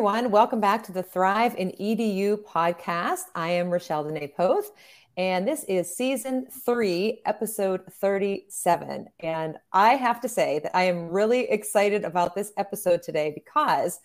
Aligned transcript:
everyone. 0.00 0.30
Welcome 0.30 0.60
back 0.60 0.82
to 0.84 0.92
the 0.92 1.02
Thrive 1.02 1.54
in 1.56 1.72
EDU 1.72 2.42
podcast. 2.42 3.24
I 3.34 3.50
am 3.50 3.68
Rochelle 3.68 4.02
Dene 4.02 4.30
Poth, 4.34 4.70
and 5.18 5.46
this 5.46 5.62
is 5.64 5.94
season 5.94 6.46
three, 6.46 7.20
episode 7.26 7.82
37. 8.00 9.08
And 9.20 9.58
I 9.74 9.96
have 9.96 10.18
to 10.22 10.28
say 10.28 10.58
that 10.60 10.74
I 10.74 10.84
am 10.84 11.10
really 11.10 11.50
excited 11.50 12.04
about 12.04 12.34
this 12.34 12.50
episode 12.56 13.02
today 13.02 13.32
because 13.34 14.00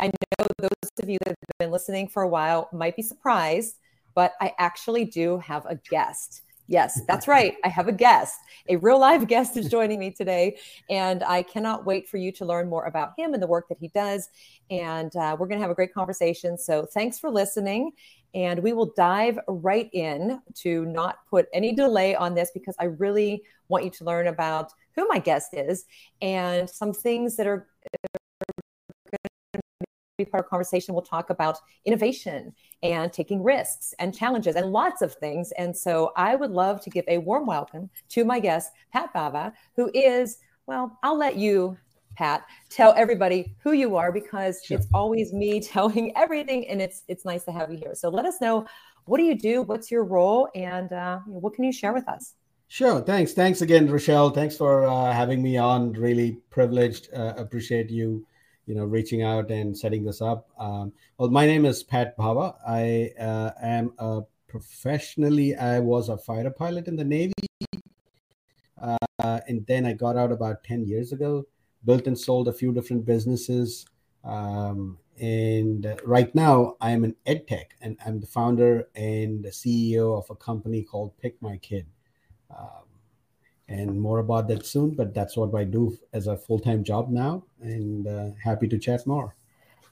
I 0.00 0.08
know 0.08 0.46
those 0.58 0.90
of 1.00 1.08
you 1.08 1.18
that 1.24 1.28
have 1.28 1.58
been 1.60 1.70
listening 1.70 2.08
for 2.08 2.24
a 2.24 2.28
while 2.28 2.68
might 2.72 2.96
be 2.96 3.02
surprised, 3.02 3.76
but 4.16 4.32
I 4.40 4.52
actually 4.58 5.04
do 5.04 5.38
have 5.38 5.64
a 5.66 5.76
guest. 5.76 6.42
Yes, 6.70 7.00
that's 7.08 7.26
right. 7.26 7.56
I 7.64 7.68
have 7.68 7.88
a 7.88 7.92
guest. 7.92 8.38
A 8.68 8.76
real 8.76 9.00
live 9.00 9.26
guest 9.26 9.56
is 9.56 9.68
joining 9.68 9.98
me 9.98 10.12
today. 10.12 10.56
And 10.88 11.24
I 11.24 11.42
cannot 11.42 11.84
wait 11.84 12.08
for 12.08 12.16
you 12.16 12.30
to 12.30 12.44
learn 12.44 12.68
more 12.70 12.84
about 12.84 13.12
him 13.18 13.34
and 13.34 13.42
the 13.42 13.48
work 13.48 13.68
that 13.70 13.78
he 13.80 13.88
does. 13.88 14.28
And 14.70 15.14
uh, 15.16 15.36
we're 15.36 15.48
going 15.48 15.58
to 15.58 15.62
have 15.62 15.72
a 15.72 15.74
great 15.74 15.92
conversation. 15.92 16.56
So 16.56 16.86
thanks 16.86 17.18
for 17.18 17.28
listening. 17.28 17.90
And 18.34 18.62
we 18.62 18.72
will 18.72 18.92
dive 18.96 19.36
right 19.48 19.90
in 19.92 20.40
to 20.58 20.84
not 20.84 21.16
put 21.28 21.48
any 21.52 21.74
delay 21.74 22.14
on 22.14 22.36
this 22.36 22.52
because 22.54 22.76
I 22.78 22.84
really 22.84 23.42
want 23.66 23.82
you 23.82 23.90
to 23.90 24.04
learn 24.04 24.28
about 24.28 24.70
who 24.94 25.08
my 25.08 25.18
guest 25.18 25.48
is 25.54 25.86
and 26.22 26.70
some 26.70 26.92
things 26.92 27.34
that 27.34 27.48
are 27.48 27.66
part 30.24 30.44
of 30.44 30.50
conversation. 30.50 30.94
We'll 30.94 31.02
talk 31.02 31.30
about 31.30 31.58
innovation 31.84 32.54
and 32.82 33.12
taking 33.12 33.42
risks 33.42 33.94
and 33.98 34.14
challenges 34.14 34.56
and 34.56 34.72
lots 34.72 35.02
of 35.02 35.14
things. 35.14 35.52
And 35.52 35.76
so 35.76 36.12
I 36.16 36.34
would 36.36 36.50
love 36.50 36.80
to 36.82 36.90
give 36.90 37.04
a 37.08 37.18
warm 37.18 37.46
welcome 37.46 37.90
to 38.10 38.24
my 38.24 38.40
guest, 38.40 38.72
Pat 38.92 39.12
Bhava, 39.14 39.52
who 39.76 39.90
is, 39.94 40.38
well, 40.66 40.98
I'll 41.02 41.18
let 41.18 41.36
you 41.36 41.76
Pat, 42.16 42.44
tell 42.68 42.92
everybody 42.96 43.54
who 43.62 43.72
you 43.72 43.96
are 43.96 44.12
because 44.12 44.60
sure. 44.64 44.76
it's 44.76 44.86
always 44.92 45.32
me 45.32 45.60
telling 45.74 46.14
everything, 46.16 46.68
and 46.68 46.82
it's 46.82 47.02
it's 47.08 47.24
nice 47.24 47.44
to 47.44 47.52
have 47.52 47.70
you 47.70 47.78
here. 47.78 47.94
So 47.94 48.08
let 48.08 48.26
us 48.26 48.40
know 48.40 48.66
what 49.06 49.18
do 49.18 49.24
you 49.24 49.34
do, 49.34 49.62
what's 49.62 49.90
your 49.90 50.04
role, 50.04 50.48
and 50.54 50.92
uh, 50.92 51.20
what 51.26 51.54
can 51.54 51.64
you 51.64 51.72
share 51.72 51.92
with 51.92 52.06
us? 52.08 52.34
Sure. 52.68 53.00
Thanks. 53.00 53.32
Thanks 53.32 53.62
again, 53.62 53.90
Rochelle. 53.90 54.30
Thanks 54.30 54.56
for 54.56 54.84
uh, 54.84 55.12
having 55.12 55.42
me 55.42 55.56
on. 55.56 55.92
Really 55.94 56.38
privileged. 56.50 57.08
Uh, 57.12 57.34
appreciate 57.36 57.90
you 57.90 58.24
you 58.66 58.74
know 58.74 58.84
reaching 58.84 59.22
out 59.22 59.50
and 59.50 59.76
setting 59.76 60.04
this 60.04 60.20
up. 60.20 60.48
Um, 60.58 60.92
well, 61.18 61.30
my 61.30 61.46
name 61.46 61.64
is 61.64 61.82
Pat 61.82 62.16
Bhava. 62.16 62.54
I 62.66 63.12
uh, 63.20 63.50
am 63.62 63.92
a 63.98 64.22
professionally 64.48 65.54
I 65.54 65.78
was 65.80 66.08
a 66.08 66.18
fighter 66.18 66.50
pilot 66.50 66.88
in 66.88 66.96
the 66.96 67.04
Navy, 67.04 67.32
uh, 68.80 68.96
and 69.18 69.66
then 69.66 69.86
I 69.86 69.92
got 69.92 70.16
out 70.16 70.32
about 70.32 70.64
ten 70.64 70.84
years 70.84 71.12
ago. 71.12 71.46
Built 71.84 72.06
and 72.06 72.18
sold 72.18 72.48
a 72.48 72.52
few 72.52 72.72
different 72.72 73.06
businesses. 73.06 73.86
Um, 74.22 74.98
and 75.20 76.00
right 76.04 76.34
now 76.34 76.76
I'm 76.80 77.04
an 77.04 77.14
ed 77.26 77.46
tech 77.46 77.74
and 77.80 77.96
I'm 78.04 78.20
the 78.20 78.26
founder 78.26 78.88
and 78.94 79.44
the 79.44 79.50
CEO 79.50 80.18
of 80.18 80.30
a 80.30 80.34
company 80.34 80.82
called 80.82 81.12
Pikmykid. 81.22 81.84
Um, 82.50 82.89
and 83.70 83.98
more 83.98 84.18
about 84.18 84.48
that 84.48 84.66
soon. 84.66 84.90
But 84.90 85.14
that's 85.14 85.36
what 85.36 85.54
I 85.54 85.64
do 85.64 85.96
as 86.12 86.26
a 86.26 86.36
full 86.36 86.58
time 86.58 86.84
job 86.84 87.08
now, 87.08 87.44
and 87.62 88.06
uh, 88.06 88.30
happy 88.42 88.68
to 88.68 88.78
chat 88.78 89.06
more. 89.06 89.34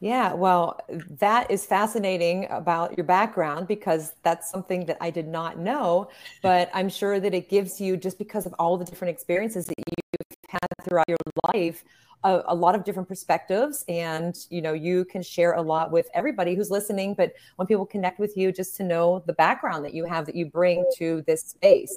Yeah, 0.00 0.32
well, 0.32 0.78
that 1.18 1.50
is 1.50 1.66
fascinating 1.66 2.46
about 2.50 2.96
your 2.96 3.04
background 3.04 3.66
because 3.66 4.12
that's 4.22 4.48
something 4.48 4.86
that 4.86 4.96
I 5.00 5.10
did 5.10 5.26
not 5.26 5.58
know. 5.58 6.08
But 6.40 6.70
I'm 6.72 6.88
sure 6.88 7.18
that 7.18 7.34
it 7.34 7.48
gives 7.48 7.80
you, 7.80 7.96
just 7.96 8.16
because 8.18 8.46
of 8.46 8.54
all 8.58 8.76
the 8.76 8.84
different 8.84 9.10
experiences 9.10 9.66
that 9.66 9.74
you've 9.78 10.38
had 10.48 10.68
throughout 10.84 11.08
your 11.08 11.18
life, 11.52 11.82
a, 12.24 12.42
a, 12.46 12.54
lot 12.54 12.74
of 12.74 12.84
different 12.84 13.08
perspectives 13.08 13.84
and 13.88 14.36
you 14.50 14.60
know 14.60 14.72
you 14.72 15.04
can 15.04 15.22
share 15.22 15.52
a 15.52 15.62
lot 15.62 15.92
with 15.92 16.08
everybody 16.14 16.56
who's 16.56 16.68
listening 16.68 17.14
but 17.14 17.32
when 17.56 17.66
people 17.66 17.86
connect 17.86 18.18
with 18.18 18.36
you 18.36 18.50
just 18.50 18.76
to 18.76 18.82
know 18.82 19.22
the 19.26 19.32
background 19.34 19.84
that 19.84 19.94
you 19.94 20.04
have 20.04 20.26
that 20.26 20.34
you 20.34 20.46
bring 20.46 20.84
to 20.96 21.22
this 21.28 21.42
space 21.42 21.96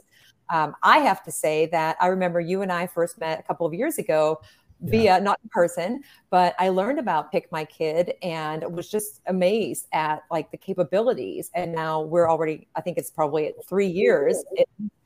um, 0.51 0.75
I 0.83 0.99
have 0.99 1.23
to 1.23 1.31
say 1.31 1.65
that 1.67 1.97
I 1.99 2.07
remember 2.07 2.39
you 2.39 2.61
and 2.61 2.71
I 2.71 2.87
first 2.87 3.19
met 3.19 3.39
a 3.39 3.43
couple 3.43 3.65
of 3.65 3.73
years 3.73 3.97
ago 3.97 4.41
via 4.81 5.03
yeah. 5.03 5.19
not 5.19 5.39
in 5.43 5.49
person, 5.49 6.03
but 6.29 6.55
I 6.59 6.69
learned 6.69 6.99
about 6.99 7.31
Pikmykid 7.31 8.13
and 8.23 8.63
was 8.75 8.89
just 8.89 9.21
amazed 9.27 9.87
at 9.93 10.23
like 10.31 10.51
the 10.51 10.57
capabilities. 10.57 11.51
And 11.53 11.71
now 11.71 12.01
we're 12.01 12.29
already, 12.29 12.67
I 12.75 12.81
think 12.81 12.97
it's 12.97 13.11
probably 13.11 13.53
three 13.67 13.87
years 13.87 14.43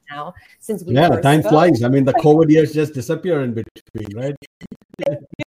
now 0.09 0.33
since 0.59 0.83
we 0.83 0.93
yeah 0.93 1.09
time 1.09 1.41
spoke. 1.41 1.51
flies. 1.51 1.83
I 1.83 1.89
mean, 1.89 2.05
the 2.05 2.13
COVID 2.13 2.49
years 2.49 2.73
just 2.73 2.93
disappear 2.93 3.41
in 3.41 3.53
between, 3.53 4.15
right? 4.15 4.35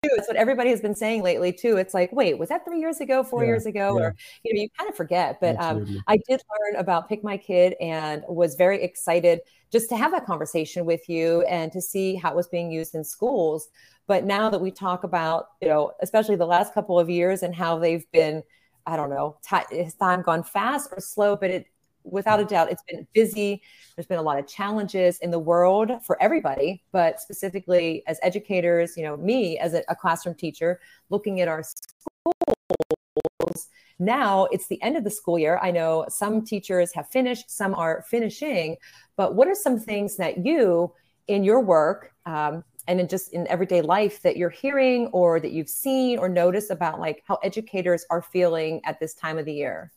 It's 0.03 0.27
what 0.27 0.35
everybody 0.35 0.71
has 0.71 0.81
been 0.81 0.95
saying 0.95 1.23
lately 1.23 1.53
too. 1.53 1.77
It's 1.77 1.93
like, 1.93 2.11
wait, 2.11 2.37
was 2.37 2.49
that 2.49 2.65
three 2.65 2.79
years 2.79 3.01
ago, 3.01 3.23
four 3.23 3.43
yeah, 3.43 3.47
years 3.47 3.65
ago, 3.65 3.97
yeah. 3.97 4.05
or 4.05 4.15
you 4.43 4.53
know, 4.53 4.61
you 4.61 4.69
kind 4.77 4.89
of 4.89 4.95
forget. 4.95 5.39
But 5.39 5.59
um, 5.59 6.03
I 6.07 6.17
did 6.17 6.41
learn 6.59 6.79
about 6.79 7.09
Pikmykid 7.09 7.75
and 7.79 8.23
was 8.27 8.55
very 8.55 8.83
excited 8.83 9.41
just 9.71 9.89
to 9.89 9.97
have 9.97 10.11
that 10.11 10.25
conversation 10.25 10.85
with 10.85 11.07
you 11.07 11.41
and 11.43 11.71
to 11.71 11.81
see 11.81 12.15
how 12.15 12.31
it 12.31 12.35
was 12.35 12.47
being 12.47 12.71
used 12.71 12.95
in 12.95 13.03
schools. 13.03 13.69
But 14.07 14.25
now 14.25 14.49
that 14.49 14.59
we 14.59 14.71
talk 14.71 15.03
about, 15.03 15.47
you 15.61 15.69
know, 15.69 15.93
especially 16.01 16.35
the 16.35 16.45
last 16.45 16.73
couple 16.73 16.99
of 16.99 17.09
years 17.09 17.43
and 17.43 17.55
how 17.55 17.79
they've 17.79 18.09
been, 18.11 18.43
I 18.85 18.97
don't 18.97 19.09
know, 19.09 19.37
has 19.45 19.95
time 19.95 20.21
gone 20.21 20.43
fast 20.43 20.89
or 20.91 20.99
slow, 20.99 21.35
but 21.35 21.49
it 21.49 21.67
without 22.03 22.39
a 22.39 22.45
doubt, 22.45 22.71
it's 22.71 22.83
been 22.83 23.07
busy. 23.13 23.61
There's 23.95 24.07
been 24.07 24.17
a 24.17 24.23
lot 24.23 24.39
of 24.39 24.47
challenges 24.47 25.19
in 25.19 25.31
the 25.31 25.39
world 25.39 25.91
for 26.03 26.21
everybody, 26.21 26.83
but 26.91 27.19
specifically 27.19 28.03
as 28.07 28.19
educators, 28.23 28.97
you 28.97 29.03
know, 29.03 29.17
me 29.17 29.57
as 29.59 29.73
a, 29.73 29.83
a 29.87 29.95
classroom 29.95 30.35
teacher, 30.35 30.79
looking 31.09 31.41
at 31.41 31.47
our 31.47 31.63
schools. 31.63 33.67
Now 34.01 34.45
it's 34.51 34.67
the 34.67 34.81
end 34.81 34.97
of 34.97 35.03
the 35.03 35.11
school 35.11 35.37
year. 35.37 35.59
I 35.61 35.69
know 35.69 36.05
some 36.09 36.43
teachers 36.43 36.91
have 36.93 37.07
finished, 37.09 37.51
some 37.51 37.75
are 37.75 38.03
finishing, 38.09 38.77
but 39.15 39.35
what 39.35 39.47
are 39.47 39.53
some 39.53 39.79
things 39.79 40.17
that 40.17 40.43
you, 40.43 40.91
in 41.27 41.43
your 41.43 41.61
work, 41.61 42.11
um, 42.25 42.63
and 42.87 42.99
in 42.99 43.07
just 43.07 43.31
in 43.31 43.47
everyday 43.47 43.83
life 43.83 44.23
that 44.23 44.37
you're 44.37 44.49
hearing 44.49 45.05
or 45.07 45.39
that 45.39 45.51
you've 45.51 45.69
seen 45.69 46.17
or 46.17 46.27
noticed 46.27 46.71
about 46.71 46.99
like 46.99 47.23
how 47.27 47.35
educators 47.43 48.03
are 48.09 48.23
feeling 48.23 48.81
at 48.85 48.99
this 48.99 49.13
time 49.13 49.37
of 49.37 49.45
the 49.45 49.53
year? 49.53 49.91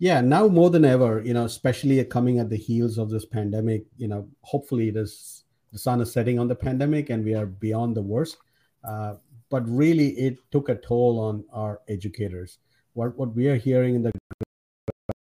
Yeah, 0.00 0.20
now 0.20 0.48
more 0.48 0.68
than 0.68 0.84
ever, 0.84 1.22
you 1.24 1.32
know, 1.32 1.44
especially 1.44 2.04
coming 2.04 2.40
at 2.40 2.50
the 2.50 2.56
heels 2.56 2.98
of 2.98 3.10
this 3.10 3.24
pandemic, 3.24 3.84
you 3.96 4.08
know, 4.08 4.28
hopefully 4.42 4.88
it 4.88 4.96
is 4.96 5.44
the 5.72 5.78
sun 5.78 6.00
is 6.00 6.12
setting 6.12 6.40
on 6.40 6.48
the 6.48 6.54
pandemic 6.54 7.10
and 7.10 7.24
we 7.24 7.34
are 7.34 7.46
beyond 7.46 7.96
the 7.96 8.02
worst. 8.02 8.38
Uh, 8.82 9.14
but 9.50 9.66
really, 9.68 10.08
it 10.18 10.38
took 10.50 10.68
a 10.68 10.74
toll 10.74 11.20
on 11.20 11.44
our 11.52 11.80
educators. 11.88 12.58
What 12.96 13.16
what 13.18 13.34
we 13.34 13.48
are 13.48 13.56
hearing 13.56 13.94
in 13.94 14.02
the 14.02 14.12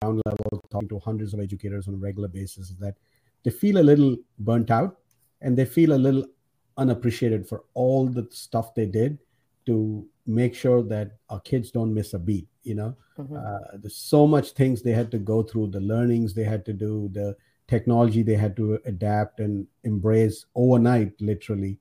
ground 0.01 0.21
level, 0.27 0.61
talking 0.71 0.89
to 0.89 0.99
hundreds 0.99 1.33
of 1.33 1.41
educators 1.41 1.87
on 1.87 1.95
a 1.95 1.99
regular 1.99 2.29
basis, 2.29 2.71
is 2.71 2.77
that 2.79 2.97
they 3.45 3.51
feel 3.51 3.79
a 3.79 3.89
little 3.91 4.17
burnt 4.39 4.71
out 4.71 4.97
and 5.41 5.57
they 5.57 5.65
feel 5.65 5.93
a 5.93 6.05
little 6.07 6.25
unappreciated 6.77 7.49
for 7.49 7.65
all 7.75 8.07
the 8.07 8.27
stuff 8.31 8.75
they 8.75 8.87
did 8.87 9.19
to 9.67 10.07
make 10.27 10.55
sure 10.55 10.83
that 10.83 11.13
our 11.29 11.41
kids 11.41 11.71
don't 11.71 11.93
miss 11.93 12.15
a 12.15 12.19
beat 12.19 12.49
you 12.63 12.75
know 12.75 12.97
mm-hmm. 13.19 13.37
uh, 13.37 13.77
there's 13.79 13.97
so 13.97 14.27
much 14.27 14.53
things 14.53 14.83
they 14.83 14.93
had 14.93 15.11
to 15.11 15.19
go 15.19 15.43
through 15.43 15.67
the 15.67 15.81
learnings 15.81 16.33
they 16.33 16.45
had 16.45 16.65
to 16.65 16.73
do 16.73 17.11
the 17.13 17.37
technology 17.69 18.23
they 18.23 18.35
had 18.35 18.57
to 18.57 18.79
adapt 18.87 19.41
and 19.41 19.67
embrace 19.85 20.47
overnight 20.55 21.13
literally 21.21 21.79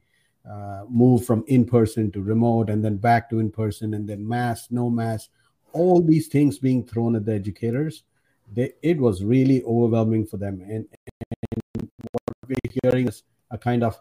uh, 0.49 0.83
move 0.89 1.23
from 1.23 1.43
in 1.47 1.63
person 1.63 2.11
to 2.11 2.21
remote 2.21 2.69
and 2.69 2.83
then 2.83 2.97
back 2.97 3.29
to 3.29 3.39
in 3.39 3.51
person 3.51 3.93
and 3.93 4.09
then 4.09 4.27
mass 4.27 4.67
no 4.71 4.89
mass 4.89 5.29
all 5.73 6.01
these 6.01 6.27
things 6.27 6.57
being 6.57 6.85
thrown 6.85 7.15
at 7.15 7.25
the 7.25 7.33
educators 7.33 8.03
they, 8.51 8.73
it 8.81 8.97
was 8.97 9.23
really 9.23 9.63
overwhelming 9.63 10.25
for 10.25 10.37
them. 10.37 10.61
And, 10.61 10.85
and 11.75 11.89
what 12.11 12.35
we're 12.47 12.79
hearing 12.83 13.07
is 13.07 13.23
a 13.49 13.57
kind 13.57 13.83
of 13.83 13.99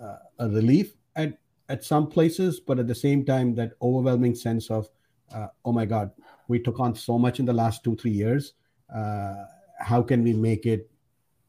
uh, 0.00 0.16
a 0.38 0.48
relief 0.48 0.92
at 1.14 1.38
at 1.68 1.82
some 1.82 2.06
places 2.06 2.60
but 2.60 2.78
at 2.78 2.86
the 2.86 2.94
same 2.94 3.24
time 3.24 3.54
that 3.54 3.72
overwhelming 3.82 4.34
sense 4.34 4.70
of 4.70 4.88
uh, 5.34 5.48
oh 5.64 5.72
my 5.72 5.84
god 5.84 6.12
we 6.46 6.60
took 6.60 6.78
on 6.78 6.94
so 6.94 7.18
much 7.18 7.40
in 7.40 7.46
the 7.46 7.52
last 7.52 7.82
two 7.82 7.96
three 7.96 8.10
years. 8.10 8.52
Uh, 8.94 9.44
how 9.80 10.02
can 10.02 10.22
we 10.22 10.32
make 10.32 10.66
it 10.66 10.90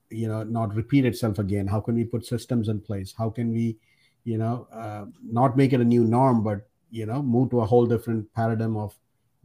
you 0.10 0.28
know 0.28 0.44
not 0.44 0.74
repeat 0.74 1.06
itself 1.06 1.40
again? 1.40 1.68
How 1.68 1.82
can 1.82 1.96
we 1.96 2.06
put 2.06 2.26
systems 2.26 2.70
in 2.70 2.80
place? 2.80 3.14
How 3.18 3.30
can 3.30 3.52
we 3.52 3.78
you 4.24 4.38
know 4.38 4.68
uh, 4.72 5.06
not 5.22 5.58
make 5.58 5.74
it 5.74 5.82
a 5.82 5.86
new 5.86 6.06
norm 6.06 6.44
but 6.44 6.68
you 6.90 7.06
know 7.06 7.22
move 7.22 7.50
to 7.52 7.62
a 7.62 7.66
whole 7.66 7.86
different 7.86 8.34
paradigm 8.34 8.78
of 8.78 8.98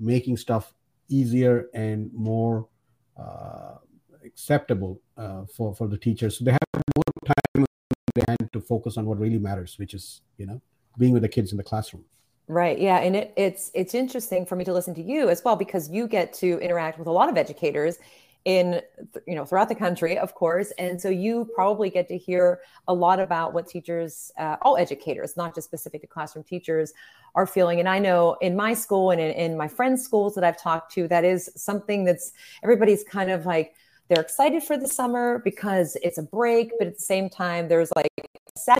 making 0.02 0.36
stuff 0.36 0.74
easier 1.08 1.68
and 1.74 2.10
more 2.12 2.68
uh, 3.18 3.76
acceptable 4.24 5.00
uh, 5.16 5.44
for 5.46 5.74
for 5.74 5.88
the 5.88 5.98
teachers 5.98 6.38
so 6.38 6.44
they 6.44 6.52
have 6.52 6.82
more 6.94 7.04
time 7.26 8.36
to 8.52 8.60
focus 8.60 8.96
on 8.96 9.06
what 9.06 9.18
really 9.18 9.38
matters 9.38 9.78
which 9.78 9.94
is 9.94 10.22
you 10.36 10.46
know 10.46 10.60
being 10.98 11.12
with 11.12 11.22
the 11.22 11.28
kids 11.28 11.52
in 11.52 11.56
the 11.56 11.64
classroom 11.64 12.04
Right. 12.48 12.78
Yeah. 12.78 12.98
And 12.98 13.16
it, 13.16 13.32
it's 13.36 13.70
it's 13.72 13.94
interesting 13.94 14.44
for 14.44 14.56
me 14.56 14.64
to 14.64 14.72
listen 14.72 14.94
to 14.96 15.02
you 15.02 15.28
as 15.30 15.42
well 15.44 15.56
because 15.56 15.88
you 15.88 16.06
get 16.06 16.34
to 16.34 16.58
interact 16.58 16.98
with 16.98 17.06
a 17.06 17.10
lot 17.10 17.28
of 17.28 17.36
educators 17.36 17.98
in 18.44 18.80
you 19.26 19.34
know 19.34 19.44
throughout 19.44 19.68
the 19.68 19.74
country 19.74 20.18
of 20.18 20.34
course 20.34 20.72
and 20.78 21.00
so 21.00 21.08
you 21.08 21.48
probably 21.54 21.90
get 21.90 22.08
to 22.08 22.16
hear 22.16 22.60
a 22.88 22.94
lot 22.94 23.20
about 23.20 23.52
what 23.52 23.68
teachers 23.68 24.32
uh, 24.38 24.56
all 24.62 24.76
educators 24.76 25.36
not 25.36 25.54
just 25.54 25.66
specific 25.66 26.00
to 26.00 26.06
classroom 26.06 26.44
teachers 26.44 26.92
are 27.34 27.46
feeling 27.46 27.78
and 27.78 27.88
i 27.88 27.98
know 27.98 28.36
in 28.40 28.56
my 28.56 28.74
school 28.74 29.10
and 29.10 29.20
in, 29.20 29.30
in 29.30 29.56
my 29.56 29.68
friends 29.68 30.02
schools 30.02 30.34
that 30.34 30.44
i've 30.44 30.60
talked 30.60 30.92
to 30.92 31.06
that 31.06 31.24
is 31.24 31.50
something 31.56 32.04
that's 32.04 32.32
everybody's 32.62 33.04
kind 33.04 33.30
of 33.30 33.46
like 33.46 33.74
they're 34.08 34.22
excited 34.22 34.62
for 34.62 34.76
the 34.76 34.88
summer 34.88 35.40
because 35.44 35.96
it's 36.02 36.18
a 36.18 36.22
break 36.22 36.72
but 36.78 36.88
at 36.88 36.94
the 36.94 37.02
same 37.02 37.30
time 37.30 37.68
there's 37.68 37.90
like 37.94 38.10
sadness 38.56 38.78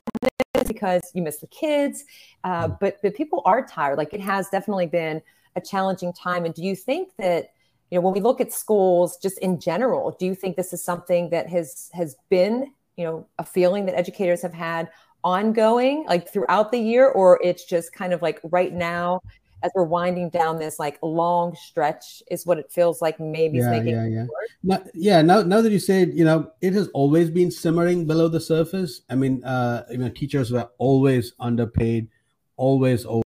because 0.66 1.02
you 1.14 1.22
miss 1.22 1.38
the 1.38 1.46
kids 1.46 2.04
uh, 2.44 2.68
but 2.68 3.00
but 3.02 3.14
people 3.14 3.42
are 3.44 3.64
tired. 3.64 3.98
Like 3.98 4.12
it 4.14 4.20
has 4.20 4.48
definitely 4.48 4.86
been 4.86 5.22
a 5.56 5.60
challenging 5.60 6.12
time 6.12 6.44
and 6.44 6.54
do 6.54 6.62
you 6.62 6.74
think 6.74 7.10
that 7.18 7.52
you 7.92 7.98
know 7.98 8.00
when 8.00 8.14
we 8.14 8.20
look 8.20 8.40
at 8.40 8.52
schools 8.52 9.18
just 9.18 9.38
in 9.38 9.60
general 9.60 10.16
do 10.18 10.26
you 10.26 10.34
think 10.34 10.56
this 10.56 10.72
is 10.72 10.82
something 10.82 11.30
that 11.30 11.48
has 11.48 11.90
has 11.92 12.16
been 12.30 12.72
you 12.96 13.04
know 13.04 13.26
a 13.38 13.44
feeling 13.44 13.86
that 13.86 13.94
educators 13.94 14.42
have 14.42 14.54
had 14.54 14.88
ongoing 15.24 16.04
like 16.08 16.28
throughout 16.28 16.72
the 16.72 16.78
year? 16.78 17.08
Or 17.08 17.40
it's 17.42 17.64
just 17.64 17.92
kind 17.92 18.12
of 18.12 18.22
like 18.22 18.40
right 18.44 18.72
now 18.72 19.22
as 19.62 19.70
we're 19.76 19.84
winding 19.84 20.28
down 20.28 20.58
this 20.58 20.80
like 20.80 20.98
long 21.02 21.54
stretch 21.54 22.20
is 22.30 22.44
what 22.44 22.58
it 22.58 22.70
feels 22.72 23.00
like 23.00 23.20
maybe 23.20 23.58
yeah 23.58 23.80
yeah 23.80 24.06
yeah. 24.06 24.26
now, 24.64 24.82
yeah 24.92 25.22
now, 25.22 25.40
now 25.42 25.60
that 25.60 25.70
you 25.70 25.78
say 25.78 26.02
it 26.02 26.12
you 26.14 26.24
know 26.24 26.50
it 26.60 26.72
has 26.72 26.88
always 26.88 27.30
been 27.30 27.48
simmering 27.50 28.04
below 28.04 28.28
the 28.28 28.40
surface. 28.40 29.02
I 29.08 29.14
mean 29.14 29.44
uh 29.44 29.84
you 29.90 29.98
know 29.98 30.08
teachers 30.08 30.50
were 30.50 30.68
always 30.78 31.34
underpaid 31.38 32.08
always 32.56 33.06
overworked 33.06 33.22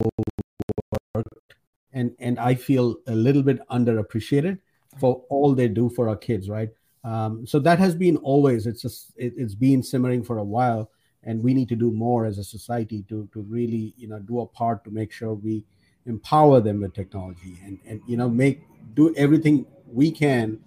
and 1.94 2.14
and 2.18 2.38
I 2.38 2.54
feel 2.54 2.96
a 3.06 3.14
little 3.14 3.42
bit 3.42 3.66
underappreciated 3.68 4.58
for 4.98 5.24
all 5.30 5.54
they 5.54 5.68
do 5.68 5.88
for 5.88 6.08
our 6.08 6.16
kids, 6.16 6.50
right? 6.50 6.68
Um, 7.04 7.46
so 7.46 7.58
that 7.60 7.78
has 7.78 7.94
been 7.94 8.16
always 8.18 8.66
it's 8.66 8.82
just 8.82 9.12
it, 9.16 9.32
it's 9.36 9.54
been 9.54 9.82
simmering 9.82 10.22
for 10.22 10.38
a 10.38 10.44
while, 10.44 10.90
and 11.22 11.42
we 11.42 11.54
need 11.54 11.68
to 11.70 11.76
do 11.76 11.90
more 11.90 12.26
as 12.26 12.38
a 12.38 12.44
society 12.44 13.04
to 13.08 13.28
to 13.32 13.40
really 13.42 13.94
you 13.96 14.08
know 14.08 14.18
do 14.18 14.40
a 14.40 14.46
part 14.46 14.84
to 14.84 14.90
make 14.90 15.12
sure 15.12 15.34
we 15.34 15.64
empower 16.06 16.60
them 16.60 16.80
with 16.80 16.92
technology 16.92 17.58
and 17.64 17.78
and 17.86 18.00
you 18.06 18.16
know 18.16 18.28
make 18.28 18.62
do 18.94 19.14
everything 19.16 19.64
we 19.86 20.10
can 20.10 20.58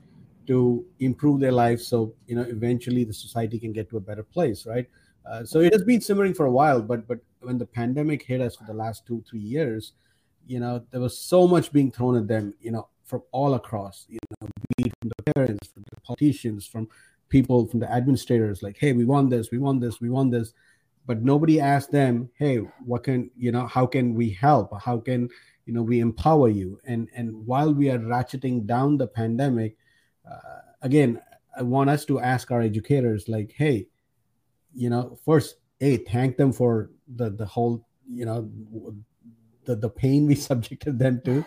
to 0.48 0.86
improve 1.00 1.40
their 1.40 1.52
lives 1.52 1.86
so 1.86 2.14
you 2.26 2.36
know 2.36 2.42
eventually 2.44 3.04
the 3.04 3.14
society 3.14 3.60
can 3.60 3.72
get 3.72 3.90
to 3.90 3.98
a 3.98 4.00
better 4.00 4.24
place 4.24 4.66
right 4.66 4.88
uh, 5.30 5.44
so 5.44 5.60
it 5.60 5.72
has 5.74 5.84
been 5.84 6.02
simmering 6.02 6.34
for 6.34 6.48
a 6.48 6.52
while 6.52 6.82
but 6.82 7.08
but 7.08 7.20
when 7.42 7.58
the 7.58 7.66
pandemic 7.66 8.24
hit 8.24 8.42
us 8.42 8.56
for 8.56 8.64
the 8.64 8.74
last 8.74 9.06
two 9.06 9.24
three 9.30 9.40
years 9.40 9.94
you 10.48 10.60
know 10.60 10.84
there 10.92 11.02
was 11.02 11.18
so 11.18 11.48
much 11.48 11.72
being 11.72 11.92
thrown 11.92 12.16
at 12.16 12.28
them 12.28 12.54
you 12.60 12.72
know 12.72 12.88
from 13.04 13.22
all 13.32 13.54
across 13.54 14.06
you 14.10 14.20
know 14.42 14.48
be 14.78 14.86
it 14.86 14.94
from 15.00 15.10
the 15.10 15.34
parents 15.34 15.68
from 15.68 15.84
the 15.90 16.02
politicians 16.02 16.66
from 16.66 16.88
people 17.30 17.68
from 17.68 17.80
the 17.80 17.92
administrators 17.92 18.64
like 18.64 18.78
hey 18.78 18.94
we 18.94 19.06
want 19.06 19.30
this 19.30 19.52
we 19.52 19.58
want 19.58 19.82
this 19.82 20.02
we 20.02 20.10
want 20.10 20.32
this. 20.32 20.54
But 21.06 21.24
nobody 21.24 21.62
asked 21.62 21.92
them 21.92 22.30
hey 22.36 22.58
what 22.86 23.04
can 23.04 23.32
you 23.38 23.52
know 23.52 23.66
how 23.66 23.86
can 23.86 24.14
we 24.14 24.30
help? 24.30 24.72
How 24.82 24.98
can 24.98 25.30
you 25.66 25.74
know 25.74 25.82
we 25.82 26.02
empower 26.02 26.50
you? 26.50 26.80
And 26.86 27.08
and 27.16 27.46
while 27.46 27.74
we 27.74 27.90
are 27.90 28.00
ratcheting 28.00 28.66
down 28.66 28.98
the 28.98 29.08
pandemic 29.08 29.78
uh, 30.30 30.62
again 30.82 31.22
i 31.58 31.62
want 31.62 31.90
us 31.90 32.06
to 32.06 32.20
ask 32.20 32.52
our 32.52 32.62
educators 32.62 33.28
like 33.28 33.54
hey 33.56 33.88
you 34.74 34.90
know 34.90 35.18
first 35.26 35.56
hey 35.80 35.98
thank 35.98 36.38
them 36.38 36.52
for 36.52 36.92
the 37.16 37.30
the 37.32 37.46
whole 37.46 37.86
you 38.10 38.26
know 38.26 38.50
the, 39.68 39.76
the 39.76 39.90
pain 39.90 40.26
we 40.26 40.36
subjected 40.50 40.98
them 40.98 41.22
to 41.26 41.46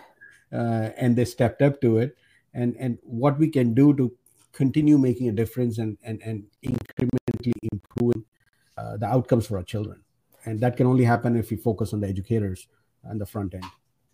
uh, 0.53 0.89
and 0.97 1.15
they 1.15 1.25
stepped 1.25 1.61
up 1.61 1.81
to 1.81 1.97
it. 1.97 2.17
And 2.53 2.75
and 2.77 2.97
what 3.03 3.39
we 3.39 3.47
can 3.47 3.73
do 3.73 3.93
to 3.95 4.11
continue 4.51 4.97
making 4.97 5.29
a 5.29 5.31
difference 5.31 5.77
and 5.77 5.97
and, 6.03 6.21
and 6.21 6.43
incrementally 6.63 7.53
improving 7.71 8.25
uh, 8.77 8.97
the 8.97 9.05
outcomes 9.05 9.47
for 9.47 9.57
our 9.57 9.63
children. 9.63 10.01
And 10.45 10.59
that 10.61 10.75
can 10.75 10.87
only 10.87 11.03
happen 11.03 11.37
if 11.37 11.51
we 11.51 11.57
focus 11.57 11.93
on 11.93 12.01
the 12.01 12.07
educators 12.07 12.67
and 13.03 13.21
the 13.21 13.25
front 13.25 13.53
end. 13.53 13.65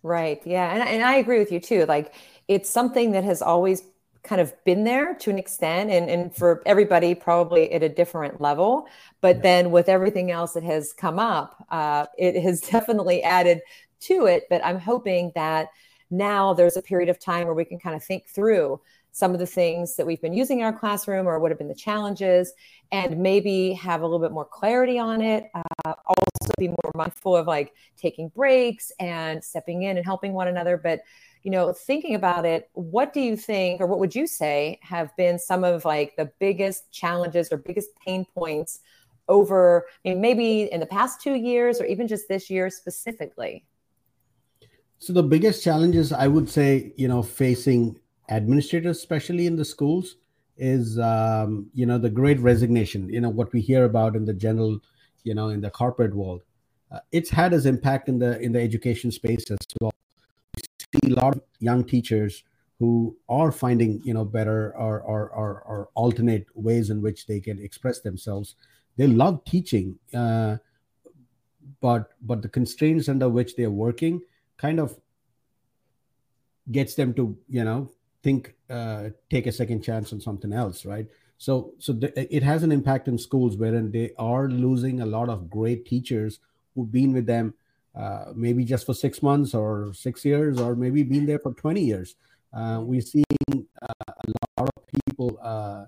Right. 0.02 0.40
Yeah. 0.46 0.72
And, 0.72 0.88
and 0.88 1.02
i 1.02 1.16
agree 1.16 1.38
with 1.38 1.50
you 1.50 1.58
too. 1.58 1.86
Like 1.86 2.14
it's 2.46 2.70
something 2.70 3.12
that 3.12 3.24
has 3.24 3.42
always 3.42 3.82
kind 4.22 4.40
of 4.40 4.52
been 4.64 4.84
there 4.84 5.14
to 5.14 5.30
an 5.30 5.38
extent 5.38 5.90
and, 5.90 6.10
and 6.10 6.34
for 6.36 6.62
everybody 6.66 7.14
probably 7.14 7.72
at 7.72 7.82
a 7.82 7.88
different 7.88 8.40
level. 8.40 8.86
But 9.20 9.36
yeah. 9.36 9.42
then 9.42 9.70
with 9.70 9.88
everything 9.88 10.30
else 10.30 10.52
that 10.52 10.62
has 10.62 10.92
come 10.92 11.18
up 11.18 11.66
uh, 11.70 12.06
it 12.16 12.40
has 12.40 12.60
definitely 12.72 13.22
added 13.22 13.62
to 14.00 14.26
it. 14.26 14.44
But 14.48 14.64
I'm 14.64 14.78
hoping 14.78 15.32
that 15.34 15.68
now 16.10 16.54
there's 16.54 16.76
a 16.76 16.82
period 16.82 17.08
of 17.08 17.18
time 17.18 17.46
where 17.46 17.54
we 17.54 17.64
can 17.64 17.78
kind 17.78 17.94
of 17.94 18.02
think 18.02 18.26
through 18.28 18.80
some 19.12 19.32
of 19.32 19.38
the 19.38 19.46
things 19.46 19.96
that 19.96 20.06
we've 20.06 20.20
been 20.20 20.32
using 20.32 20.60
in 20.60 20.64
our 20.64 20.72
classroom 20.72 21.26
or 21.26 21.38
what 21.38 21.50
have 21.50 21.58
been 21.58 21.68
the 21.68 21.74
challenges 21.74 22.52
and 22.92 23.18
maybe 23.18 23.72
have 23.72 24.00
a 24.00 24.04
little 24.04 24.20
bit 24.20 24.32
more 24.32 24.44
clarity 24.44 24.98
on 24.98 25.20
it 25.20 25.50
uh, 25.54 25.94
also 26.06 26.52
be 26.58 26.68
more 26.68 26.92
mindful 26.94 27.36
of 27.36 27.46
like 27.46 27.72
taking 27.96 28.28
breaks 28.28 28.92
and 29.00 29.42
stepping 29.42 29.82
in 29.82 29.96
and 29.96 30.06
helping 30.06 30.32
one 30.32 30.48
another 30.48 30.76
but 30.76 31.00
you 31.42 31.50
know 31.50 31.72
thinking 31.72 32.14
about 32.14 32.44
it 32.44 32.68
what 32.74 33.12
do 33.12 33.20
you 33.20 33.36
think 33.36 33.80
or 33.80 33.86
what 33.86 33.98
would 33.98 34.14
you 34.14 34.26
say 34.26 34.78
have 34.82 35.14
been 35.16 35.38
some 35.38 35.64
of 35.64 35.84
like 35.84 36.14
the 36.16 36.30
biggest 36.38 36.90
challenges 36.92 37.50
or 37.50 37.56
biggest 37.56 37.90
pain 38.04 38.24
points 38.36 38.80
over 39.28 39.86
maybe 40.04 40.62
in 40.72 40.80
the 40.80 40.86
past 40.86 41.20
two 41.20 41.34
years 41.34 41.80
or 41.80 41.84
even 41.84 42.08
just 42.08 42.28
this 42.28 42.48
year 42.48 42.70
specifically 42.70 43.64
so 44.98 45.12
the 45.12 45.22
biggest 45.22 45.62
challenges 45.62 46.12
I 46.12 46.26
would 46.26 46.48
say, 46.48 46.92
you 46.96 47.08
know, 47.08 47.22
facing 47.22 47.98
administrators, 48.28 48.98
especially 48.98 49.46
in 49.46 49.56
the 49.56 49.64
schools, 49.64 50.16
is 50.56 50.98
um, 50.98 51.70
you 51.72 51.86
know 51.86 51.98
the 51.98 52.10
great 52.10 52.40
resignation. 52.40 53.08
You 53.08 53.20
know 53.20 53.30
what 53.30 53.52
we 53.52 53.60
hear 53.60 53.84
about 53.84 54.16
in 54.16 54.24
the 54.24 54.34
general, 54.34 54.80
you 55.22 55.34
know, 55.34 55.48
in 55.48 55.60
the 55.60 55.70
corporate 55.70 56.14
world. 56.14 56.42
Uh, 56.90 56.98
it's 57.12 57.30
had 57.30 57.52
its 57.52 57.64
impact 57.64 58.08
in 58.08 58.18
the 58.18 58.40
in 58.40 58.52
the 58.52 58.60
education 58.60 59.12
space 59.12 59.50
as 59.50 59.58
well. 59.80 59.92
We 60.56 61.00
see 61.00 61.12
a 61.12 61.16
lot 61.16 61.36
of 61.36 61.42
young 61.60 61.84
teachers 61.84 62.42
who 62.80 63.16
are 63.28 63.52
finding 63.52 64.00
you 64.04 64.14
know 64.14 64.24
better 64.24 64.76
or, 64.76 65.00
or 65.00 65.30
or, 65.30 65.62
or 65.62 65.88
alternate 65.94 66.46
ways 66.54 66.90
in 66.90 67.02
which 67.02 67.26
they 67.26 67.40
can 67.40 67.60
express 67.60 68.00
themselves. 68.00 68.56
They 68.96 69.06
love 69.06 69.44
teaching, 69.44 69.96
uh, 70.12 70.56
but 71.80 72.10
but 72.20 72.42
the 72.42 72.48
constraints 72.48 73.08
under 73.08 73.28
which 73.28 73.54
they 73.54 73.62
are 73.62 73.70
working 73.70 74.22
kind 74.58 74.80
of 74.80 74.96
gets 76.70 76.94
them 76.94 77.14
to 77.14 77.36
you 77.48 77.64
know 77.64 77.90
think 78.22 78.54
uh, 78.68 79.08
take 79.30 79.46
a 79.46 79.52
second 79.52 79.82
chance 79.82 80.12
on 80.12 80.20
something 80.20 80.52
else 80.52 80.84
right? 80.84 81.06
So 81.38 81.72
so 81.78 81.96
it 82.16 82.42
has 82.42 82.62
an 82.64 82.72
impact 82.72 83.08
in 83.08 83.16
schools 83.16 83.56
wherein 83.56 83.92
they 83.92 84.10
are 84.18 84.48
losing 84.48 85.00
a 85.00 85.06
lot 85.06 85.28
of 85.28 85.48
great 85.48 85.86
teachers 85.86 86.40
who've 86.74 86.90
been 86.90 87.12
with 87.12 87.26
them 87.26 87.54
uh, 87.98 88.32
maybe 88.34 88.64
just 88.64 88.86
for 88.86 88.94
six 88.94 89.22
months 89.22 89.54
or 89.54 89.92
six 89.92 90.24
years 90.24 90.60
or 90.60 90.76
maybe 90.76 91.02
been 91.02 91.26
there 91.26 91.38
for 91.38 91.52
20 91.52 91.80
years. 91.80 92.14
Uh, 92.52 92.80
we're 92.82 93.00
seeing 93.00 93.24
uh, 93.82 93.86
a 94.08 94.60
lot 94.60 94.70
of 94.76 94.82
people 95.04 95.38
uh, 95.42 95.84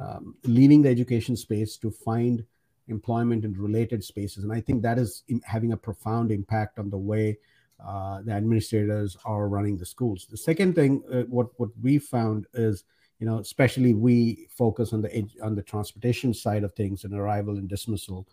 um, 0.00 0.36
leaving 0.44 0.82
the 0.82 0.88
education 0.88 1.36
space 1.36 1.76
to 1.76 1.90
find 1.90 2.44
employment 2.86 3.44
in 3.44 3.52
related 3.54 4.02
spaces. 4.04 4.44
And 4.44 4.52
i 4.52 4.60
think 4.60 4.82
that 4.82 4.98
is 4.98 5.24
having 5.44 5.72
a 5.72 5.76
profound 5.76 6.30
impact 6.30 6.78
on 6.78 6.90
the 6.90 6.98
way 6.98 7.38
uh, 7.84 8.20
the 8.22 8.32
administrators 8.32 9.16
are 9.24 9.48
running 9.48 9.76
the 9.76 9.86
schools. 9.86 10.26
The 10.30 10.36
second 10.36 10.74
thing, 10.74 11.02
uh, 11.12 11.22
what 11.22 11.48
what 11.58 11.70
we 11.80 11.98
found 11.98 12.46
is, 12.54 12.84
you 13.18 13.26
know, 13.26 13.38
especially 13.38 13.94
we 13.94 14.48
focus 14.50 14.92
on 14.92 15.02
the 15.02 15.26
on 15.42 15.54
the 15.54 15.62
transportation 15.62 16.34
side 16.34 16.64
of 16.64 16.72
things 16.74 17.04
and 17.04 17.14
arrival 17.14 17.56
and 17.56 17.68
dismissal. 17.68 18.28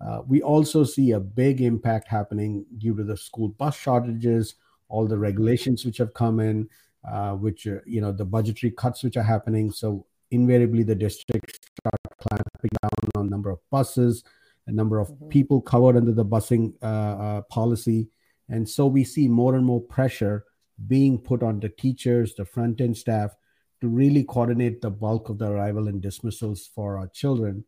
Uh, 0.00 0.22
we 0.26 0.42
also 0.42 0.82
see 0.82 1.12
a 1.12 1.20
big 1.20 1.60
impact 1.60 2.08
happening 2.08 2.64
due 2.78 2.96
to 2.96 3.04
the 3.04 3.16
school 3.16 3.48
bus 3.48 3.76
shortages, 3.76 4.54
all 4.88 5.06
the 5.06 5.18
regulations 5.18 5.84
which 5.84 5.98
have 5.98 6.14
come 6.14 6.40
in, 6.40 6.68
uh, 7.10 7.32
which 7.32 7.66
are, 7.66 7.82
you 7.86 8.00
know 8.00 8.12
the 8.12 8.24
budgetary 8.24 8.70
cuts 8.70 9.02
which 9.02 9.16
are 9.16 9.22
happening. 9.22 9.70
So 9.70 10.06
invariably, 10.30 10.82
the 10.82 10.94
districts 10.94 11.58
start 11.80 12.18
clamping 12.28 12.70
down 12.82 13.10
on 13.16 13.30
number 13.30 13.50
of 13.50 13.58
buses, 13.70 14.24
a 14.66 14.72
number 14.72 14.98
of 14.98 15.08
mm-hmm. 15.08 15.28
people 15.28 15.60
covered 15.60 15.96
under 15.96 16.12
the 16.12 16.24
busing 16.24 16.74
uh, 16.82 16.86
uh, 16.86 17.40
policy 17.42 18.08
and 18.50 18.68
so 18.68 18.86
we 18.86 19.04
see 19.04 19.28
more 19.28 19.54
and 19.54 19.64
more 19.64 19.80
pressure 19.80 20.44
being 20.86 21.18
put 21.18 21.42
on 21.42 21.60
the 21.60 21.68
teachers, 21.68 22.34
the 22.34 22.44
front 22.44 22.80
end 22.80 22.96
staff 22.96 23.34
to 23.80 23.88
really 23.88 24.24
coordinate 24.24 24.82
the 24.82 24.90
bulk 24.90 25.28
of 25.28 25.38
the 25.38 25.46
arrival 25.46 25.88
and 25.88 26.02
dismissals 26.02 26.68
for 26.74 26.98
our 26.98 27.06
children, 27.08 27.64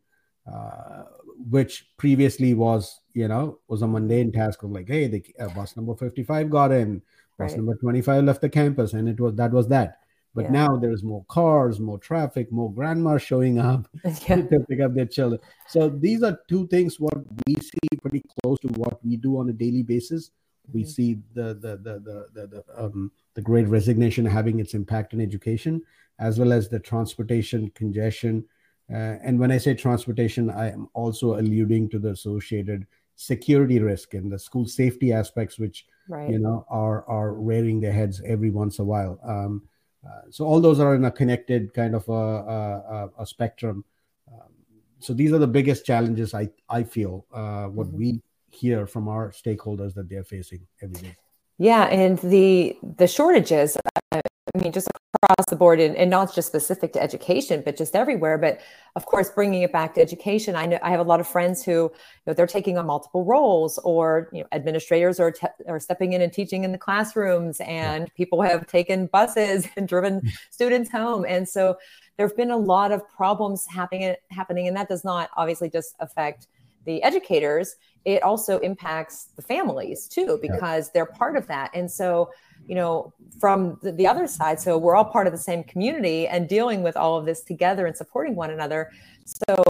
uh, 0.51 1.03
which 1.49 1.87
previously 1.97 2.53
was, 2.53 2.99
you 3.13 3.27
know, 3.27 3.59
was 3.67 3.81
a 3.81 3.87
mundane 3.87 4.31
task 4.31 4.63
of 4.63 4.71
like, 4.71 4.87
hey, 4.87 5.07
the 5.07 5.23
uh, 5.39 5.47
bus 5.49 5.75
number 5.75 5.95
55 5.95 6.49
got 6.49 6.71
in, 6.71 7.01
bus 7.39 7.51
right. 7.51 7.57
number 7.57 7.75
25 7.75 8.25
left 8.25 8.41
the 8.41 8.49
campus, 8.49 8.93
and 8.93 9.07
it 9.07 9.19
was 9.19 9.35
that 9.35 9.51
was 9.51 9.67
that. 9.69 9.99
But 10.35 10.45
yeah. 10.45 10.51
now 10.51 10.77
there's 10.77 11.03
more 11.03 11.23
cars, 11.29 11.79
more 11.79 11.99
traffic, 11.99 12.51
more 12.51 12.73
grandmas 12.73 13.21
showing 13.21 13.59
up 13.59 13.87
yeah. 14.03 14.41
to 14.41 14.65
pick 14.67 14.81
up 14.81 14.95
their 14.95 15.05
children. 15.05 15.39
So 15.67 15.89
these 15.89 16.23
are 16.23 16.39
two 16.49 16.67
things 16.67 16.99
what 16.99 17.17
we 17.47 17.55
see 17.55 17.97
pretty 18.01 18.23
close 18.41 18.59
to 18.61 18.67
what 18.69 19.03
we 19.05 19.15
do 19.15 19.37
on 19.37 19.49
a 19.49 19.53
daily 19.53 19.83
basis 19.83 20.31
We 20.71 20.83
see 20.83 21.19
the 21.33 21.53
the 21.55 21.77
the 21.77 21.99
the 21.99 22.27
the, 22.33 22.47
the, 22.47 22.63
um, 22.77 23.11
the 23.33 23.41
great 23.41 23.67
resignation 23.67 24.25
having 24.25 24.59
its 24.59 24.73
impact 24.73 25.13
in 25.13 25.21
education, 25.21 25.81
as 26.19 26.39
well 26.39 26.53
as 26.53 26.69
the 26.69 26.79
transportation 26.79 27.69
congestion. 27.75 28.45
Uh, 28.91 29.17
and 29.23 29.39
when 29.39 29.51
I 29.51 29.57
say 29.57 29.73
transportation, 29.73 30.49
I 30.49 30.71
am 30.71 30.87
also 30.93 31.39
alluding 31.39 31.89
to 31.89 31.99
the 31.99 32.11
associated 32.11 32.85
security 33.15 33.79
risk 33.79 34.13
and 34.13 34.31
the 34.31 34.39
school 34.39 34.65
safety 34.65 35.13
aspects, 35.13 35.59
which 35.59 35.85
right. 36.07 36.29
you 36.29 36.39
know 36.39 36.65
are 36.69 37.03
are 37.07 37.33
rearing 37.33 37.81
their 37.81 37.93
heads 37.93 38.21
every 38.25 38.49
once 38.49 38.79
in 38.79 38.83
a 38.83 38.85
while. 38.85 39.19
Um, 39.23 39.63
uh, 40.05 40.29
so 40.29 40.45
all 40.45 40.59
those 40.59 40.79
are 40.79 40.95
in 40.95 41.05
a 41.05 41.11
connected 41.11 41.73
kind 41.73 41.95
of 41.95 42.07
a, 42.09 42.11
a, 42.11 43.09
a 43.19 43.25
spectrum. 43.25 43.85
Um, 44.31 44.51
so 44.99 45.13
these 45.13 45.31
are 45.31 45.37
the 45.37 45.47
biggest 45.47 45.85
challenges 45.85 46.33
I 46.33 46.49
I 46.69 46.83
feel 46.83 47.25
uh, 47.33 47.67
what 47.67 47.87
mm-hmm. 47.87 47.97
we 47.97 48.21
hear 48.53 48.87
from 48.87 49.07
our 49.07 49.31
stakeholders 49.31 49.93
that 49.95 50.09
they're 50.09 50.23
facing 50.23 50.67
every 50.81 50.97
day. 50.97 51.15
Yeah, 51.57 51.83
and 51.85 52.17
the 52.19 52.77
the 52.97 53.07
shortages. 53.07 53.77
Uh, 54.11 54.21
I 54.55 54.59
mean, 54.59 54.71
just 54.71 54.87
across 55.23 55.45
the 55.49 55.55
board, 55.55 55.79
and, 55.79 55.95
and 55.95 56.09
not 56.09 56.33
just 56.35 56.47
specific 56.47 56.93
to 56.93 57.01
education, 57.01 57.61
but 57.63 57.77
just 57.77 57.95
everywhere. 57.95 58.37
But 58.37 58.59
of 58.95 59.05
course, 59.05 59.29
bringing 59.29 59.61
it 59.61 59.71
back 59.71 59.95
to 59.95 60.01
education, 60.01 60.55
I 60.55 60.65
know 60.65 60.79
I 60.83 60.91
have 60.91 60.99
a 60.99 61.03
lot 61.03 61.19
of 61.19 61.27
friends 61.27 61.63
who, 61.63 61.71
you 61.71 61.91
know, 62.27 62.33
they're 62.33 62.47
taking 62.47 62.77
on 62.77 62.85
multiple 62.85 63.23
roles, 63.23 63.77
or 63.79 64.29
you 64.33 64.41
know, 64.41 64.47
administrators 64.51 65.19
are 65.19 65.31
te- 65.31 65.47
are 65.67 65.79
stepping 65.79 66.13
in 66.13 66.21
and 66.21 66.33
teaching 66.33 66.63
in 66.63 66.71
the 66.71 66.77
classrooms, 66.77 67.61
and 67.61 68.03
yeah. 68.03 68.13
people 68.15 68.41
have 68.41 68.67
taken 68.67 69.07
buses 69.07 69.67
and 69.77 69.87
driven 69.87 70.21
mm. 70.21 70.29
students 70.51 70.91
home, 70.91 71.25
and 71.27 71.47
so 71.47 71.77
there 72.17 72.27
have 72.27 72.37
been 72.37 72.51
a 72.51 72.57
lot 72.57 72.91
of 72.91 73.07
problems 73.09 73.65
happening 73.67 74.15
happening, 74.29 74.67
and 74.67 74.75
that 74.75 74.89
does 74.89 75.03
not 75.03 75.29
obviously 75.37 75.69
just 75.69 75.95
affect 75.99 76.47
the 76.85 77.01
educators 77.03 77.75
it 78.05 78.21
also 78.21 78.59
impacts 78.59 79.29
the 79.35 79.41
families 79.41 80.07
too 80.07 80.37
because 80.41 80.87
yeah. 80.87 80.91
they're 80.93 81.05
part 81.05 81.37
of 81.37 81.47
that. 81.47 81.71
And 81.73 81.89
so 81.89 82.31
you 82.67 82.75
know 82.75 83.13
from 83.39 83.77
the, 83.81 83.91
the, 83.91 84.07
other 84.07 84.25
side 84.25 84.57
so 84.57 84.77
we're 84.77 84.95
all 84.95 85.03
part 85.03 85.27
of 85.27 85.33
the 85.33 85.39
same 85.39 85.65
community 85.65 86.29
and 86.29 86.47
dealing 86.47 86.81
with 86.81 86.95
all 86.95 87.17
of 87.17 87.25
this 87.25 87.41
together 87.41 87.85
and 87.87 87.95
supporting 87.95 88.35
one 88.35 88.51
another. 88.51 88.89
So 89.25 89.63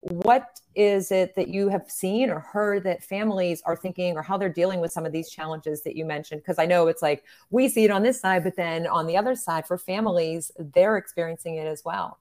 what 0.00 0.60
is 0.74 1.10
it 1.10 1.34
that 1.36 1.48
you 1.48 1.68
have 1.68 1.90
seen 1.90 2.30
or 2.30 2.40
heard 2.40 2.84
that 2.84 3.02
families 3.02 3.62
are 3.64 3.76
thinking 3.76 4.16
or 4.16 4.22
how 4.22 4.36
they're 4.36 4.48
dealing 4.48 4.80
with 4.80 4.92
some 4.92 5.04
of 5.04 5.12
these 5.12 5.30
challenges 5.30 5.82
that 5.82 5.96
you 5.96 6.04
mentioned? 6.04 6.42
Because 6.42 6.58
i 6.58 6.66
know 6.66 6.86
it's 6.86 7.02
like 7.02 7.24
we 7.50 7.68
see 7.68 7.84
it 7.84 7.90
on 7.90 8.02
this 8.02 8.20
side 8.20 8.44
but 8.44 8.56
then 8.56 8.86
on 8.86 9.06
the 9.06 9.16
other 9.16 9.34
side 9.34 9.66
for 9.66 9.78
families 9.78 10.50
they're 10.58 10.98
experiencing 10.98 11.56
it 11.56 11.66
as 11.66 11.82
well. 11.84 12.18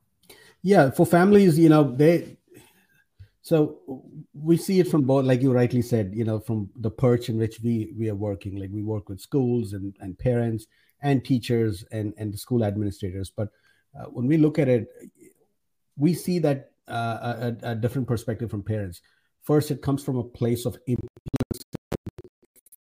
Yeah 0.61 0.89
for 0.91 1.05
families 1.05 1.59
you 1.59 1.67
know 1.67 1.83
they 1.83 2.37
so 3.49 3.79
we 4.31 4.57
see 4.57 4.79
it 4.79 4.87
from 4.87 5.05
both, 5.05 5.25
like 5.25 5.41
you 5.41 5.51
rightly 5.51 5.81
said, 5.81 6.11
you 6.13 6.23
know, 6.23 6.39
from 6.39 6.69
the 6.75 6.91
perch 6.91 7.29
in 7.29 7.37
which 7.39 7.59
we 7.63 7.91
we 7.97 8.07
are 8.07 8.15
working. 8.29 8.59
Like 8.59 8.69
we 8.71 8.83
work 8.83 9.09
with 9.09 9.19
schools 9.19 9.73
and 9.73 9.95
and 10.01 10.15
parents 10.19 10.67
and 11.01 11.25
teachers 11.25 11.83
and 11.91 12.13
and 12.19 12.31
the 12.31 12.37
school 12.37 12.63
administrators. 12.63 13.31
But 13.35 13.49
uh, 13.99 14.05
when 14.05 14.27
we 14.27 14.37
look 14.37 14.59
at 14.59 14.69
it, 14.69 14.87
we 15.97 16.13
see 16.13 16.37
that 16.37 16.73
uh, 16.87 17.49
a, 17.63 17.71
a, 17.71 17.75
different 17.75 18.07
perspective 18.07 18.51
from 18.51 18.61
parents. 18.61 19.01
First, 19.41 19.71
it 19.71 19.81
comes 19.81 20.03
from 20.03 20.17
a 20.17 20.23
place 20.23 20.67
of 20.67 20.77
implicit 20.85 21.09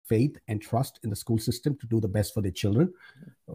faith 0.06 0.38
and 0.50 0.62
trust 0.62 1.00
in 1.06 1.10
the 1.10 1.16
school 1.16 1.40
system 1.40 1.78
to 1.78 1.88
do 1.88 2.02
the 2.02 2.10
best 2.10 2.34
for 2.34 2.42
their 2.42 2.52
children. 2.52 2.94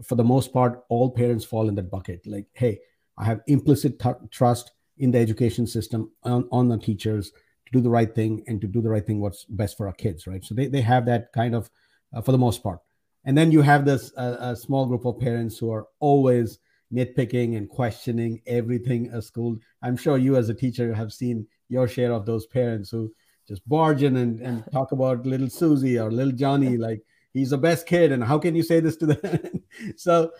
For 0.03 0.15
the 0.15 0.23
most 0.23 0.51
part, 0.51 0.83
all 0.89 1.11
parents 1.11 1.45
fall 1.45 1.69
in 1.69 1.75
that 1.75 1.91
bucket. 1.91 2.25
Like, 2.25 2.47
hey, 2.53 2.79
I 3.19 3.25
have 3.25 3.41
implicit 3.45 4.01
trust 4.31 4.71
in 4.97 5.11
the 5.11 5.19
education 5.19 5.65
system 5.67 6.11
on, 6.23 6.47
on 6.51 6.67
the 6.67 6.77
teachers 6.77 7.31
to 7.65 7.71
do 7.71 7.81
the 7.81 7.89
right 7.89 8.13
thing 8.13 8.43
and 8.47 8.61
to 8.61 8.67
do 8.67 8.81
the 8.81 8.89
right 8.89 9.05
thing 9.05 9.19
what's 9.19 9.45
best 9.45 9.77
for 9.77 9.87
our 9.87 9.93
kids 9.93 10.27
right? 10.27 10.43
So 10.43 10.53
they, 10.53 10.67
they 10.67 10.81
have 10.81 11.05
that 11.05 11.31
kind 11.33 11.55
of 11.55 11.69
uh, 12.13 12.21
for 12.21 12.31
the 12.31 12.37
most 12.37 12.61
part. 12.61 12.79
And 13.25 13.37
then 13.37 13.51
you 13.51 13.61
have 13.61 13.85
this 13.85 14.11
uh, 14.17 14.37
a 14.39 14.55
small 14.55 14.85
group 14.85 15.05
of 15.05 15.19
parents 15.19 15.57
who 15.57 15.71
are 15.71 15.87
always 15.99 16.59
nitpicking 16.93 17.57
and 17.57 17.69
questioning 17.69 18.39
everything 18.45 19.09
a 19.13 19.19
school 19.19 19.57
i'm 19.81 19.97
sure 19.97 20.15
you 20.15 20.35
as 20.35 20.49
a 20.49 20.53
teacher 20.53 20.93
have 20.93 21.11
seen 21.11 21.47
your 21.67 21.87
share 21.87 22.11
of 22.11 22.23
those 22.23 22.45
parents 22.45 22.91
who 22.91 23.11
just 23.47 23.67
barge 23.67 24.03
in 24.03 24.17
and, 24.17 24.39
and 24.41 24.63
talk 24.71 24.91
about 24.91 25.25
little 25.25 25.49
susie 25.49 25.97
or 25.97 26.11
little 26.11 26.31
johnny 26.31 26.77
like 26.77 27.01
he's 27.33 27.49
the 27.49 27.57
best 27.57 27.85
kid 27.85 28.11
and 28.11 28.23
how 28.23 28.37
can 28.37 28.55
you 28.55 28.63
say 28.63 28.79
this 28.79 28.95
to 28.97 29.07
them? 29.07 29.63
So 29.97 30.31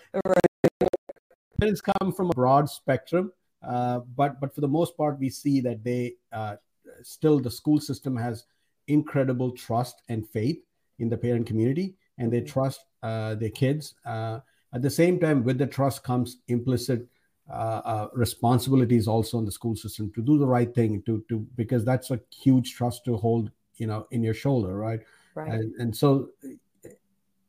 parents 1.60 1.82
come 1.82 2.14
from 2.14 2.30
a 2.30 2.34
broad 2.34 2.70
spectrum 2.70 3.32
but 3.64 4.40
but 4.40 4.54
for 4.54 4.62
the 4.62 4.68
most 4.68 4.98
part, 4.98 5.20
we 5.20 5.30
see 5.30 5.62
that 5.62 5.84
they 5.84 6.16
uh, 6.32 6.56
still 7.02 7.40
the 7.40 7.52
school 7.52 7.80
system 7.80 8.16
has 8.16 8.46
incredible 8.88 9.52
trust 9.52 10.02
and 10.10 10.28
faith 10.30 10.60
in 11.00 11.10
the 11.10 11.18
parent 11.18 11.48
community, 11.48 11.96
and 12.18 12.32
they 12.32 12.40
mm-hmm. 12.40 12.48
trust 12.48 12.86
uh, 13.02 13.36
their 13.36 13.50
kids. 13.50 13.96
Uh, 14.06 14.40
at 14.74 14.82
the 14.82 14.90
same 14.90 15.20
time, 15.20 15.44
with 15.44 15.58
the 15.58 15.68
trust 15.68 16.04
comes 16.04 16.38
implicit 16.48 17.08
uh, 17.52 18.08
responsibilities 18.14 19.08
also 19.08 19.38
in 19.38 19.46
the 19.46 19.52
school 19.52 19.76
system 19.76 20.12
to 20.14 20.22
do 20.22 20.38
the 20.38 20.48
right 20.48 20.74
thing, 20.74 21.02
to 21.04 21.24
to 21.30 21.40
because 21.56 21.86
that's 21.86 22.12
a 22.12 22.20
huge 22.32 22.74
trust 22.74 23.06
to 23.06 23.18
hold, 23.18 23.52
you 23.78 23.88
know, 23.88 24.08
in 24.12 24.24
your 24.24 24.34
shoulder, 24.34 24.76
right? 24.76 25.02
Right. 25.36 25.52
And, 25.52 25.74
and 25.80 25.96
so, 25.96 26.30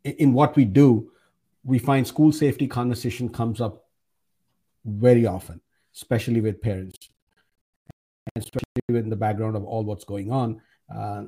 in 0.04 0.33
what 0.33 0.56
we 0.56 0.64
do, 0.64 1.11
we 1.64 1.78
find 1.78 2.06
school 2.06 2.33
safety 2.33 2.66
conversation 2.66 3.28
comes 3.28 3.61
up 3.61 3.85
very 4.85 5.26
often 5.26 5.61
especially 5.94 6.40
with 6.40 6.60
parents, 6.60 7.08
and 8.34 8.44
especially 8.44 8.64
in 8.88 9.10
the 9.10 9.16
background 9.16 9.56
of 9.56 9.64
all 9.64 9.84
what's 9.84 10.04
going 10.04 10.30
on. 10.30 10.60
Uh, 10.94 11.24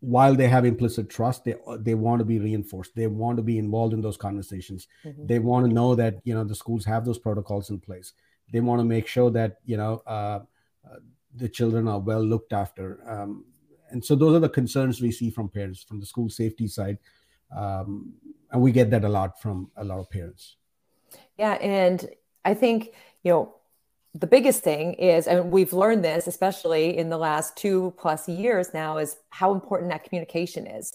while 0.00 0.34
they 0.34 0.48
have 0.48 0.64
implicit 0.64 1.08
trust, 1.08 1.44
they 1.44 1.54
they 1.78 1.94
want 1.94 2.18
to 2.18 2.24
be 2.24 2.38
reinforced. 2.38 2.94
They 2.94 3.06
want 3.06 3.38
to 3.38 3.42
be 3.42 3.58
involved 3.58 3.94
in 3.94 4.02
those 4.02 4.16
conversations. 4.16 4.86
Mm-hmm. 5.04 5.26
They 5.26 5.38
want 5.38 5.66
to 5.66 5.72
know 5.72 5.94
that 5.94 6.20
you 6.24 6.34
know 6.34 6.44
the 6.44 6.54
schools 6.54 6.84
have 6.84 7.04
those 7.04 7.18
protocols 7.18 7.70
in 7.70 7.80
place. 7.80 8.12
They 8.52 8.60
want 8.60 8.80
to 8.80 8.84
make 8.84 9.06
sure 9.06 9.30
that 9.30 9.58
you 9.64 9.76
know 9.76 10.02
uh, 10.06 10.40
uh, 10.84 10.98
the 11.34 11.48
children 11.48 11.88
are 11.88 11.98
well 11.98 12.22
looked 12.22 12.52
after. 12.52 13.00
Um, 13.08 13.44
and 13.90 14.04
so 14.04 14.14
those 14.14 14.34
are 14.36 14.40
the 14.40 14.48
concerns 14.48 15.00
we 15.00 15.10
see 15.10 15.30
from 15.30 15.48
parents 15.48 15.82
from 15.82 16.00
the 16.00 16.06
school 16.06 16.28
safety 16.28 16.68
side, 16.68 16.98
um, 17.56 18.12
and 18.50 18.60
we 18.60 18.72
get 18.72 18.90
that 18.90 19.04
a 19.04 19.08
lot 19.08 19.40
from 19.40 19.70
a 19.76 19.84
lot 19.84 19.98
of 19.98 20.10
parents. 20.10 20.56
Yeah, 21.38 21.52
and 21.54 22.06
I 22.44 22.54
think 22.54 22.90
you 23.22 23.32
know 23.32 23.54
the 24.14 24.26
biggest 24.28 24.62
thing 24.62 24.94
is, 24.94 25.26
and 25.26 25.50
we've 25.50 25.72
learned 25.72 26.04
this, 26.04 26.28
especially 26.28 26.96
in 26.96 27.08
the 27.10 27.18
last 27.18 27.56
two 27.56 27.92
plus 27.98 28.28
years 28.28 28.72
now, 28.72 28.98
is 28.98 29.16
how 29.30 29.52
important 29.52 29.90
that 29.90 30.04
communication 30.04 30.66
is 30.68 30.92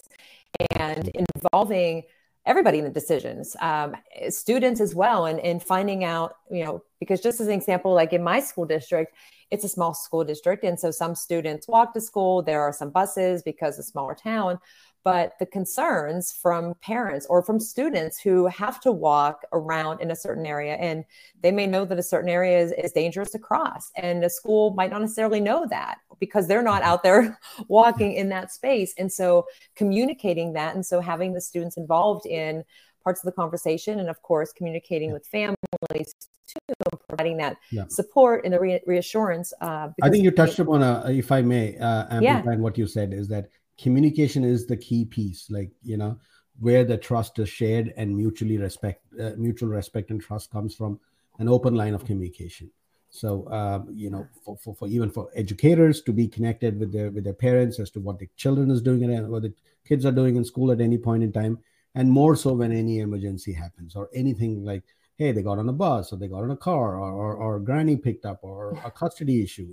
and 0.76 1.10
involving 1.34 2.02
everybody 2.46 2.78
in 2.78 2.84
the 2.84 2.90
decisions, 2.90 3.54
um, 3.60 3.94
students 4.30 4.80
as 4.80 4.94
well, 4.94 5.26
and, 5.26 5.38
and 5.40 5.62
finding 5.62 6.02
out, 6.02 6.36
you 6.50 6.64
know, 6.64 6.82
because 6.98 7.20
just 7.20 7.40
as 7.40 7.48
an 7.48 7.52
example, 7.52 7.92
like 7.92 8.14
in 8.14 8.22
my 8.22 8.40
school 8.40 8.64
district, 8.64 9.14
it's 9.50 9.64
a 9.64 9.68
small 9.68 9.92
school 9.92 10.24
district. 10.24 10.64
And 10.64 10.80
so 10.80 10.90
some 10.90 11.14
students 11.14 11.68
walk 11.68 11.92
to 11.92 12.00
school, 12.00 12.42
there 12.42 12.62
are 12.62 12.72
some 12.72 12.90
buses 12.90 13.42
because 13.42 13.78
a 13.78 13.82
smaller 13.82 14.14
town 14.14 14.58
but 15.02 15.38
the 15.38 15.46
concerns 15.46 16.32
from 16.32 16.74
parents 16.82 17.26
or 17.30 17.42
from 17.42 17.58
students 17.58 18.20
who 18.20 18.46
have 18.46 18.80
to 18.80 18.92
walk 18.92 19.42
around 19.52 20.00
in 20.00 20.10
a 20.10 20.16
certain 20.16 20.46
area 20.46 20.74
and 20.74 21.04
they 21.42 21.50
may 21.50 21.66
know 21.66 21.84
that 21.84 21.98
a 21.98 22.02
certain 22.02 22.28
area 22.28 22.58
is, 22.58 22.72
is 22.72 22.92
dangerous 22.92 23.30
to 23.30 23.38
cross 23.38 23.90
and 23.96 24.22
the 24.22 24.30
school 24.30 24.72
might 24.74 24.90
not 24.90 25.00
necessarily 25.00 25.40
know 25.40 25.66
that 25.70 25.98
because 26.18 26.46
they're 26.46 26.62
not 26.62 26.82
out 26.82 27.02
there 27.02 27.38
walking 27.68 28.12
in 28.12 28.28
that 28.28 28.52
space 28.52 28.94
and 28.98 29.10
so 29.10 29.46
communicating 29.74 30.52
that 30.52 30.74
and 30.74 30.84
so 30.84 31.00
having 31.00 31.32
the 31.32 31.40
students 31.40 31.76
involved 31.76 32.26
in 32.26 32.64
parts 33.02 33.20
of 33.20 33.26
the 33.26 33.32
conversation 33.32 34.00
and 34.00 34.10
of 34.10 34.20
course 34.22 34.52
communicating 34.52 35.12
with 35.12 35.26
families 35.26 36.14
too 36.46 36.74
providing 37.08 37.36
that 37.36 37.56
yeah. 37.70 37.84
support 37.88 38.44
and 38.44 38.52
the 38.52 38.60
re- 38.60 38.80
reassurance 38.86 39.52
uh, 39.60 39.88
i 40.02 40.10
think 40.10 40.24
you 40.24 40.30
touched 40.30 40.58
upon 40.58 40.82
a, 40.82 41.04
if 41.10 41.32
i 41.32 41.40
may 41.40 41.76
uh, 41.78 42.06
amplify 42.10 42.52
yeah. 42.52 42.56
what 42.56 42.76
you 42.76 42.86
said 42.86 43.14
is 43.14 43.28
that 43.28 43.48
communication 43.80 44.44
is 44.44 44.66
the 44.66 44.76
key 44.76 45.04
piece 45.04 45.50
like 45.50 45.70
you 45.82 45.96
know 45.96 46.18
where 46.58 46.84
the 46.84 46.96
trust 46.96 47.38
is 47.38 47.48
shared 47.48 47.92
and 47.96 48.14
mutually 48.14 48.58
respect 48.58 49.02
uh, 49.20 49.30
mutual 49.36 49.68
respect 49.68 50.10
and 50.10 50.20
trust 50.20 50.50
comes 50.50 50.74
from 50.74 51.00
an 51.38 51.48
open 51.48 51.74
line 51.74 51.94
of 51.94 52.04
communication. 52.04 52.70
So 53.08 53.44
uh, 53.48 53.80
you 53.92 54.10
know 54.10 54.28
for, 54.44 54.56
for, 54.58 54.74
for, 54.74 54.86
even 54.86 55.10
for 55.10 55.30
educators 55.34 56.02
to 56.02 56.12
be 56.12 56.28
connected 56.28 56.78
with 56.78 56.92
their 56.92 57.10
with 57.10 57.24
their 57.24 57.34
parents 57.34 57.80
as 57.80 57.90
to 57.92 58.00
what 58.00 58.18
the 58.18 58.28
children 58.36 58.70
is 58.70 58.82
doing 58.82 59.02
and 59.04 59.28
what 59.28 59.42
the 59.42 59.52
kids 59.84 60.06
are 60.06 60.12
doing 60.12 60.36
in 60.36 60.44
school 60.44 60.70
at 60.70 60.80
any 60.80 60.98
point 60.98 61.24
in 61.24 61.32
time 61.32 61.58
and 61.94 62.08
more 62.10 62.36
so 62.36 62.52
when 62.52 62.70
any 62.70 63.00
emergency 63.00 63.52
happens 63.52 63.96
or 63.96 64.08
anything 64.14 64.64
like 64.64 64.84
hey 65.16 65.32
they 65.32 65.42
got 65.42 65.58
on 65.58 65.68
a 65.68 65.72
bus 65.72 66.12
or 66.12 66.16
they 66.16 66.28
got 66.28 66.44
on 66.44 66.52
a 66.52 66.56
car 66.56 67.00
or, 67.00 67.10
or, 67.10 67.34
or 67.34 67.58
granny 67.58 67.96
picked 67.96 68.24
up 68.24 68.38
or 68.42 68.78
a 68.84 68.90
custody 68.90 69.42
issue. 69.42 69.72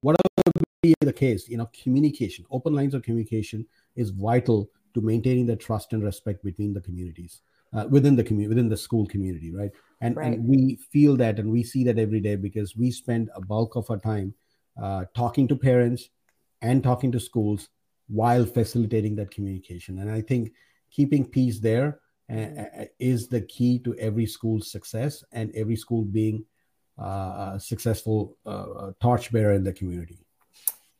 Whatever 0.00 0.33
be 0.84 0.94
the 1.00 1.12
case, 1.12 1.48
you 1.48 1.56
know, 1.56 1.70
communication, 1.82 2.44
open 2.50 2.74
lines 2.74 2.94
of 2.94 3.02
communication 3.02 3.66
is 3.96 4.10
vital 4.10 4.70
to 4.94 5.00
maintaining 5.00 5.46
the 5.46 5.56
trust 5.56 5.92
and 5.92 6.04
respect 6.04 6.44
between 6.44 6.72
the 6.72 6.80
communities, 6.80 7.40
uh, 7.72 7.86
within 7.88 8.14
the 8.16 8.22
community, 8.22 8.48
within 8.48 8.68
the 8.68 8.76
school 8.76 9.06
community, 9.06 9.52
right? 9.54 9.70
And, 10.00 10.16
right. 10.16 10.26
and 10.26 10.46
we 10.46 10.78
feel 10.92 11.16
that 11.16 11.38
and 11.38 11.50
we 11.50 11.62
see 11.62 11.84
that 11.84 11.98
every 11.98 12.20
day 12.20 12.36
because 12.36 12.76
we 12.76 12.90
spend 12.90 13.30
a 13.34 13.40
bulk 13.40 13.76
of 13.76 13.90
our 13.90 13.98
time 13.98 14.34
uh, 14.80 15.04
talking 15.16 15.48
to 15.48 15.56
parents 15.56 16.10
and 16.62 16.82
talking 16.82 17.10
to 17.12 17.20
schools 17.20 17.68
while 18.08 18.44
facilitating 18.44 19.16
that 19.16 19.30
communication. 19.30 19.98
And 20.00 20.10
I 20.10 20.20
think 20.20 20.52
keeping 20.90 21.24
peace 21.24 21.58
there 21.60 22.00
uh, 22.30 22.86
is 22.98 23.28
the 23.28 23.42
key 23.42 23.78
to 23.80 23.94
every 23.96 24.26
school's 24.26 24.70
success 24.70 25.24
and 25.32 25.50
every 25.54 25.76
school 25.76 26.04
being 26.04 26.44
uh, 26.98 27.52
a 27.54 27.60
successful 27.60 28.36
uh, 28.46 28.92
torchbearer 29.00 29.54
in 29.54 29.64
the 29.64 29.72
community. 29.72 30.23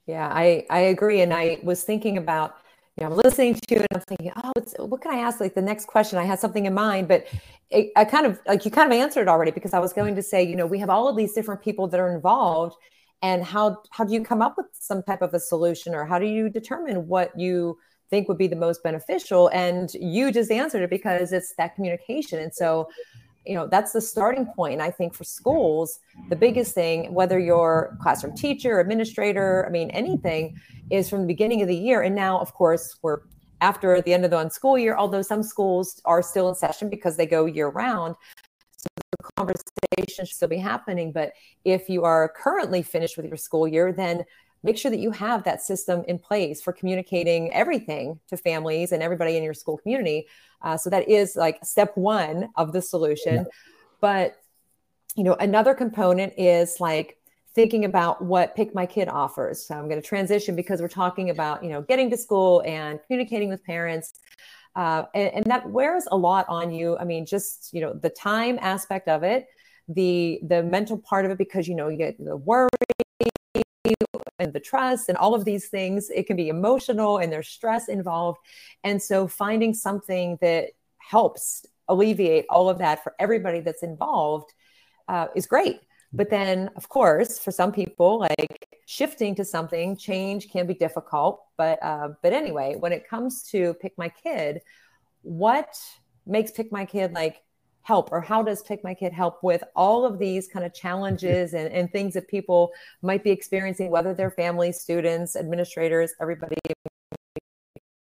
Yeah, 0.07 0.29
I, 0.33 0.67
I 0.71 0.81
agree. 0.81 1.21
And 1.23 1.33
I 1.33 1.59
was 1.63 1.83
thinking 1.83 2.19
about, 2.19 2.57
you 2.97 3.05
know, 3.05 3.11
I'm 3.13 3.17
listening 3.17 3.55
to 3.55 3.61
you 3.71 3.79
and 3.79 3.87
I'm 3.95 4.01
thinking, 4.01 4.33
oh, 4.37 4.53
what 4.87 5.01
can 5.01 5.13
I 5.15 5.19
ask? 5.19 5.41
Like 5.41 5.55
the 5.55 5.63
next 5.63 5.87
question, 5.87 6.19
I 6.19 6.25
had 6.25 6.39
something 6.39 6.67
in 6.67 6.75
mind, 6.75 7.09
but 7.09 7.27
it, 7.71 7.91
I 7.97 8.05
kind 8.05 8.27
of 8.27 8.39
like 8.47 8.65
you 8.65 8.71
kind 8.71 8.93
of 8.93 8.99
answered 8.99 9.29
already 9.29 9.51
because 9.51 9.73
I 9.73 9.79
was 9.79 9.93
going 9.93 10.15
to 10.17 10.23
say, 10.23 10.43
you 10.43 10.57
know, 10.57 10.67
we 10.67 10.79
have 10.79 10.91
all 10.91 11.09
of 11.09 11.17
these 11.17 11.33
different 11.33 11.63
people 11.63 11.89
that 11.89 11.99
are 11.99 12.15
involved 12.15 12.77
and 13.23 13.43
how, 13.43 13.83
how 13.91 14.05
do 14.05 14.13
you 14.13 14.23
come 14.23 14.43
up 14.43 14.55
with 14.59 14.67
some 14.73 15.03
type 15.03 15.23
of 15.23 15.33
a 15.33 15.41
solution 15.41 15.95
or 15.95 16.05
how 16.05 16.19
do 16.19 16.27
you 16.27 16.51
determine 16.51 17.09
what 17.09 17.37
you 17.39 17.79
think 18.11 18.29
would 18.29 18.39
be 18.39 18.47
the 18.47 18.57
most 18.57 18.83
beneficial? 18.83 19.49
And 19.49 19.93
you 19.95 20.31
just 20.31 20.51
answered 20.51 20.83
it 20.83 20.91
because 20.91 21.33
it's 21.33 21.55
that 21.57 21.75
communication. 21.75 22.39
And 22.39 22.55
so 22.55 22.89
you 23.47 23.55
know 23.55 23.67
that's 23.67 23.93
the 23.93 24.01
starting 24.01 24.47
point 24.47 24.81
i 24.81 24.91
think 24.91 25.15
for 25.15 25.25
schools. 25.25 26.01
The 26.31 26.37
biggest 26.37 26.75
thing 26.75 27.13
whether 27.13 27.39
you're 27.39 27.97
classroom 28.01 28.37
teacher 28.37 28.81
administrator 28.81 29.65
i 29.67 29.71
mean 29.71 29.91
anything 29.91 30.59
is 30.91 31.09
from 31.09 31.23
the 31.23 31.27
beginning 31.27 31.63
of 31.63 31.69
the 31.69 31.77
year. 31.77 32.03
And 32.03 32.15
now 32.15 32.39
of 32.39 32.53
course 32.55 32.97
we're 33.03 33.21
after 33.61 34.01
the 34.03 34.13
end 34.13 34.25
of 34.25 34.31
the 34.31 34.49
school 34.51 34.79
year 34.79 34.97
although 34.97 35.23
some 35.23 35.43
schools 35.43 36.01
are 36.05 36.23
still 36.23 36.49
in 36.49 36.55
session 36.55 36.89
because 36.89 37.17
they 37.17 37.27
go 37.27 37.47
year 37.47 37.69
round 37.69 38.17
so 38.77 38.89
the 39.13 39.31
conversation 39.37 40.27
should 40.27 40.37
still 40.37 40.49
be 40.49 40.59
happening. 40.59 41.11
But 41.11 41.33
if 41.65 41.89
you 41.89 42.05
are 42.05 42.29
currently 42.37 42.83
finished 42.83 43.17
with 43.17 43.27
your 43.27 43.37
school 43.37 43.67
year 43.67 43.93
then 43.93 44.25
make 44.65 44.79
sure 44.79 44.91
that 44.91 44.99
you 44.99 45.11
have 45.11 45.45
that 45.45 45.63
system 45.63 46.03
in 46.09 46.19
place 46.19 46.63
for 46.63 46.73
communicating 46.73 47.53
everything 47.53 48.19
to 48.29 48.37
families 48.37 48.91
and 48.93 49.03
everybody 49.03 49.37
in 49.37 49.45
your 49.45 49.55
school 49.55 49.77
community. 49.77 50.27
Uh, 50.63 50.77
so 50.77 50.89
that 50.91 51.09
is 51.09 51.37
like 51.37 51.59
step 51.63 51.93
one 51.97 52.49
of 52.57 52.73
the 52.73 52.81
solution. 52.81 53.35
Yeah. 53.35 53.45
But 54.01 54.37
you 55.15 55.23
know, 55.23 55.35
another 55.35 55.75
component 55.75 56.33
is 56.37 56.81
like 56.81 57.19
thinking 57.55 57.85
about 57.85 58.25
what 58.25 58.57
Pikmykid 58.57 59.09
offers. 59.09 59.65
So 59.65 59.77
I'm 59.77 59.89
going 59.89 60.01
to 60.01 60.07
transition 60.07 60.57
because 60.57 60.81
we're 60.81 60.89
talking 60.89 61.31
about 61.31 61.63
you 61.63 61.71
know 61.71 61.83
getting 61.83 62.11
to 62.11 62.17
school 62.17 62.63
and 62.67 62.99
communicating 63.07 63.49
with 63.51 63.63
parents. 63.65 64.15
Uh, 64.75 65.05
and, 65.15 65.35
and 65.35 65.45
that 65.45 65.71
wears 65.71 66.05
a 66.11 66.17
lot 66.17 66.47
on 66.49 66.73
you. 66.73 66.97
I 66.99 67.05
mean, 67.05 67.27
just 67.27 67.73
you 67.73 67.81
know, 67.81 67.93
the 67.93 68.11
time 68.11 68.59
aspect 68.61 69.09
of 69.09 69.23
it, 69.23 69.47
the 69.89 70.41
the 70.43 70.63
mental 70.63 70.99
part 70.99 71.27
of 71.27 71.31
it, 71.31 71.39
because 71.39 71.69
you 71.69 71.77
know 71.77 71.89
you 71.89 71.99
get 71.99 72.17
the 72.19 72.37
worry 72.37 72.69
and 74.45 74.53
the 74.53 74.61
trust 74.61 75.09
and 75.09 75.19
all 75.19 75.35
of 75.35 75.45
these 75.45 75.69
things. 75.69 76.11
It 76.11 76.27
can 76.27 76.37
be 76.37 76.49
emotional 76.49 77.19
and 77.19 77.33
there's 77.33 77.49
stress 77.49 77.89
involved. 77.89 78.39
And 78.85 79.03
so 79.03 79.27
finding 79.27 79.75
something 79.75 80.39
that 80.41 80.71
helps 80.99 81.67
alleviate 81.89 82.47
all 82.49 82.69
of 82.69 82.79
that 82.79 83.03
for 83.03 83.15
everybody 83.19 83.61
that's 83.61 83.83
involved 83.83 84.53
uh, 85.09 85.27
is 85.35 85.47
great. 85.47 85.81
But 86.13 86.31
then, 86.31 86.71
of 86.77 86.89
course, 86.89 87.39
for 87.39 87.51
some 87.51 87.73
people, 87.73 88.21
like 88.21 88.69
shifting 88.87 89.35
to 89.35 89.45
something, 89.45 89.97
change 89.97 90.49
can 90.49 90.67
be 90.67 90.75
difficult. 90.75 91.43
But 91.57 91.83
uh, 91.83 92.11
but 92.23 92.33
anyway, 92.33 92.77
when 92.79 92.93
it 92.93 93.09
comes 93.09 93.43
to 93.51 93.75
Pikmykid, 93.83 94.61
what 95.23 95.77
makes 96.27 96.53
Pikmykid 96.53 97.13
like 97.15 97.43
help 97.85 98.11
or 98.11 98.21
how 98.21 98.43
does 98.43 98.63
Pikmykid 98.63 99.13
help 99.13 99.43
with 99.43 99.63
all 99.77 100.05
of 100.05 100.19
these 100.19 100.49
kind 100.49 100.65
of 100.65 100.75
challenges 100.75 101.53
and, 101.53 101.71
and 101.73 101.93
things 101.93 102.15
that 102.15 102.27
people 102.29 102.73
might 103.03 103.23
be 103.23 103.31
experiencing 103.31 103.91
whether 103.91 104.13
they're 104.13 104.31
families 104.31 104.81
students 104.81 105.37
administrators 105.37 106.15
everybody 106.21 106.57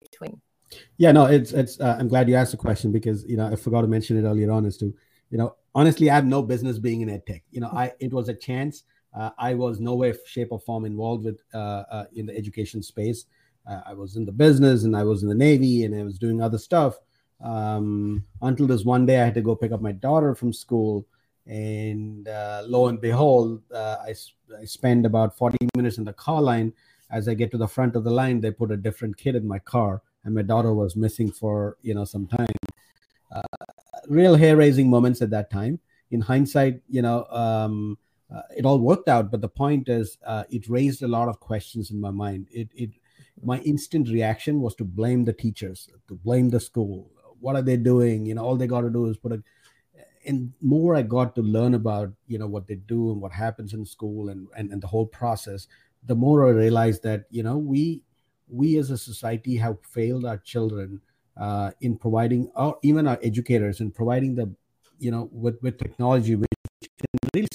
between? 0.01 0.41
Yeah 0.97 1.13
no 1.13 1.27
it's 1.27 1.53
it's 1.53 1.79
uh, 1.79 1.97
i'm 2.01 2.09
glad 2.09 2.29
you 2.29 2.35
asked 2.35 2.51
the 2.51 2.57
question 2.57 2.91
because 2.91 3.25
you 3.25 3.37
know 3.37 3.47
i 3.47 3.55
forgot 3.55 3.83
to 3.83 3.87
mention 3.87 4.19
it 4.19 4.27
earlier 4.27 4.51
on 4.51 4.65
is 4.65 4.77
to 4.79 4.87
you 5.31 5.39
know 5.39 5.55
honestly 5.75 6.11
i 6.11 6.15
have 6.15 6.27
no 6.27 6.43
business 6.43 6.79
being 6.79 7.03
in 7.03 7.09
ed 7.09 7.25
tech 7.27 7.45
you 7.51 7.61
know 7.61 7.69
i 7.69 7.93
it 8.01 8.13
was 8.13 8.29
a 8.29 8.35
chance. 8.35 8.83
Uh, 9.15 9.31
i 9.39 9.55
was 9.55 9.79
no 9.79 9.95
way 9.95 10.13
shape 10.27 10.49
or 10.51 10.59
form 10.59 10.85
involved 10.85 11.25
with 11.25 11.41
uh, 11.55 11.85
uh 11.91 12.05
in 12.15 12.27
the 12.27 12.37
education 12.37 12.83
space. 12.83 13.27
Uh, 13.69 13.81
i 13.87 13.93
was 13.93 14.17
in 14.17 14.25
the 14.25 14.33
business 14.33 14.85
and 14.85 14.97
i 14.97 15.05
was 15.05 15.23
in 15.23 15.29
the 15.29 15.35
navy 15.35 15.85
and 15.85 15.95
i 15.95 16.03
was 16.03 16.19
doing 16.19 16.41
other 16.41 16.59
stuff 16.59 16.99
um, 17.43 18.25
until 18.43 18.67
this 18.67 18.85
one 18.85 19.07
day 19.07 19.21
I 19.21 19.25
had 19.25 19.35
to 19.35 19.43
go 19.43 19.57
pick 19.57 19.73
up 19.73 19.81
my 19.81 19.93
daughter 19.93 20.35
from 20.35 20.53
school. 20.53 21.07
And 21.47 22.27
uh, 22.27 22.63
lo 22.67 22.89
and 22.89 23.01
behold, 23.01 23.63
uh, 23.73 23.99
I, 24.03 24.15
I 24.61 24.65
spend 24.65 25.07
about 25.07 25.37
40 25.37 25.69
minutes 25.77 25.99
in 25.99 26.05
the 26.05 26.13
car 26.13 26.43
line. 26.43 26.73
As 27.09 27.29
I 27.29 27.35
get 27.35 27.53
to 27.53 27.59
the 27.59 27.69
front 27.69 27.95
of 27.95 28.03
the 28.03 28.11
line, 28.11 28.41
they 28.41 28.51
put 28.51 28.73
a 28.73 28.77
different 28.77 29.17
kid 29.17 29.37
in 29.37 29.47
my 29.47 29.61
car, 29.61 30.03
and 30.25 30.35
my 30.35 30.43
daughter 30.43 30.75
was 30.75 30.97
missing 30.97 31.31
for 31.31 31.77
you 31.83 31.95
know 31.95 32.05
some 32.05 32.27
time. 32.27 32.49
Uh, 33.31 33.43
real 34.09 34.35
hair-raising 34.35 34.91
moments 34.91 35.23
at 35.23 35.31
that 35.31 35.49
time. 35.49 35.79
In 36.11 36.21
hindsight, 36.21 36.81
you 36.89 37.03
know, 37.03 37.25
um, 37.27 37.97
uh, 38.35 38.43
it 38.57 38.65
all 38.65 38.81
worked 38.81 39.09
out. 39.09 39.31
But 39.31 39.41
the 39.41 39.49
point 39.49 39.89
is, 39.89 40.19
uh, 40.27 40.45
it 40.51 40.69
raised 40.69 41.03
a 41.03 41.09
lot 41.09 41.29
of 41.29 41.39
questions 41.39 41.93
in 41.93 42.01
my 42.01 42.11
mind. 42.11 42.49
It, 42.51 42.69
it, 42.75 42.91
my 43.43 43.59
instant 43.61 44.09
reaction 44.09 44.61
was 44.61 44.75
to 44.77 44.85
blame 44.85 45.25
the 45.25 45.33
teachers, 45.33 45.89
to 46.09 46.15
blame 46.15 46.51
the 46.51 46.61
school, 46.61 47.11
what 47.41 47.57
are 47.57 47.63
they 47.63 47.77
doing? 47.77 48.27
You 48.27 48.35
know 48.35 48.45
all 48.45 48.57
they 48.57 48.67
got 48.67 48.83
to 48.83 48.91
do 48.91 49.07
is 49.07 49.17
put 49.17 49.33
a 49.33 49.43
and 50.27 50.53
more 50.61 50.97
i 50.97 51.03
got 51.03 51.35
to 51.35 51.41
learn 51.41 51.75
about 51.75 52.13
you 52.27 52.39
know 52.39 52.47
what 52.49 52.67
they 52.67 52.75
do 52.75 53.11
and 53.11 53.21
what 53.21 53.33
happens 53.33 53.73
in 53.73 53.87
school 53.87 54.29
and 54.29 54.49
and, 54.57 54.73
and 54.73 54.83
the 54.83 54.87
whole 54.87 55.07
process 55.07 55.69
the 56.05 56.15
more 56.15 56.47
i 56.47 56.51
realized 56.51 57.03
that 57.03 57.25
you 57.31 57.43
know 57.43 57.57
we 57.57 58.03
we 58.49 58.77
as 58.77 58.91
a 58.91 58.99
society 58.99 59.57
have 59.57 59.77
failed 59.83 60.25
our 60.25 60.39
children 60.39 61.01
uh, 61.37 61.71
in 61.81 61.97
providing 61.97 62.51
or 62.57 62.79
even 62.83 63.07
our 63.07 63.19
educators 63.23 63.81
in 63.81 63.91
providing 63.91 64.35
the 64.35 64.53
you 64.99 65.11
know 65.11 65.29
with, 65.33 65.61
with 65.63 65.79
technology 65.79 66.35
which 66.35 66.49
can 66.81 67.31
really 67.35 67.49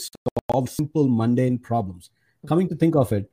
solve 0.52 0.70
simple 0.70 1.08
mundane 1.08 1.58
problems. 1.58 2.10
Coming 2.48 2.68
to 2.70 2.76
think 2.76 2.96
of 2.96 3.12
it 3.12 3.30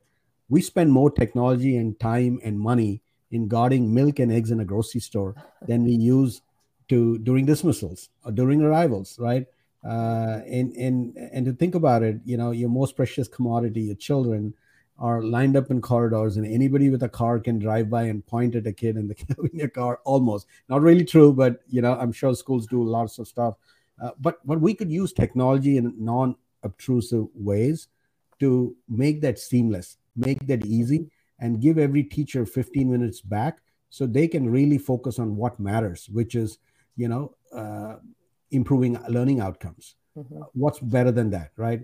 we 0.49 0.61
spend 0.61 0.91
more 0.91 1.11
technology 1.11 1.77
and 1.77 1.99
time 1.99 2.39
and 2.43 2.59
money 2.59 3.01
in 3.31 3.47
guarding 3.47 3.93
milk 3.93 4.19
and 4.19 4.31
eggs 4.31 4.51
in 4.51 4.59
a 4.59 4.65
grocery 4.65 5.01
store 5.01 5.35
than 5.67 5.83
we 5.83 5.91
use 5.91 6.41
to 6.89 7.17
during 7.19 7.45
dismissals 7.45 8.09
or 8.25 8.31
during 8.31 8.61
arrivals, 8.61 9.17
right? 9.19 9.45
Uh, 9.87 10.41
and 10.47 10.73
and 10.73 11.15
and 11.17 11.45
to 11.45 11.53
think 11.53 11.75
about 11.75 12.03
it, 12.03 12.19
you 12.25 12.35
know, 12.35 12.51
your 12.51 12.69
most 12.69 12.95
precious 12.95 13.27
commodity, 13.27 13.81
your 13.81 13.95
children, 13.95 14.53
are 14.97 15.23
lined 15.23 15.55
up 15.55 15.71
in 15.71 15.79
corridors, 15.79 16.35
and 16.35 16.45
anybody 16.45 16.89
with 16.89 17.03
a 17.03 17.09
car 17.09 17.39
can 17.39 17.59
drive 17.59 17.89
by 17.89 18.03
and 18.03 18.25
point 18.25 18.55
at 18.55 18.67
a 18.67 18.73
kid 18.73 18.97
in 18.97 19.07
the 19.07 19.49
in 19.53 19.69
car. 19.69 19.99
Almost 20.03 20.47
not 20.67 20.81
really 20.81 21.05
true, 21.05 21.31
but 21.31 21.61
you 21.69 21.81
know, 21.81 21.93
I'm 21.93 22.11
sure 22.11 22.35
schools 22.35 22.67
do 22.67 22.83
lots 22.83 23.19
of 23.19 23.27
stuff. 23.27 23.55
Uh, 24.01 24.11
but 24.19 24.45
but 24.45 24.59
we 24.59 24.73
could 24.73 24.91
use 24.91 25.13
technology 25.13 25.77
in 25.77 25.93
non-obtrusive 25.97 27.27
ways 27.33 27.87
to 28.39 28.75
make 28.89 29.21
that 29.21 29.39
seamless, 29.39 29.97
make 30.15 30.45
that 30.47 30.65
easy, 30.65 31.09
and 31.39 31.61
give 31.61 31.77
every 31.77 32.03
teacher 32.03 32.45
15 32.45 32.89
minutes 32.89 33.21
back 33.21 33.59
so 33.89 34.05
they 34.05 34.27
can 34.27 34.49
really 34.49 34.77
focus 34.77 35.19
on 35.19 35.35
what 35.35 35.59
matters 35.59 36.09
which 36.11 36.35
is 36.35 36.59
you 36.95 37.07
know 37.07 37.35
uh, 37.53 37.95
improving 38.51 38.97
learning 39.09 39.39
outcomes. 39.39 39.95
Mm-hmm. 40.17 40.41
what's 40.53 40.79
better 40.79 41.11
than 41.11 41.29
that 41.29 41.51
right? 41.55 41.81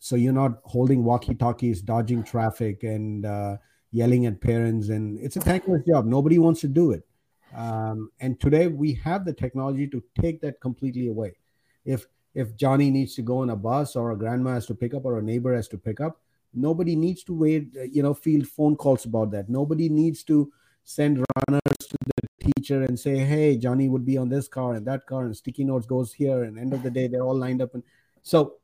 So 0.00 0.16
you're 0.16 0.32
not 0.32 0.58
holding 0.64 1.04
walkie 1.04 1.34
talkies 1.34 1.80
dodging 1.80 2.22
traffic 2.22 2.82
and 2.82 3.24
uh, 3.24 3.56
yelling 3.92 4.26
at 4.26 4.40
parents 4.40 4.88
and 4.88 5.18
it's 5.20 5.36
a 5.36 5.40
thankless 5.40 5.82
job. 5.86 6.04
Nobody 6.04 6.38
wants 6.38 6.60
to 6.62 6.68
do 6.68 6.90
it. 6.92 7.06
Um, 7.56 8.10
and 8.20 8.38
today 8.38 8.66
we 8.66 8.92
have 8.94 9.24
the 9.24 9.32
technology 9.32 9.86
to 9.88 10.02
take 10.20 10.40
that 10.42 10.60
completely 10.60 11.08
away. 11.08 11.36
If 11.84 12.06
if 12.34 12.56
johnny 12.56 12.90
needs 12.90 13.14
to 13.14 13.22
go 13.22 13.38
on 13.38 13.50
a 13.50 13.56
bus 13.56 13.96
or 13.96 14.10
a 14.10 14.18
grandma 14.18 14.54
has 14.54 14.66
to 14.66 14.74
pick 14.74 14.92
up 14.92 15.04
or 15.04 15.18
a 15.18 15.22
neighbor 15.22 15.54
has 15.54 15.68
to 15.68 15.78
pick 15.78 16.00
up 16.00 16.20
nobody 16.54 16.96
needs 16.96 17.22
to 17.24 17.34
wait 17.34 17.68
uh, 17.78 17.82
you 17.82 18.02
know 18.02 18.14
field 18.14 18.46
phone 18.46 18.76
calls 18.76 19.04
about 19.04 19.30
that. 19.30 19.48
Nobody 19.48 19.88
needs 19.88 20.22
to 20.24 20.50
send 20.84 21.24
runners 21.36 21.78
to 21.80 21.96
the 22.06 22.52
teacher 22.52 22.82
and 22.82 22.98
say 22.98 23.18
hey 23.18 23.58
johnny 23.58 23.90
would 23.90 24.06
be 24.06 24.16
on 24.16 24.30
this 24.30 24.48
car 24.48 24.72
and 24.74 24.86
that 24.86 25.04
car 25.06 25.24
and 25.24 25.36
sticky 25.36 25.62
notes 25.62 25.86
goes 25.86 26.14
here 26.14 26.44
and 26.44 26.58
end 26.58 26.72
of 26.72 26.82
the 26.82 26.90
day 26.90 27.06
they're 27.06 27.22
all 27.22 27.36
lined 27.36 27.60
up. 27.60 27.74
And 27.74 27.82
so 28.22 28.54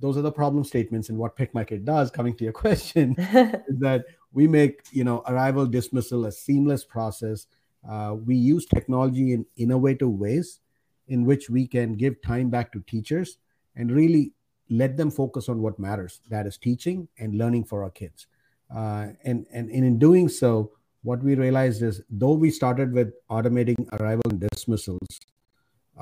those 0.00 0.16
are 0.16 0.22
the 0.22 0.32
problem 0.32 0.64
statements 0.64 1.08
and 1.08 1.18
what 1.18 1.36
Pikmykid 1.36 1.84
does 1.84 2.10
coming 2.10 2.34
to 2.36 2.44
your 2.44 2.52
question 2.64 3.14
is 3.18 3.78
that 3.78 4.04
we 4.32 4.48
make 4.48 4.80
you 4.90 5.04
know 5.04 5.22
arrival 5.26 5.66
dismissal 5.66 6.26
a 6.26 6.32
seamless 6.32 6.84
process. 6.84 7.46
Uh, 7.88 8.16
we 8.24 8.34
use 8.34 8.66
technology 8.66 9.32
in 9.32 9.46
innovative 9.56 10.10
ways 10.10 10.60
in 11.08 11.24
which 11.24 11.50
we 11.50 11.66
can 11.66 11.94
give 11.94 12.20
time 12.22 12.50
back 12.50 12.72
to 12.72 12.80
teachers 12.80 13.38
and 13.76 13.92
really 13.92 14.32
let 14.70 14.96
them 14.96 15.10
focus 15.10 15.48
on 15.48 15.60
what 15.60 15.78
matters 15.78 16.20
that 16.30 16.46
is 16.46 16.56
teaching 16.56 17.08
and 17.18 17.36
learning 17.36 17.64
for 17.64 17.82
our 17.82 17.90
kids 17.90 18.26
uh, 18.74 19.08
and, 19.24 19.46
and, 19.52 19.70
and 19.70 19.84
in 19.84 19.98
doing 19.98 20.28
so 20.28 20.72
what 21.02 21.22
we 21.22 21.34
realized 21.34 21.82
is 21.82 22.02
though 22.08 22.32
we 22.32 22.50
started 22.50 22.92
with 22.92 23.12
automating 23.30 23.86
arrival 24.00 24.22
and 24.30 24.40
dismissals 24.50 25.20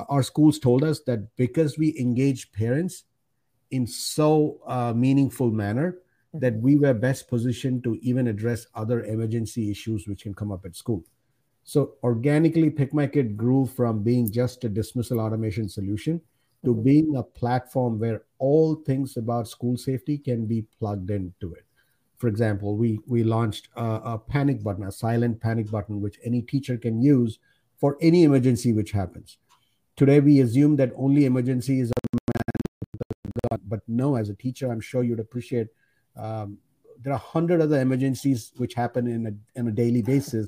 our 0.08 0.22
schools 0.22 0.58
told 0.58 0.82
us 0.82 1.00
that 1.00 1.36
because 1.36 1.76
we 1.76 1.96
engage 1.98 2.52
parents 2.52 3.04
in 3.70 3.86
so 3.86 4.60
uh, 4.66 4.92
meaningful 4.94 5.50
manner 5.50 5.98
that 6.34 6.56
we 6.56 6.76
were 6.76 6.94
best 6.94 7.28
positioned 7.28 7.84
to 7.84 7.98
even 8.02 8.28
address 8.28 8.66
other 8.74 9.04
emergency 9.04 9.70
issues 9.70 10.06
which 10.06 10.22
can 10.22 10.34
come 10.34 10.50
up 10.50 10.64
at 10.64 10.76
school. 10.76 11.04
So 11.64 11.94
organically, 12.02 12.70
Pikmykid 12.70 13.36
grew 13.36 13.66
from 13.66 14.02
being 14.02 14.30
just 14.30 14.64
a 14.64 14.68
dismissal 14.68 15.20
automation 15.20 15.68
solution 15.68 16.20
to 16.64 16.74
being 16.74 17.16
a 17.16 17.22
platform 17.22 17.98
where 17.98 18.22
all 18.38 18.76
things 18.76 19.16
about 19.16 19.48
school 19.48 19.76
safety 19.76 20.18
can 20.18 20.46
be 20.46 20.64
plugged 20.78 21.10
into 21.10 21.54
it. 21.54 21.64
For 22.18 22.28
example, 22.28 22.76
we 22.76 23.00
we 23.06 23.24
launched 23.24 23.68
a, 23.76 23.84
a 23.84 24.18
panic 24.18 24.62
button, 24.62 24.84
a 24.84 24.92
silent 24.92 25.40
panic 25.40 25.70
button, 25.70 26.00
which 26.00 26.18
any 26.24 26.40
teacher 26.42 26.76
can 26.76 27.02
use 27.02 27.38
for 27.78 27.96
any 28.00 28.22
emergency 28.22 28.72
which 28.72 28.92
happens. 28.92 29.38
Today, 29.96 30.20
we 30.20 30.40
assume 30.40 30.76
that 30.76 30.92
only 30.96 31.24
emergency 31.24 31.80
is 31.80 31.90
a 31.90 32.16
man, 32.36 33.60
but 33.66 33.80
no, 33.88 34.14
as 34.14 34.28
a 34.28 34.34
teacher, 34.34 34.70
I'm 34.70 34.80
sure 34.80 35.02
you'd 35.02 35.18
appreciate 35.18 35.66
um, 36.16 36.58
there 37.02 37.12
are 37.12 37.18
hundred 37.18 37.60
other 37.60 37.80
emergencies 37.80 38.52
which 38.56 38.74
happen 38.74 39.08
in 39.08 39.26
a, 39.26 39.60
on 39.60 39.66
a 39.66 39.72
daily 39.72 40.02
basis, 40.02 40.46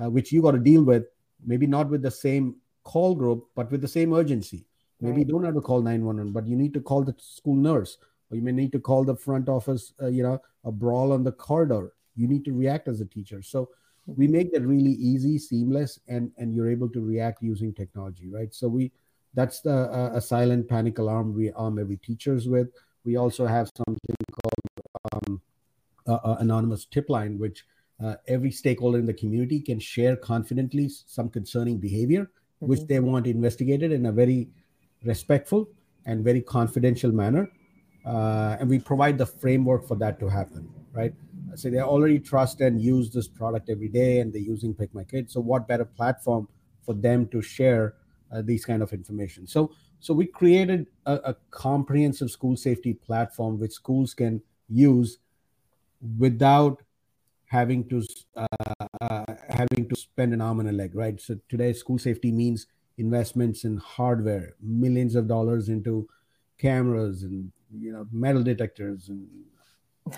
uh, 0.00 0.08
which 0.08 0.30
you 0.30 0.40
got 0.40 0.52
to 0.52 0.58
deal 0.58 0.84
with. 0.84 1.04
Maybe 1.44 1.66
not 1.66 1.88
with 1.90 2.02
the 2.02 2.10
same 2.10 2.56
call 2.84 3.16
group, 3.16 3.48
but 3.56 3.70
with 3.72 3.80
the 3.80 3.88
same 3.88 4.12
urgency. 4.12 4.67
Maybe 5.00 5.18
right. 5.18 5.26
you 5.26 5.32
don't 5.32 5.44
have 5.44 5.54
to 5.54 5.60
call 5.60 5.80
911, 5.80 6.32
but 6.32 6.46
you 6.46 6.56
need 6.56 6.74
to 6.74 6.80
call 6.80 7.04
the 7.04 7.14
school 7.18 7.56
nurse, 7.56 7.98
or 8.30 8.36
you 8.36 8.42
may 8.42 8.52
need 8.52 8.72
to 8.72 8.80
call 8.80 9.04
the 9.04 9.16
front 9.16 9.48
office. 9.48 9.92
Uh, 10.00 10.08
you 10.08 10.22
know, 10.22 10.40
a 10.64 10.72
brawl 10.72 11.12
on 11.12 11.22
the 11.22 11.32
corridor. 11.32 11.92
You 12.16 12.26
need 12.26 12.44
to 12.46 12.52
react 12.52 12.88
as 12.88 13.00
a 13.00 13.04
teacher. 13.04 13.42
So 13.42 13.70
we 14.06 14.26
make 14.26 14.52
that 14.52 14.62
really 14.62 14.92
easy, 14.92 15.38
seamless, 15.38 16.00
and 16.08 16.32
and 16.36 16.52
you're 16.52 16.70
able 16.70 16.88
to 16.90 17.00
react 17.00 17.42
using 17.42 17.72
technology, 17.72 18.28
right? 18.28 18.52
So 18.52 18.68
we 18.68 18.90
that's 19.34 19.60
the 19.60 19.90
uh, 19.92 20.10
a 20.14 20.20
silent 20.20 20.68
panic 20.68 20.98
alarm 20.98 21.34
we 21.34 21.52
arm 21.52 21.78
every 21.78 21.98
teachers 21.98 22.48
with. 22.48 22.68
We 23.04 23.16
also 23.16 23.46
have 23.46 23.70
something 23.76 24.16
called 24.32 24.92
um, 25.12 25.40
uh, 26.06 26.36
anonymous 26.40 26.86
tip 26.86 27.08
line, 27.08 27.38
which 27.38 27.64
uh, 28.02 28.14
every 28.26 28.50
stakeholder 28.50 28.98
in 28.98 29.06
the 29.06 29.14
community 29.14 29.60
can 29.60 29.78
share 29.78 30.16
confidently 30.16 30.88
some 30.88 31.28
concerning 31.28 31.78
behavior, 31.78 32.22
mm-hmm. 32.22 32.66
which 32.66 32.86
they 32.86 33.00
want 33.00 33.26
investigated 33.26 33.92
in 33.92 34.06
a 34.06 34.12
very 34.12 34.48
respectful 35.04 35.68
and 36.06 36.24
very 36.24 36.40
confidential 36.40 37.12
manner. 37.12 37.50
Uh, 38.06 38.56
and 38.60 38.68
we 38.70 38.78
provide 38.78 39.18
the 39.18 39.26
framework 39.26 39.86
for 39.86 39.96
that 39.96 40.18
to 40.20 40.28
happen, 40.28 40.68
right? 40.92 41.12
So 41.54 41.70
they 41.70 41.80
already 41.80 42.18
trust 42.18 42.60
and 42.60 42.80
use 42.80 43.10
this 43.10 43.28
product 43.28 43.68
every 43.68 43.88
day, 43.88 44.20
and 44.20 44.32
they're 44.32 44.40
using 44.40 44.74
Pikmykid. 44.74 45.30
So 45.30 45.40
what 45.40 45.66
better 45.66 45.84
platform 45.84 46.48
for 46.82 46.94
them 46.94 47.26
to 47.28 47.42
share 47.42 47.94
uh, 48.32 48.42
these 48.42 48.64
kind 48.64 48.82
of 48.82 48.92
information? 48.92 49.46
So 49.46 49.72
so 50.00 50.14
we 50.14 50.26
created 50.26 50.86
a, 51.06 51.14
a 51.24 51.36
comprehensive 51.50 52.30
school 52.30 52.56
safety 52.56 52.94
platform 52.94 53.58
which 53.58 53.72
schools 53.72 54.14
can 54.14 54.42
use 54.68 55.18
without 56.18 56.82
having 57.46 57.88
to 57.88 58.04
uh, 58.36 58.46
uh, 59.00 59.24
having 59.48 59.88
to 59.88 59.96
spend 59.96 60.32
an 60.32 60.40
arm 60.40 60.60
and 60.60 60.68
a 60.68 60.72
leg, 60.72 60.94
right? 60.94 61.20
So 61.20 61.38
today, 61.48 61.72
school 61.72 61.98
safety 61.98 62.30
means 62.30 62.66
investments 62.98 63.64
in 63.64 63.76
hardware, 63.78 64.54
millions 64.60 65.14
of 65.14 65.26
dollars 65.26 65.68
into 65.68 66.08
cameras 66.58 67.22
and 67.22 67.50
you 67.72 67.92
know 67.92 68.06
metal 68.10 68.42
detectors 68.42 69.08
and 69.08 69.26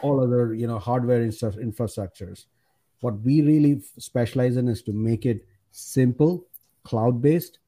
all 0.03 0.23
other 0.23 0.55
you 0.55 0.67
know 0.67 0.79
hardware 0.79 1.21
infrastructures. 1.21 2.47
What 3.01 3.21
we 3.23 3.43
really 3.43 3.83
specialize 3.99 4.57
in 4.57 4.69
is 4.69 4.83
to 4.83 4.93
make 4.93 5.25
it 5.25 5.47
simple, 5.71 6.47
cloud 6.85 7.23
based, 7.23 7.59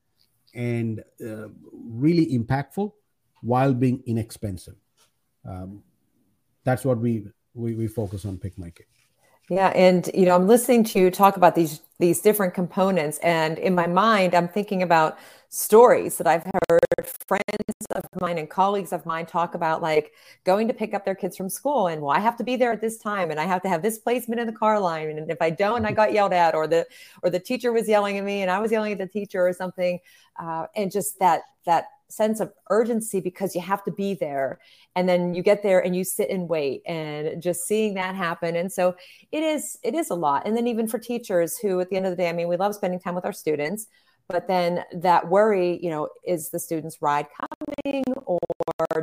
and 0.55 1.03
uh, 1.25 1.49
really 1.73 2.27
impactful 2.39 2.93
while 3.43 3.75
being 3.75 4.03
inexpensive. 4.07 4.77
Um, 5.49 5.83
that's 6.65 6.85
what 6.85 6.99
we, 6.99 7.27
we 7.55 7.75
we 7.75 7.89
focus 7.89 8.25
on. 8.25 8.39
Pikmykid. 8.39 8.87
Yeah, 9.53 9.69
and 9.75 10.09
you 10.15 10.25
know, 10.25 10.35
I'm 10.35 10.49
listening 10.49 10.83
to 10.85 10.99
you 10.99 11.11
talk 11.11 11.37
about 11.37 11.55
these 11.55 11.81
these 11.99 12.23
different 12.23 12.55
components, 12.55 13.19
and 13.19 13.59
in 13.59 13.75
my 13.75 13.87
mind, 13.87 14.35
I'm 14.35 14.49
thinking 14.49 14.83
about 14.83 15.19
stories 15.51 16.17
that 16.17 16.27
I've 16.27 16.45
heard 16.71 17.07
friends 17.29 17.87
of 17.95 18.03
mine 18.19 18.39
and 18.39 18.49
colleagues 18.49 18.95
of 18.95 19.05
mine 19.05 19.27
talk 19.27 19.55
about, 19.55 19.83
like 19.83 20.13
going 20.45 20.69
to 20.69 20.75
pick 20.75 20.95
up 20.95 21.05
their 21.05 21.15
kids 21.15 21.37
from 21.37 21.51
school, 21.51 21.89
and 21.89 22.01
well, 22.01 22.17
I 22.17 22.21
have 22.21 22.39
to 22.39 22.45
be 22.45 22.57
there 22.57 22.73
at 22.73 22.81
this 22.81 22.97
time, 22.97 23.31
and 23.31 23.39
I 23.39 23.45
have 23.45 23.61
to 23.65 23.69
have 23.69 23.83
this 23.83 23.99
placement 23.99 24.41
in 24.41 24.47
the 24.47 24.55
car 24.55 24.81
line, 24.81 25.11
and 25.19 25.31
if 25.31 25.43
I 25.43 25.51
don't, 25.51 25.85
I 25.85 25.93
got 25.93 26.15
yelled 26.15 26.33
at, 26.33 26.55
or 26.55 26.67
the 26.67 26.87
or 27.23 27.29
the 27.29 27.41
teacher 27.41 27.73
was 27.73 27.87
yelling 27.87 28.17
at 28.17 28.25
me, 28.25 28.41
and 28.41 28.51
I 28.51 28.59
was 28.59 28.73
yelling 28.73 28.93
at 28.93 28.99
the 28.99 29.07
teacher 29.07 29.47
or 29.47 29.53
something, 29.53 29.99
uh, 30.41 30.67
and 30.75 30.91
just 30.91 31.19
that 31.19 31.43
that 31.67 31.89
sense 32.13 32.41
of 32.41 32.53
urgency 32.71 33.21
because 33.21 33.55
you 33.55 33.61
have 33.61 33.85
to 33.85 33.91
be 33.91 34.15
there. 34.15 34.61
And 34.95 35.09
then 35.09 35.35
you 35.35 35.43
get 35.43 35.63
there 35.63 35.85
and 35.85 35.97
you 35.97 36.05
sit 36.05 36.31
and 36.31 36.49
wait 36.49 36.83
and 36.87 37.43
just 37.43 37.67
seeing 37.67 37.95
that 37.95 38.15
happen. 38.15 38.57
And 38.57 38.71
so 38.71 38.97
it 39.31 39.43
is 39.43 39.79
it 39.83 39.95
is 39.95 40.11
a 40.11 40.15
lot. 40.15 40.47
And 40.47 40.57
then 40.57 40.67
even 40.67 40.87
for 40.87 40.99
teachers 40.99 41.59
who 41.59 41.81
at 41.81 41.91
the 41.91 41.97
end 41.97 42.07
of 42.07 42.13
the 42.13 42.17
day 42.17 42.29
i 42.29 42.33
mean 42.33 42.49
we 42.49 42.57
love 42.57 42.75
spending 42.75 43.01
time 43.01 43.15
with 43.15 43.25
our 43.25 43.33
students 43.33 43.87
but 44.29 44.49
then 44.49 44.85
that 44.95 45.29
worry 45.29 45.79
you 45.83 45.91
know 45.91 46.09
is 46.25 46.51
the 46.51 46.59
student's 46.59 47.03
ride 47.03 47.27
coming 47.39 48.05
or 48.25 48.39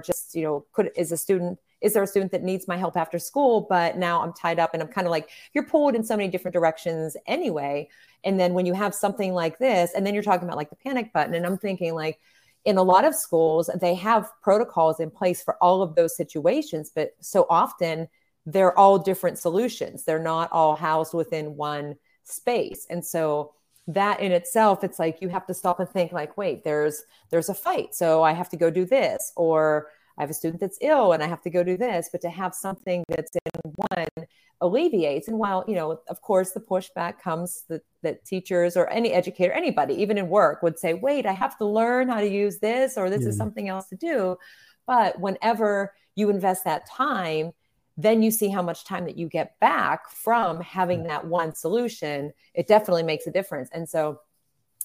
just 0.04 0.36
you 0.36 0.44
know 0.44 0.66
could 0.74 0.92
is 0.96 1.12
a 1.12 1.18
student 1.18 1.60
is 1.82 1.94
there 1.94 2.04
a 2.04 2.08
student 2.08 2.32
that 2.34 2.44
needs 2.44 2.68
my 2.68 2.76
help 2.76 2.98
after 2.98 3.18
school? 3.18 3.66
But 3.70 3.98
now 3.98 4.22
i'm 4.22 4.34
tied 4.34 4.60
up 4.60 4.72
and 4.74 4.82
i'm 4.82 4.90
kind 4.90 5.08
of 5.08 5.12
like 5.12 5.30
you're 5.54 5.66
pulled 5.66 5.96
in 5.96 6.04
so 6.04 6.18
many 6.18 6.30
different 6.30 6.54
directions 6.54 7.16
anyway. 7.28 7.90
And 8.24 8.40
then 8.40 8.54
when 8.54 8.66
you 8.66 8.74
have 8.74 8.94
something 8.94 9.34
like 9.34 9.60
this 9.60 9.94
and 9.96 10.06
then 10.06 10.14
you're 10.14 10.24
talking 10.24 10.48
about 10.48 10.58
like 10.58 10.70
the 10.70 10.76
panic 10.76 11.14
button 11.14 11.34
and 11.36 11.46
i'm 11.46 11.58
thinking 11.58 11.94
like 11.94 12.20
in 12.66 12.78
a 12.78 12.84
lot 12.84 13.06
of 13.06 13.16
schools, 13.16 13.70
they 13.80 13.96
have 13.96 14.30
protocols 14.42 15.00
in 15.00 15.10
place 15.10 15.42
for 15.42 15.56
all 15.62 15.82
of 15.82 15.96
those 15.96 16.16
situations, 16.16 16.92
but 16.94 17.12
so 17.20 17.46
often 17.50 18.08
they're 18.46 18.78
all 18.78 19.00
different 19.00 19.38
solutions. 19.38 20.04
They're 20.04 20.20
not 20.20 20.52
all 20.52 20.76
housed 20.76 21.14
within 21.14 21.56
one 21.56 21.96
space. 22.24 22.86
And 22.90 23.06
so 23.06 23.54
that 23.88 24.20
in 24.20 24.32
itself, 24.32 24.84
it's 24.84 25.00
like 25.00 25.22
you 25.22 25.30
have 25.30 25.48
to 25.48 25.54
stop 25.54 25.80
and 25.80 25.90
think 25.90 26.12
like, 26.12 26.38
wait, 26.38 26.64
there's 26.64 27.04
there's 27.32 27.50
a 27.50 27.54
fight. 27.54 27.96
So 27.96 28.24
I 28.24 28.34
have 28.34 28.50
to 28.50 28.58
go 28.58 28.70
do 28.70 28.86
this, 28.86 29.32
or 29.36 29.88
I 30.20 30.24
have 30.24 30.30
a 30.30 30.34
student 30.34 30.60
that's 30.60 30.78
ill 30.82 31.14
and 31.14 31.24
I 31.24 31.28
have 31.28 31.42
to 31.44 31.50
go 31.50 31.64
do 31.64 31.78
this. 31.78 32.10
But 32.12 32.22
to 32.22 32.30
have 32.30 32.54
something 32.54 33.04
that's 33.08 33.32
in 33.34 33.72
one 33.76 34.28
alleviates. 34.62 35.30
And 35.30 35.40
while, 35.40 35.64
you 35.68 35.76
know, 35.76 36.02
of 36.10 36.22
course, 36.22 36.52
the 36.52 36.60
pushback 36.60 37.20
comes 37.22 37.64
that, 37.70 37.82
that 38.04 38.26
teachers 38.26 38.76
or 38.76 38.90
any 38.90 39.14
educator, 39.14 39.54
anybody, 39.54 39.94
even 39.96 40.18
in 40.18 40.28
work, 40.28 40.62
would 40.62 40.78
say, 40.78 40.94
wait, 40.94 41.26
I 41.26 41.32
have 41.32 41.58
to 41.60 41.66
learn 41.66 42.10
how 42.10 42.20
to 42.20 42.30
use 42.30 42.60
this, 42.60 42.98
or 42.98 43.10
this 43.10 43.24
yeah. 43.24 43.30
is 43.30 43.38
something 43.38 43.70
else 43.70 43.88
to 43.88 43.96
do. 43.96 44.38
But 44.86 45.20
whenever 45.20 45.94
you 46.16 46.30
invest 46.30 46.66
that 46.66 46.86
time, 46.86 47.54
then 47.96 48.22
you 48.22 48.32
see 48.32 48.50
how 48.50 48.62
much 48.62 48.84
time 48.84 49.06
that 49.06 49.18
you 49.18 49.28
get 49.28 49.60
back 49.60 50.10
from 50.10 50.60
having 50.62 51.04
that 51.04 51.26
one 51.26 51.56
solution. 51.56 52.34
It 52.54 52.68
definitely 52.68 53.04
makes 53.04 53.28
a 53.28 53.32
difference. 53.32 53.70
And 53.74 53.88
so 53.88 54.20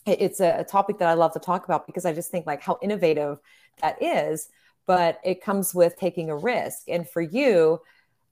it's 0.07 0.41
a, 0.41 0.61
a 0.61 0.65
topic 0.65 0.99
that 0.99 1.09
I 1.09 1.15
love 1.15 1.33
to 1.33 1.41
talk 1.41 1.65
about 1.65 1.87
because 1.87 2.05
I 2.05 2.13
just 2.13 2.31
think 2.31 2.47
like 2.47 2.63
how 2.63 2.79
innovative 2.83 3.39
that 3.81 4.01
is. 4.03 4.49
But 4.87 5.21
it 5.25 5.43
comes 5.43 5.75
with 5.75 5.97
taking 5.97 6.31
a 6.31 6.37
risk. 6.37 6.89
And 6.89 7.09
for 7.09 7.23
you, 7.23 7.81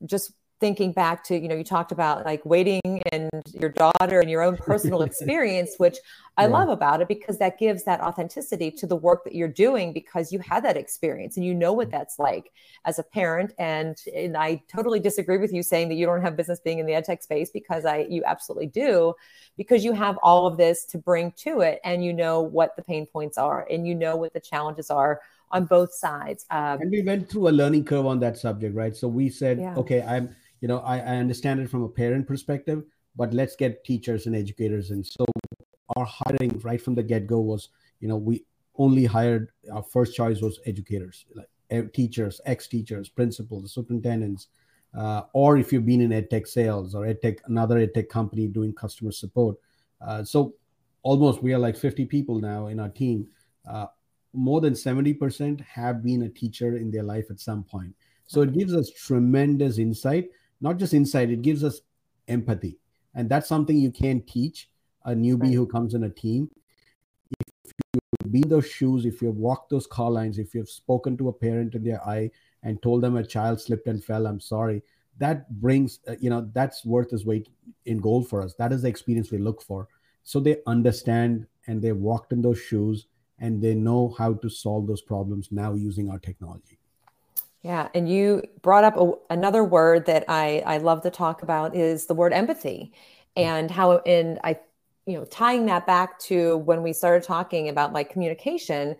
just 0.04 0.32
thinking 0.62 0.92
back 0.92 1.24
to 1.24 1.36
you 1.36 1.48
know 1.48 1.56
you 1.56 1.64
talked 1.64 1.90
about 1.90 2.24
like 2.24 2.46
waiting 2.46 3.02
and 3.10 3.28
your 3.52 3.68
daughter 3.68 4.20
and 4.20 4.30
your 4.30 4.42
own 4.42 4.56
personal 4.56 5.02
experience 5.10 5.74
which 5.78 5.96
i 6.36 6.44
yeah. 6.44 6.50
love 6.50 6.68
about 6.68 7.00
it 7.00 7.08
because 7.08 7.36
that 7.36 7.58
gives 7.58 7.82
that 7.82 8.00
authenticity 8.00 8.70
to 8.70 8.86
the 8.86 8.94
work 8.94 9.24
that 9.24 9.34
you're 9.34 9.48
doing 9.48 9.92
because 9.92 10.30
you 10.30 10.38
had 10.38 10.64
that 10.64 10.76
experience 10.76 11.36
and 11.36 11.44
you 11.44 11.52
know 11.52 11.72
what 11.72 11.90
that's 11.90 12.16
like 12.16 12.52
as 12.84 13.00
a 13.00 13.02
parent 13.02 13.52
and 13.58 13.96
and 14.14 14.36
i 14.36 14.62
totally 14.68 15.00
disagree 15.00 15.36
with 15.36 15.52
you 15.52 15.64
saying 15.64 15.88
that 15.88 15.96
you 15.96 16.06
don't 16.06 16.22
have 16.22 16.36
business 16.36 16.60
being 16.60 16.78
in 16.78 16.86
the 16.86 16.94
ed 16.94 17.04
tech 17.04 17.24
space 17.24 17.50
because 17.50 17.84
i 17.84 18.06
you 18.08 18.22
absolutely 18.24 18.68
do 18.68 19.12
because 19.56 19.84
you 19.84 19.92
have 19.92 20.16
all 20.22 20.46
of 20.46 20.56
this 20.56 20.84
to 20.84 20.96
bring 20.96 21.32
to 21.32 21.60
it 21.60 21.80
and 21.82 22.04
you 22.04 22.12
know 22.12 22.40
what 22.40 22.76
the 22.76 22.82
pain 22.82 23.04
points 23.04 23.36
are 23.36 23.66
and 23.68 23.84
you 23.84 23.96
know 23.96 24.14
what 24.14 24.32
the 24.32 24.38
challenges 24.38 24.90
are 24.90 25.20
on 25.52 25.64
both 25.64 25.92
sides 25.92 26.46
um, 26.50 26.80
and 26.80 26.90
we 26.90 27.02
went 27.02 27.28
through 27.28 27.48
a 27.48 27.50
learning 27.50 27.84
curve 27.84 28.06
on 28.06 28.18
that 28.18 28.36
subject 28.36 28.74
right? 28.74 28.96
So 28.96 29.08
we 29.08 29.28
said 29.28 29.58
yeah. 29.58 29.74
okay 29.76 30.02
i'm 30.02 30.34
you 30.60 30.68
know 30.68 30.78
I, 30.78 30.98
I 30.98 31.16
understand 31.16 31.60
it 31.60 31.70
from 31.70 31.82
a 31.82 31.88
parent 31.88 32.26
perspective 32.26 32.82
but 33.16 33.32
let's 33.34 33.56
get 33.56 33.84
teachers 33.84 34.26
and 34.26 34.34
educators 34.34 34.90
and 34.90 35.04
so 35.06 35.24
our 35.96 36.06
hiring 36.06 36.58
right 36.60 36.80
from 36.80 36.94
the 36.94 37.02
get-go 37.02 37.40
was 37.40 37.68
you 38.00 38.08
know 38.08 38.16
we 38.16 38.44
only 38.76 39.04
hired 39.04 39.50
our 39.72 39.82
first 39.82 40.14
choice 40.14 40.40
was 40.40 40.58
educators 40.66 41.26
like 41.34 41.92
teachers 41.92 42.40
ex-teachers 42.46 43.08
principals 43.08 43.72
superintendents 43.72 44.48
uh, 44.94 45.22
or 45.32 45.56
if 45.56 45.72
you've 45.72 45.86
been 45.86 46.00
in 46.00 46.10
edtech 46.10 46.46
sales 46.46 46.94
or 46.94 47.06
edtech 47.06 47.38
another 47.46 47.86
edtech 47.86 48.08
company 48.08 48.46
doing 48.46 48.72
customer 48.72 49.10
support. 49.10 49.56
Uh, 50.00 50.22
so 50.22 50.54
almost 51.02 51.42
we 51.42 51.54
are 51.54 51.58
like 51.58 51.76
50 51.76 52.04
people 52.06 52.38
now 52.38 52.66
in 52.66 52.78
our 52.78 52.88
team. 52.88 53.26
Uh, 53.68 53.86
more 54.34 54.60
than 54.60 54.74
70% 54.74 55.60
have 55.60 56.02
been 56.02 56.22
a 56.22 56.28
teacher 56.28 56.76
in 56.76 56.90
their 56.90 57.02
life 57.02 57.26
at 57.30 57.40
some 57.40 57.62
point 57.64 57.94
so 58.26 58.40
it 58.40 58.52
gives 58.52 58.74
us 58.74 58.90
tremendous 58.90 59.78
insight 59.78 60.30
not 60.62 60.78
just 60.78 60.94
insight, 60.94 61.28
it 61.30 61.42
gives 61.42 61.64
us 61.64 61.80
empathy. 62.28 62.78
And 63.14 63.28
that's 63.28 63.48
something 63.48 63.76
you 63.76 63.90
can't 63.90 64.26
teach 64.26 64.70
a 65.04 65.10
newbie 65.10 65.42
right. 65.42 65.54
who 65.54 65.66
comes 65.66 65.92
in 65.92 66.04
a 66.04 66.08
team. 66.08 66.48
If 67.64 67.72
you've 68.22 68.32
been 68.32 68.48
those 68.48 68.70
shoes, 68.70 69.04
if 69.04 69.20
you've 69.20 69.36
walked 69.36 69.70
those 69.70 69.88
car 69.88 70.10
lines, 70.10 70.38
if 70.38 70.54
you've 70.54 70.70
spoken 70.70 71.16
to 71.18 71.28
a 71.28 71.32
parent 71.32 71.74
in 71.74 71.82
their 71.82 72.00
eye 72.08 72.30
and 72.62 72.80
told 72.80 73.02
them 73.02 73.16
a 73.16 73.26
child 73.26 73.60
slipped 73.60 73.88
and 73.88 74.02
fell, 74.02 74.26
I'm 74.26 74.40
sorry, 74.40 74.82
that 75.18 75.50
brings 75.60 75.98
uh, 76.08 76.14
you 76.20 76.30
know 76.30 76.48
that's 76.54 76.86
worth 76.86 77.12
its 77.12 77.26
weight 77.26 77.46
in 77.84 77.98
gold 77.98 78.26
for 78.30 78.40
us 78.40 78.54
that 78.54 78.72
is 78.72 78.80
the 78.80 78.88
experience 78.88 79.30
we 79.30 79.36
look 79.36 79.60
for 79.60 79.86
so 80.22 80.40
they 80.40 80.56
understand 80.66 81.46
and 81.66 81.82
they've 81.82 81.94
walked 81.94 82.32
in 82.32 82.40
those 82.40 82.58
shoes 82.58 83.08
and 83.38 83.60
they 83.60 83.74
know 83.74 84.14
how 84.18 84.34
to 84.34 84.48
solve 84.48 84.86
those 84.86 85.02
problems 85.02 85.48
now 85.50 85.74
using 85.74 86.10
our 86.10 86.18
technology. 86.18 86.78
Yeah 87.62 87.88
and 87.94 88.08
you 88.08 88.42
brought 88.62 88.84
up 88.84 88.96
a, 88.96 89.12
another 89.30 89.62
word 89.62 90.06
that 90.06 90.24
i 90.28 90.62
i 90.66 90.78
love 90.78 91.02
to 91.02 91.10
talk 91.10 91.42
about 91.44 91.76
is 91.76 92.06
the 92.06 92.14
word 92.14 92.32
empathy 92.32 92.92
and 93.36 93.70
how 93.70 93.98
and 93.98 94.40
i 94.42 94.58
you 95.06 95.16
know 95.16 95.24
tying 95.26 95.66
that 95.66 95.86
back 95.86 96.18
to 96.18 96.56
when 96.58 96.82
we 96.82 96.92
started 96.92 97.22
talking 97.22 97.68
about 97.68 97.92
like 97.92 98.10
communication 98.10 98.96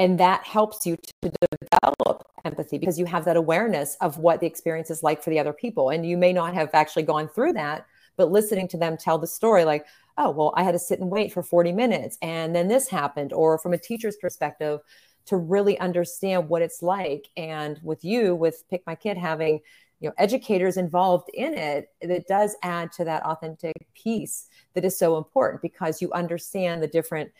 and 0.00 0.18
that 0.18 0.42
helps 0.44 0.86
you 0.86 0.96
to 1.22 1.30
develop 1.70 2.26
empathy 2.44 2.78
because 2.78 2.98
you 2.98 3.04
have 3.04 3.26
that 3.26 3.36
awareness 3.36 3.96
of 4.00 4.18
what 4.18 4.40
the 4.40 4.46
experience 4.46 4.90
is 4.90 5.02
like 5.02 5.22
for 5.22 5.28
the 5.28 5.38
other 5.38 5.52
people. 5.52 5.90
And 5.90 6.06
you 6.06 6.16
may 6.16 6.32
not 6.32 6.54
have 6.54 6.70
actually 6.72 7.02
gone 7.02 7.28
through 7.28 7.52
that 7.52 7.86
but 8.16 8.30
listening 8.30 8.68
to 8.68 8.76
them 8.76 8.98
tell 8.98 9.16
the 9.16 9.26
story 9.26 9.64
like 9.64 9.86
oh 10.18 10.30
well 10.30 10.52
i 10.56 10.62
had 10.62 10.72
to 10.72 10.78
sit 10.78 11.00
and 11.00 11.10
wait 11.10 11.32
for 11.32 11.42
40 11.42 11.72
minutes 11.72 12.18
and 12.22 12.54
then 12.54 12.68
this 12.68 12.88
happened 12.88 13.32
or 13.32 13.58
from 13.58 13.72
a 13.72 13.78
teacher's 13.78 14.16
perspective 14.16 14.80
to 15.26 15.36
really 15.36 15.78
understand 15.78 16.48
what 16.48 16.62
it's 16.62 16.82
like 16.82 17.28
and 17.36 17.78
with 17.82 18.04
you 18.04 18.34
with 18.34 18.64
Pikmykid 18.70 19.16
having 19.16 19.60
you 20.00 20.08
know 20.08 20.14
educators 20.18 20.76
involved 20.76 21.28
in 21.34 21.54
it 21.54 21.88
it 22.00 22.26
does 22.26 22.56
add 22.62 22.90
to 22.92 23.04
that 23.04 23.22
authentic 23.24 23.74
piece 23.94 24.46
that 24.74 24.84
is 24.84 24.98
so 24.98 25.16
important 25.18 25.62
because 25.62 26.00
you 26.00 26.10
understand 26.12 26.82
the 26.82 26.88
different 26.88 27.30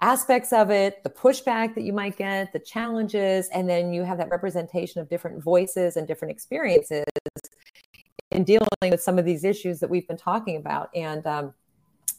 aspects 0.00 0.52
of 0.52 0.70
it, 0.70 1.02
the 1.02 1.10
pushback 1.10 1.74
that 1.74 1.82
you 1.82 1.92
might 1.92 2.16
get, 2.16 2.52
the 2.52 2.58
challenges, 2.58 3.48
and 3.52 3.68
then 3.68 3.92
you 3.92 4.02
have 4.02 4.18
that 4.18 4.30
representation 4.30 5.00
of 5.00 5.08
different 5.08 5.42
voices 5.42 5.96
and 5.96 6.06
different 6.06 6.32
experiences 6.32 7.04
in 8.30 8.44
dealing 8.44 8.68
with 8.82 9.02
some 9.02 9.18
of 9.18 9.24
these 9.24 9.44
issues 9.44 9.80
that 9.80 9.90
we've 9.90 10.08
been 10.08 10.16
talking 10.16 10.56
about. 10.56 10.88
And 10.94 11.26
um, 11.26 11.52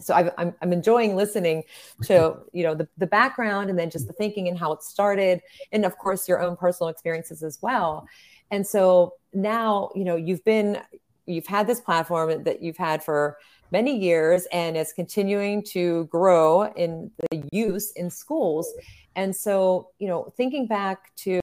so 0.02 0.14
i 0.14 0.22
am 0.22 0.32
I'm, 0.38 0.56
I'm 0.62 0.74
enjoying 0.74 1.16
listening 1.16 1.64
to 2.04 2.38
you 2.54 2.64
know 2.64 2.76
the, 2.76 2.88
the 2.98 3.08
background 3.08 3.70
and 3.70 3.78
then 3.78 3.90
just 3.90 4.08
the 4.08 4.14
thinking 4.14 4.48
and 4.48 4.58
how 4.58 4.72
it 4.74 4.84
started, 4.84 5.42
and 5.72 5.86
of 5.86 5.98
course 5.98 6.28
your 6.28 6.42
own 6.42 6.56
personal 6.56 6.90
experiences 6.90 7.44
as 7.44 7.60
well. 7.62 8.08
And 8.50 8.66
so 8.66 9.14
now 9.34 9.92
you 9.96 10.04
know 10.04 10.16
you've 10.16 10.44
been 10.44 10.80
you've 11.26 11.48
had 11.48 11.68
this 11.68 11.80
platform 11.80 12.44
that 12.44 12.62
you've 12.62 12.78
had 12.78 13.04
for 13.04 13.38
many 13.72 13.98
years 13.98 14.48
and 14.52 14.76
it's 14.76 14.94
continuing 14.94 15.64
to 15.64 16.06
grow 16.06 16.64
in 16.74 17.10
the 17.30 17.44
use 17.52 17.92
in 17.94 18.10
schools. 18.10 18.72
And 19.16 19.36
so, 19.36 19.90
you 20.00 20.08
know, 20.08 20.32
thinking 20.38 20.68
back 20.68 21.16
to 21.18 21.40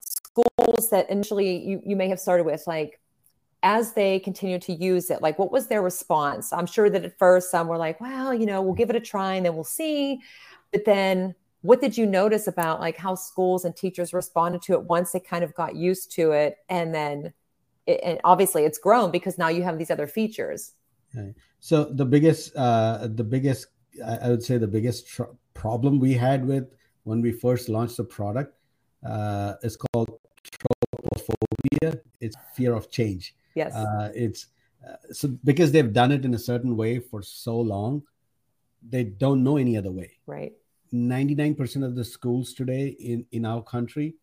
schools 0.00 0.90
that 0.90 1.08
initially 1.10 1.56
you, 1.64 1.80
you 1.84 1.96
may 1.96 2.08
have 2.08 2.20
started 2.20 2.44
with, 2.44 2.66
like 2.66 3.00
as 3.64 3.94
they 3.94 4.20
continue 4.20 4.58
to 4.60 4.72
use 4.72 5.10
it, 5.10 5.22
like 5.22 5.38
what 5.38 5.50
was 5.50 5.66
their 5.66 5.82
response? 5.82 6.52
I'm 6.52 6.66
sure 6.66 6.88
that 6.88 7.04
at 7.04 7.18
first 7.18 7.50
some 7.50 7.66
were 7.66 7.78
like, 7.78 8.00
well, 8.00 8.32
you 8.32 8.46
know, 8.46 8.62
we'll 8.62 8.74
give 8.74 8.90
it 8.90 8.96
a 8.96 9.00
try 9.00 9.34
and 9.34 9.44
then 9.44 9.54
we'll 9.54 9.64
see. 9.64 10.20
But 10.70 10.84
then 10.84 11.34
what 11.62 11.80
did 11.80 11.96
you 11.96 12.06
notice 12.06 12.46
about 12.46 12.80
like 12.80 12.96
how 12.96 13.14
schools 13.14 13.64
and 13.64 13.74
teachers 13.74 14.12
responded 14.12 14.62
to 14.62 14.74
it 14.74 14.84
once 14.84 15.12
they 15.12 15.20
kind 15.20 15.42
of 15.42 15.54
got 15.54 15.74
used 15.74 16.12
to 16.12 16.32
it 16.32 16.58
and 16.68 16.94
then 16.94 17.32
it, 17.86 18.00
and 18.04 18.20
obviously 18.22 18.64
it's 18.64 18.78
grown 18.78 19.10
because 19.10 19.38
now 19.38 19.48
you 19.48 19.62
have 19.62 19.78
these 19.78 19.90
other 19.90 20.06
features 20.06 20.72
Right. 21.14 21.34
So 21.60 21.84
the 21.84 22.04
biggest, 22.04 22.54
uh, 22.56 23.08
the 23.14 23.24
biggest, 23.24 23.68
I 24.04 24.28
would 24.28 24.42
say 24.42 24.58
the 24.58 24.66
biggest 24.66 25.06
tr- 25.06 25.34
problem 25.54 26.00
we 26.00 26.14
had 26.14 26.44
with 26.44 26.64
when 27.04 27.22
we 27.22 27.32
first 27.32 27.68
launched 27.68 27.96
the 27.96 28.04
product 28.04 28.54
uh, 29.06 29.54
is 29.62 29.76
called 29.76 30.18
tropophobia. 30.42 32.00
It's 32.20 32.36
fear 32.54 32.74
of 32.74 32.90
change. 32.90 33.34
Yes. 33.54 33.72
Uh, 33.74 34.10
it's 34.14 34.46
uh, 34.86 34.96
so 35.12 35.28
because 35.44 35.72
they've 35.72 35.92
done 35.92 36.12
it 36.12 36.24
in 36.24 36.34
a 36.34 36.38
certain 36.38 36.76
way 36.76 36.98
for 36.98 37.22
so 37.22 37.58
long, 37.58 38.02
they 38.86 39.04
don't 39.04 39.42
know 39.42 39.56
any 39.56 39.76
other 39.76 39.92
way. 39.92 40.18
Right. 40.26 40.52
99% 40.92 41.84
of 41.84 41.96
the 41.96 42.04
schools 42.04 42.52
today 42.52 42.88
in, 43.00 43.26
in 43.32 43.44
our 43.44 43.62
country 43.62 44.14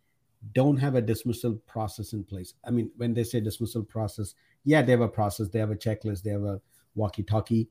don't 0.53 0.77
have 0.77 0.95
a 0.95 1.01
dismissal 1.01 1.55
process 1.67 2.13
in 2.13 2.23
place. 2.23 2.53
I 2.65 2.71
mean, 2.71 2.91
when 2.97 3.13
they 3.13 3.23
say 3.23 3.39
dismissal 3.39 3.83
process, 3.83 4.35
yeah, 4.63 4.81
they 4.81 4.91
have 4.91 5.01
a 5.01 5.07
process, 5.07 5.49
they 5.49 5.59
have 5.59 5.71
a 5.71 5.75
checklist, 5.75 6.23
they 6.23 6.31
have 6.31 6.43
a 6.43 6.61
walkie 6.95 7.23
talkie 7.23 7.69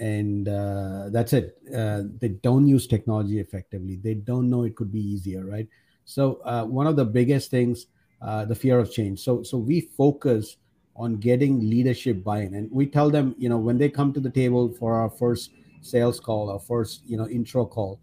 and 0.00 0.48
uh, 0.48 1.08
that's 1.10 1.32
it 1.32 1.56
uh, 1.74 2.02
they 2.18 2.28
don't 2.28 2.66
use 2.66 2.86
technology 2.86 3.38
effectively 3.38 3.96
they 3.96 4.14
don't 4.14 4.50
know 4.50 4.64
it 4.64 4.74
could 4.74 4.90
be 4.90 5.00
easier 5.00 5.44
right 5.44 5.68
so 6.04 6.40
uh, 6.44 6.64
one 6.64 6.86
of 6.86 6.96
the 6.96 7.04
biggest 7.04 7.50
things 7.50 7.86
uh, 8.20 8.44
the 8.44 8.54
fear 8.54 8.78
of 8.78 8.90
change 8.90 9.20
so 9.20 9.42
so 9.42 9.56
we 9.56 9.80
focus 9.80 10.56
on 10.96 11.16
getting 11.16 11.68
leadership 11.68 12.22
buy-in. 12.22 12.54
And 12.54 12.70
we 12.70 12.86
tell 12.86 13.10
them 13.10 13.34
you 13.38 13.48
know 13.48 13.58
when 13.58 13.78
they 13.78 13.88
come 13.88 14.12
to 14.12 14.20
the 14.20 14.30
table 14.30 14.72
for 14.78 14.94
our 14.94 15.10
first 15.10 15.50
sales 15.80 16.18
call 16.18 16.50
our 16.50 16.58
first 16.58 17.02
you 17.06 17.16
know 17.16 17.28
intro 17.28 17.66
call 17.66 18.00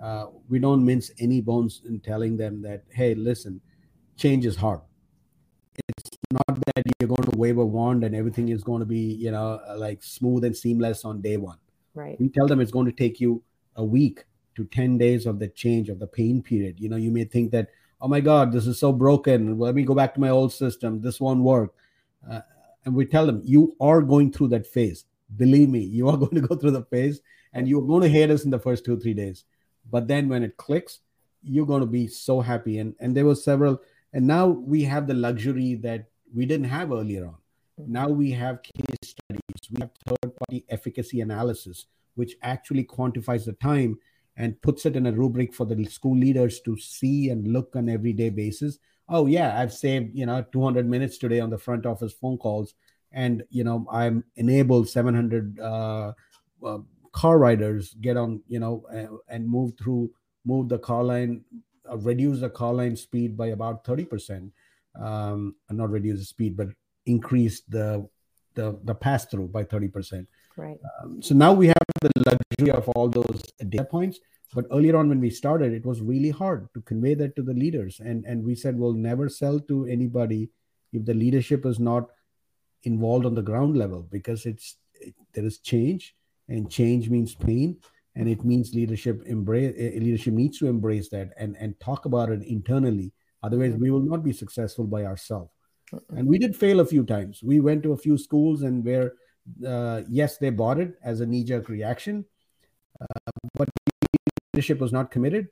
uh, 0.00 0.26
we 0.48 0.60
don't 0.60 0.84
mince 0.84 1.10
any 1.18 1.40
bones 1.40 1.82
in 1.86 1.98
telling 1.98 2.36
them 2.36 2.62
that 2.62 2.84
hey 2.90 3.14
listen 3.14 3.60
change 4.16 4.44
is 4.44 4.56
hard. 4.56 4.80
It's 5.88 6.10
not 6.32 6.60
that 6.66 6.82
you're 6.98 7.08
going 7.08 7.30
to 7.30 7.38
wave 7.38 7.58
a 7.58 7.64
wand 7.64 8.04
and 8.04 8.14
everything 8.14 8.48
is 8.50 8.62
going 8.62 8.80
to 8.80 8.86
be 8.86 8.98
you 8.98 9.30
know 9.30 9.60
like 9.76 10.02
smooth 10.02 10.44
and 10.44 10.56
seamless 10.56 11.04
on 11.04 11.20
day 11.20 11.36
one. 11.36 11.58
Right. 11.94 12.20
We 12.20 12.28
tell 12.28 12.46
them 12.46 12.60
it's 12.60 12.72
going 12.72 12.86
to 12.86 12.92
take 12.92 13.20
you 13.20 13.42
a 13.76 13.84
week 13.84 14.24
to 14.56 14.64
10 14.64 14.98
days 14.98 15.24
of 15.24 15.38
the 15.38 15.48
change 15.48 15.88
of 15.88 15.98
the 15.98 16.06
pain 16.06 16.42
period. 16.42 16.78
You 16.78 16.88
know 16.88 16.96
you 16.96 17.10
may 17.10 17.24
think 17.24 17.52
that 17.52 17.68
oh 18.00 18.08
my 18.08 18.20
god 18.20 18.52
this 18.52 18.66
is 18.66 18.78
so 18.78 18.92
broken. 18.92 19.58
Let 19.58 19.74
me 19.74 19.84
go 19.84 19.94
back 19.94 20.14
to 20.14 20.20
my 20.20 20.28
old 20.28 20.52
system. 20.52 21.00
This 21.00 21.20
won't 21.20 21.40
work 21.40 21.74
uh, 22.30 22.40
and 22.84 22.94
we 22.94 23.04
tell 23.04 23.26
them 23.26 23.42
you 23.44 23.76
are 23.80 24.02
going 24.02 24.32
through 24.32 24.48
that 24.48 24.66
phase 24.66 25.04
believe 25.36 25.68
me 25.68 25.80
you 25.80 26.08
are 26.08 26.16
going 26.24 26.34
to 26.34 26.40
go 26.40 26.54
through 26.56 26.70
the 26.70 26.84
phase 26.84 27.20
and 27.52 27.68
you're 27.68 27.82
going 27.86 28.02
to 28.02 28.08
hate 28.08 28.30
us 28.30 28.44
in 28.44 28.50
the 28.50 28.58
first 28.58 28.84
two 28.84 28.98
three 28.98 29.14
days 29.14 29.44
but 29.90 30.08
then 30.08 30.28
when 30.28 30.42
it 30.42 30.56
clicks 30.56 31.00
you're 31.42 31.66
going 31.66 31.80
to 31.80 31.86
be 31.86 32.06
so 32.06 32.40
happy 32.40 32.78
and 32.78 32.94
and 33.00 33.16
there 33.16 33.24
were 33.24 33.34
several 33.34 33.80
and 34.12 34.26
now 34.26 34.46
we 34.46 34.82
have 34.84 35.06
the 35.06 35.14
luxury 35.14 35.74
that 35.74 36.06
we 36.34 36.46
didn't 36.46 36.68
have 36.68 36.92
earlier 36.92 37.26
on. 37.26 37.36
Now 37.78 38.08
we 38.08 38.30
have 38.32 38.62
case 38.62 38.96
studies, 39.02 39.70
we 39.70 39.80
have 39.80 39.90
third 40.06 40.36
party 40.36 40.64
efficacy 40.68 41.20
analysis, 41.20 41.86
which 42.14 42.36
actually 42.42 42.84
quantifies 42.84 43.44
the 43.44 43.52
time 43.52 43.98
and 44.36 44.60
puts 44.62 44.86
it 44.86 44.96
in 44.96 45.06
a 45.06 45.12
rubric 45.12 45.54
for 45.54 45.64
the 45.64 45.84
school 45.84 46.16
leaders 46.16 46.60
to 46.60 46.76
see 46.78 47.30
and 47.30 47.48
look 47.48 47.76
on 47.76 47.88
everyday 47.88 48.30
basis. 48.30 48.78
Oh 49.08 49.26
yeah, 49.26 49.60
I've 49.60 49.72
saved 49.72 50.14
you 50.14 50.26
know 50.26 50.44
200 50.52 50.88
minutes 50.88 51.18
today 51.18 51.40
on 51.40 51.50
the 51.50 51.58
front 51.58 51.86
office 51.86 52.12
phone 52.12 52.38
calls, 52.38 52.74
and 53.12 53.42
you 53.50 53.64
know 53.64 53.86
I'm 53.90 54.24
enabled 54.36 54.88
700 54.88 55.58
uh, 55.60 56.12
uh, 56.64 56.78
car 57.12 57.38
riders 57.38 57.94
get 58.00 58.16
on 58.16 58.42
you 58.48 58.60
know 58.60 58.84
uh, 58.92 59.16
and 59.28 59.48
move 59.48 59.72
through 59.78 60.10
move 60.44 60.68
the 60.68 60.78
car 60.78 61.02
line 61.02 61.44
uh, 61.90 61.96
reduce 61.98 62.40
the 62.40 62.50
car 62.50 62.74
line 62.74 62.96
speed 62.96 63.36
by 63.36 63.48
about 63.48 63.84
30%. 63.84 64.50
Um, 65.00 65.54
not 65.70 65.90
reduce 65.90 66.18
the 66.18 66.24
speed, 66.24 66.56
but 66.56 66.68
increase 67.06 67.62
the 67.68 68.08
the, 68.54 68.78
the 68.82 68.94
pass 68.94 69.24
through 69.26 69.46
by 69.48 69.62
30%. 69.62 70.26
Right. 70.56 70.78
Um, 71.00 71.22
so 71.22 71.34
now 71.36 71.52
we 71.52 71.68
have 71.68 71.76
the 72.02 72.10
luxury 72.26 72.72
of 72.72 72.88
all 72.90 73.08
those 73.08 73.40
data 73.68 73.84
points. 73.84 74.18
But 74.54 74.66
earlier 74.72 74.96
on, 74.96 75.08
when 75.08 75.20
we 75.20 75.30
started, 75.30 75.72
it 75.72 75.84
was 75.84 76.00
really 76.00 76.30
hard 76.30 76.68
to 76.74 76.80
convey 76.82 77.14
that 77.14 77.36
to 77.36 77.42
the 77.42 77.52
leaders. 77.52 78.00
And, 78.00 78.24
and 78.24 78.42
we 78.42 78.54
said, 78.54 78.78
we'll 78.78 78.94
never 78.94 79.28
sell 79.28 79.60
to 79.60 79.86
anybody 79.86 80.50
if 80.92 81.04
the 81.04 81.14
leadership 81.14 81.66
is 81.66 81.78
not 81.78 82.08
involved 82.84 83.26
on 83.26 83.34
the 83.34 83.42
ground 83.42 83.76
level 83.76 84.06
because 84.10 84.46
it's 84.46 84.76
it, 84.94 85.14
there 85.32 85.44
is 85.44 85.58
change 85.58 86.14
and 86.48 86.70
change 86.70 87.10
means 87.10 87.34
pain 87.34 87.76
and 88.14 88.28
it 88.28 88.44
means 88.44 88.74
leadership 88.74 89.22
embrace 89.26 89.74
eh, 89.76 89.90
eh, 89.96 89.98
leadership 89.98 90.32
needs 90.32 90.58
to 90.58 90.68
embrace 90.68 91.08
that 91.08 91.30
and 91.36 91.56
and 91.58 91.78
talk 91.80 92.04
about 92.04 92.30
it 92.30 92.42
internally. 92.42 93.12
Otherwise 93.42 93.74
we 93.74 93.90
will 93.90 94.00
not 94.00 94.24
be 94.24 94.32
successful 94.32 94.86
by 94.86 95.04
ourselves. 95.04 95.50
And 96.10 96.28
we 96.28 96.38
did 96.38 96.54
fail 96.54 96.80
a 96.80 96.86
few 96.86 97.04
times. 97.04 97.42
We 97.42 97.60
went 97.60 97.82
to 97.84 97.92
a 97.92 97.96
few 97.96 98.18
schools 98.18 98.62
and 98.62 98.84
where 98.84 99.12
uh, 99.66 100.02
yes 100.08 100.38
they 100.38 100.50
bought 100.50 100.78
it 100.78 100.94
as 101.02 101.20
a 101.20 101.26
knee-jerk 101.26 101.68
reaction 101.68 102.24
uh, 103.00 103.30
but 103.54 103.68
leadership 104.58 104.80
was 104.80 104.92
not 104.92 105.12
committed 105.12 105.46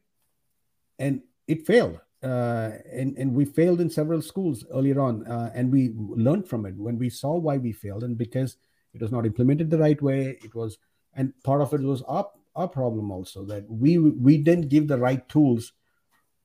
and 0.98 1.22
it 1.46 1.64
failed. 1.64 2.00
Uh, 2.22 2.70
and, 2.92 3.16
and 3.16 3.32
we 3.32 3.44
failed 3.44 3.80
in 3.80 3.88
several 3.88 4.20
schools 4.20 4.64
earlier 4.72 5.00
on 5.00 5.24
uh, 5.28 5.52
and 5.54 5.70
we 5.70 5.92
learned 5.96 6.48
from 6.48 6.66
it 6.66 6.74
when 6.76 6.98
we 6.98 7.08
saw 7.08 7.36
why 7.36 7.56
we 7.56 7.70
failed 7.70 8.02
and 8.02 8.18
because 8.18 8.56
it 8.94 9.00
was 9.00 9.12
not 9.12 9.24
implemented 9.24 9.70
the 9.70 9.78
right 9.78 10.02
way. 10.02 10.36
It 10.42 10.54
was 10.56 10.78
and 11.14 11.32
part 11.44 11.60
of 11.60 11.72
it 11.72 11.82
was 11.82 12.02
up 12.08 12.40
our 12.56 12.66
problem 12.66 13.12
also 13.12 13.44
that 13.44 13.70
we 13.70 13.98
we 13.98 14.38
didn't 14.38 14.70
give 14.70 14.88
the 14.88 14.98
right 14.98 15.28
tools 15.28 15.72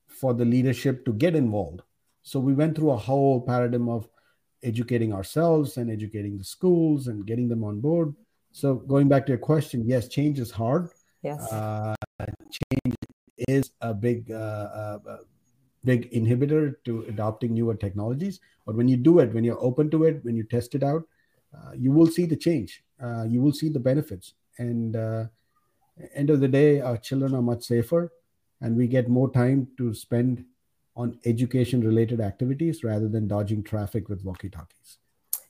for 0.06 0.34
the 0.34 0.44
leadership 0.44 1.04
to 1.06 1.12
get 1.12 1.34
involved. 1.34 1.80
So 2.22 2.38
we 2.38 2.54
went 2.54 2.76
through 2.76 2.92
a 2.92 3.04
whole 3.08 3.40
paradigm 3.40 3.88
of 3.88 4.08
educating 4.62 5.12
ourselves 5.12 5.78
and 5.78 5.90
educating 5.90 6.38
the 6.38 6.44
schools 6.44 7.08
and 7.08 7.26
getting 7.26 7.48
them 7.48 7.64
on 7.64 7.80
board. 7.80 8.14
So 8.52 8.76
going 8.76 9.08
back 9.08 9.26
to 9.26 9.32
your 9.32 9.44
question 9.52 9.82
yes 9.84 10.06
change 10.06 10.38
is 10.38 10.52
hard. 10.52 10.90
Yes. 11.22 11.40
Uh, 11.50 11.94
change 12.50 12.96
is 13.48 13.70
a 13.80 13.92
big 13.94 14.30
uh, 14.30 14.34
uh, 14.34 14.98
big 15.84 16.10
inhibitor 16.12 16.74
to 16.84 17.02
adopting 17.08 17.54
newer 17.54 17.74
technologies. 17.74 18.40
But 18.66 18.76
when 18.76 18.88
you 18.88 18.96
do 18.96 19.18
it, 19.18 19.32
when 19.34 19.44
you're 19.44 19.62
open 19.62 19.90
to 19.90 20.04
it, 20.04 20.24
when 20.24 20.36
you 20.36 20.44
test 20.44 20.74
it 20.74 20.82
out, 20.82 21.02
uh, 21.54 21.72
you 21.74 21.90
will 21.90 22.06
see 22.06 22.26
the 22.26 22.36
change. 22.36 22.82
Uh, 23.02 23.24
you 23.24 23.40
will 23.40 23.52
see 23.52 23.68
the 23.68 23.80
benefits. 23.80 24.34
And 24.58 24.96
uh, 24.96 25.24
end 26.14 26.30
of 26.30 26.40
the 26.40 26.48
day, 26.48 26.80
our 26.80 26.96
children 26.96 27.34
are 27.34 27.42
much 27.42 27.64
safer, 27.64 28.12
and 28.60 28.76
we 28.76 28.86
get 28.86 29.08
more 29.08 29.30
time 29.30 29.68
to 29.78 29.92
spend 29.92 30.44
on 30.94 31.18
education-related 31.24 32.20
activities 32.20 32.84
rather 32.84 33.08
than 33.08 33.26
dodging 33.26 33.62
traffic 33.62 34.08
with 34.08 34.22
walkie-talkies 34.24 34.98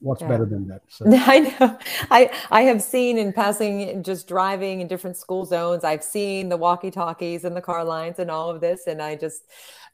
what's 0.02 0.20
yeah. 0.20 0.28
better 0.28 0.44
than 0.44 0.66
that 0.66 0.82
so. 0.88 1.04
i 1.10 1.38
know 1.38 1.78
i 2.10 2.30
i 2.50 2.62
have 2.62 2.82
seen 2.82 3.18
in 3.18 3.32
passing 3.32 4.02
just 4.02 4.26
driving 4.28 4.80
in 4.80 4.88
different 4.88 5.16
school 5.16 5.44
zones 5.44 5.84
i've 5.84 6.02
seen 6.02 6.48
the 6.48 6.56
walkie 6.56 6.90
talkies 6.90 7.44
and 7.44 7.56
the 7.56 7.60
car 7.60 7.84
lines 7.84 8.18
and 8.18 8.30
all 8.30 8.50
of 8.50 8.60
this 8.60 8.86
and 8.86 9.00
i 9.00 9.14
just 9.14 9.44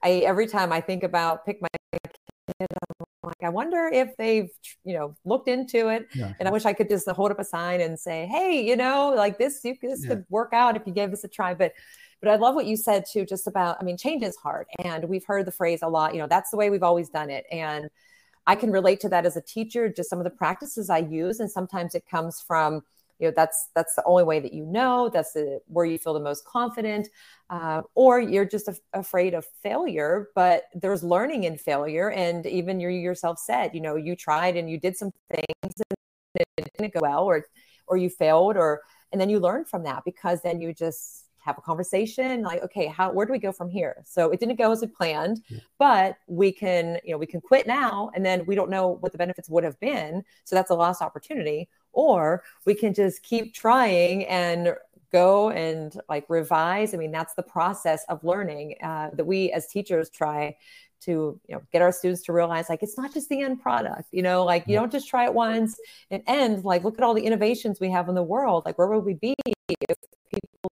i 0.03 0.11
every 0.27 0.47
time 0.47 0.73
i 0.73 0.81
think 0.81 1.03
about 1.03 1.45
pick 1.45 1.61
my 1.61 1.69
kid 1.93 2.13
i'm 2.61 3.07
like 3.23 3.43
i 3.43 3.49
wonder 3.49 3.91
if 3.93 4.17
they've 4.17 4.51
you 4.85 4.95
know 4.95 5.15
looked 5.25 5.49
into 5.49 5.89
it 5.89 6.07
yeah. 6.15 6.33
and 6.39 6.49
i 6.49 6.51
wish 6.51 6.65
i 6.65 6.73
could 6.73 6.89
just 6.89 7.09
hold 7.11 7.31
up 7.31 7.39
a 7.39 7.45
sign 7.45 7.81
and 7.81 7.99
say 7.99 8.27
hey 8.27 8.65
you 8.67 8.77
know 8.77 9.13
like 9.15 9.39
this 9.39 9.61
you 9.65 9.77
this 9.83 10.03
yeah. 10.03 10.11
could 10.11 10.25
work 10.31 10.53
out 10.53 10.77
if 10.77 10.83
you 10.87 10.93
gave 10.93 11.11
this 11.11 11.25
a 11.25 11.29
try 11.29 11.55
but 11.55 11.73
but 12.21 12.31
I 12.31 12.37
love 12.37 12.55
what 12.55 12.67
you 12.67 12.77
said 12.77 13.05
too, 13.11 13.25
just 13.25 13.47
about, 13.47 13.77
I 13.81 13.85
mean, 13.85 13.97
change 13.97 14.23
is 14.23 14.37
hard. 14.37 14.67
And 14.85 15.05
we've 15.05 15.25
heard 15.25 15.47
the 15.47 15.53
phrase 15.53 15.83
a 15.83 15.89
lot, 15.89 16.15
you 16.15 16.21
know, 16.21 16.27
that's 16.27 16.51
the 16.51 16.57
way 16.57 16.69
we've 16.71 16.83
always 16.83 17.09
done 17.09 17.31
it. 17.31 17.45
And 17.53 17.89
I 18.49 18.57
can 18.57 18.73
relate 18.73 19.01
to 19.01 19.11
that 19.11 19.27
as 19.27 19.37
a 19.37 19.43
teacher, 19.43 19.89
just 19.91 20.09
some 20.11 20.19
of 20.19 20.25
the 20.25 20.31
practices 20.31 20.89
I 20.91 20.99
use. 20.99 21.39
And 21.39 21.51
sometimes 21.51 21.95
it 21.95 22.09
comes 22.11 22.41
from, 22.41 22.83
you 23.19 23.29
know, 23.29 23.35
that's 23.37 23.69
that's 23.75 23.95
the 23.95 24.03
only 24.07 24.25
way 24.25 24.41
that 24.41 24.55
you 24.55 24.65
know. 24.65 25.11
That's 25.11 25.33
the, 25.35 25.61
where 25.69 25.85
you 25.85 25.99
feel 25.99 26.15
the 26.15 26.21
most 26.21 26.47
confident, 26.47 27.09
uh, 27.51 27.83
or 27.95 28.21
you're 28.21 28.47
just 28.47 28.69
af- 28.69 28.81
afraid 28.95 29.35
of 29.35 29.45
failure. 29.63 30.29
But 30.35 30.65
there's 30.75 31.03
learning 31.05 31.45
in 31.45 31.59
failure, 31.59 32.11
and 32.11 32.47
even 32.47 32.81
you 32.81 32.89
yourself 32.89 33.39
said, 33.39 33.75
you 33.75 33.81
know, 33.83 33.97
you 33.97 34.17
tried 34.17 34.57
and 34.57 34.71
you 34.71 34.79
did 34.79 34.97
some 34.97 35.11
things 35.31 35.75
and 36.37 36.45
it 36.57 36.71
didn't 36.79 36.95
go 36.95 37.01
well, 37.03 37.25
or 37.25 37.45
or 37.87 37.97
you 37.99 38.09
failed, 38.11 38.57
or 38.57 38.83
and 39.13 39.21
then 39.21 39.31
you 39.31 39.41
learn 39.41 39.65
from 39.67 39.85
that 39.85 40.05
because 40.05 40.43
then 40.43 40.61
you 40.61 40.73
just 40.73 41.28
have 41.49 41.59
a 41.59 41.63
conversation 41.63 42.43
like 42.43 42.63
okay 42.63 42.87
how 42.87 43.11
where 43.11 43.27
do 43.27 43.33
we 43.33 43.39
go 43.39 43.53
from 43.53 43.69
here? 43.69 43.97
So 44.05 44.31
it 44.31 44.39
didn't 44.39 44.57
go 44.57 44.71
as 44.71 44.81
we 44.83 44.87
planned 44.87 45.43
but 45.79 46.17
we 46.27 46.53
can 46.53 46.99
you 47.05 47.13
know 47.13 47.19
we 47.19 47.27
can 47.27 47.41
quit 47.41 47.67
now 47.67 48.11
and 48.15 48.25
then 48.25 48.45
we 48.47 48.55
don't 48.55 48.71
know 48.71 48.99
what 49.01 49.13
the 49.13 49.19
benefits 49.19 49.49
would 49.49 49.65
have 49.65 49.79
been 49.81 50.23
so 50.45 50.55
that's 50.55 50.71
a 50.71 50.75
lost 50.75 51.01
opportunity. 51.03 51.69
Or 51.93 52.45
we 52.67 52.75
can 52.75 52.93
just 52.95 53.23
keep 53.23 53.55
trying 53.55 54.27
and 54.27 54.75
go 55.11 55.51
and 55.51 55.99
like 56.09 56.27
revise. 56.29 56.93
I 56.93 56.99
mean 56.99 57.11
that's 57.11 57.35
the 57.35 57.43
process 57.43 58.05
of 58.09 58.23
learning 58.23 58.75
uh, 58.83 59.09
that 59.15 59.25
we 59.25 59.51
as 59.53 59.67
teachers 59.69 60.11
try 60.11 60.57
to 61.01 61.41
you 61.49 61.55
know 61.55 61.63
get 61.73 61.81
our 61.81 61.93
students 61.93 62.23
to 62.25 62.33
realize 62.33 62.69
like 62.69 62.83
it's 62.83 62.99
not 62.99 63.15
just 63.15 63.29
the 63.29 63.41
end 63.41 63.63
product 63.63 64.09
you 64.11 64.21
know 64.21 64.45
like 64.45 64.65
you 64.67 64.75
don't 64.75 64.91
just 64.91 65.09
try 65.09 65.25
it 65.25 65.33
once 65.33 65.79
and 66.11 66.23
end. 66.27 66.65
Like 66.65 66.85
look 66.85 66.99
at 66.99 67.05
all 67.05 67.15
the 67.15 67.23
innovations 67.23 67.81
we 67.81 67.91
have 67.91 68.09
in 68.09 68.15
the 68.15 68.23
world. 68.23 68.65
Like 68.67 68.77
where 68.79 68.89
would 68.89 69.05
we 69.05 69.15
be 69.15 69.35
if 69.69 69.97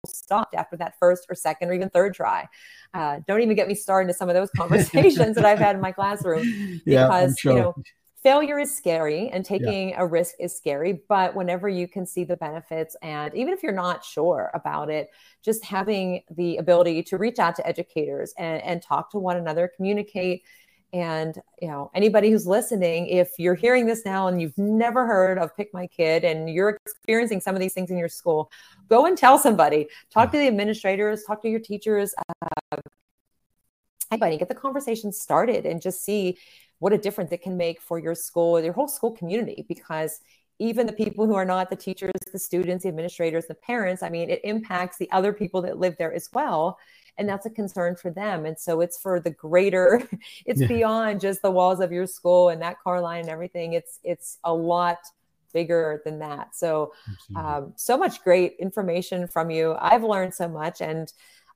stopped 0.07 0.55
after 0.55 0.77
that 0.77 0.95
first 0.99 1.27
or 1.29 1.35
second 1.35 1.69
or 1.69 1.73
even 1.73 1.89
third 1.91 2.15
try. 2.15 2.49
Uh, 2.95 3.21
don't 3.27 3.41
even 3.41 3.57
get 3.57 3.69
me 3.69 3.75
started 3.75 4.09
into 4.09 4.15
some 4.15 4.29
of 4.29 4.35
those 4.35 4.51
conversations 4.57 5.37
that 5.37 5.45
I've 5.45 5.59
had 5.59 5.77
in 5.77 5.83
my 5.83 5.93
classroom 5.93 6.81
because 6.85 6.85
yeah, 6.87 7.35
sure. 7.39 7.53
you 7.53 7.59
know 7.59 7.75
failure 8.23 8.59
is 8.59 8.77
scary 8.77 9.29
and 9.29 9.45
taking 9.45 9.91
yeah. 9.91 10.01
a 10.01 10.05
risk 10.07 10.35
is 10.41 10.53
scary 10.53 11.01
but 11.09 11.37
whenever 11.37 11.69
you 11.69 11.87
can 11.87 12.05
see 12.05 12.25
the 12.25 12.37
benefits 12.39 12.97
and 13.01 13.33
even 13.37 13.55
if 13.55 13.63
you're 13.63 13.71
not 13.71 14.05
sure 14.05 14.51
about 14.53 14.91
it 14.91 15.11
just 15.45 15.65
having 15.65 16.21
the 16.33 16.57
ability 16.57 17.05
to 17.05 17.19
reach 17.19 17.39
out 17.39 17.55
to 17.55 17.65
educators 17.65 18.35
and, 18.37 18.61
and 18.65 18.83
talk 18.83 19.13
to 19.13 19.19
one 19.19 19.37
another 19.37 19.71
communicate 19.77 20.43
and 20.93 21.41
you 21.61 21.69
know, 21.69 21.91
anybody 21.95 22.31
who's 22.31 22.47
listening, 22.47 23.07
if 23.09 23.33
you're 23.39 23.55
hearing 23.55 23.87
this 23.87 24.05
now 24.05 24.29
and 24.29 24.41
you've 24.41 24.57
never 24.57 25.07
heard 25.07 25.39
of 25.39 25.55
Pikmykid 25.57 26.25
and 26.25 26.49
you're 26.49 26.79
experiencing 26.87 27.41
some 27.41 27.55
of 27.55 27.61
these 27.61 27.75
things 27.75 27.91
in 27.91 27.99
your 27.99 28.09
school, 28.09 28.51
go 28.89 29.07
and 29.07 29.19
tell 29.19 29.39
somebody. 29.39 29.89
Talk 30.11 30.33
to 30.33 30.39
the 30.39 30.47
administrators, 30.47 31.25
talk 31.25 31.43
to 31.43 31.49
your 31.49 31.61
teachers, 31.61 32.15
uh, 32.43 32.77
anybody, 34.11 34.39
get 34.39 34.49
the 34.49 34.55
conversation 34.55 35.13
started 35.13 35.67
and 35.67 35.83
just 35.83 36.05
see 36.05 36.39
what 36.79 36.93
a 36.93 36.99
difference 36.99 37.33
it 37.33 37.43
can 37.43 37.57
make 37.57 37.81
for 37.81 37.99
your 37.99 38.15
school, 38.15 38.61
your 38.61 38.73
whole 38.73 38.89
school 38.89 39.13
community. 39.13 39.65
Because 39.69 40.21
even 40.59 40.87
the 40.87 40.93
people 40.93 41.27
who 41.27 41.35
are 41.35 41.45
not 41.45 41.69
the 41.69 41.77
teachers, 41.77 42.13
the 42.33 42.39
students, 42.39 42.85
the 42.85 42.89
administrators, 42.89 43.47
the 43.47 43.55
parents, 43.55 44.03
I 44.03 44.09
mean, 44.09 44.31
it 44.31 44.41
impacts 44.45 44.97
the 44.97 45.11
other 45.11 45.33
people 45.33 45.63
that 45.63 45.79
live 45.79 45.97
there 45.99 46.13
as 46.13 46.31
well 46.33 46.79
and 47.19 47.29
that's 47.29 47.47
a 47.47 47.51
concern 47.51 47.97
for 47.97 48.11
them. 48.11 48.47
And 48.47 48.59
so 48.59 48.81
it's 48.81 48.99
for 48.99 49.21
the 49.21 49.31
greater 49.31 50.03
it's 50.47 50.61
yeah. 50.61 50.67
beyond 50.67 51.21
just 51.21 51.43
the 51.43 51.51
walls 51.51 51.81
of 51.81 51.93
your 51.93 52.07
school 52.07 52.49
and 52.51 52.61
that 52.63 52.81
car 52.83 53.01
line 53.01 53.21
and 53.21 53.29
everything. 53.29 53.73
It's 53.73 53.99
it's 54.05 54.39
a 54.45 54.53
lot 54.53 54.99
bigger 55.53 56.03
than 56.05 56.19
that. 56.19 56.55
So 56.55 56.93
um, 57.35 57.73
so 57.77 57.97
much 57.97 58.23
great 58.23 58.57
information 58.59 59.27
from 59.27 59.51
you. 59.51 59.75
I've 59.79 60.05
learned 60.05 60.35
so 60.35 60.49
much 60.49 60.81
and 60.81 61.13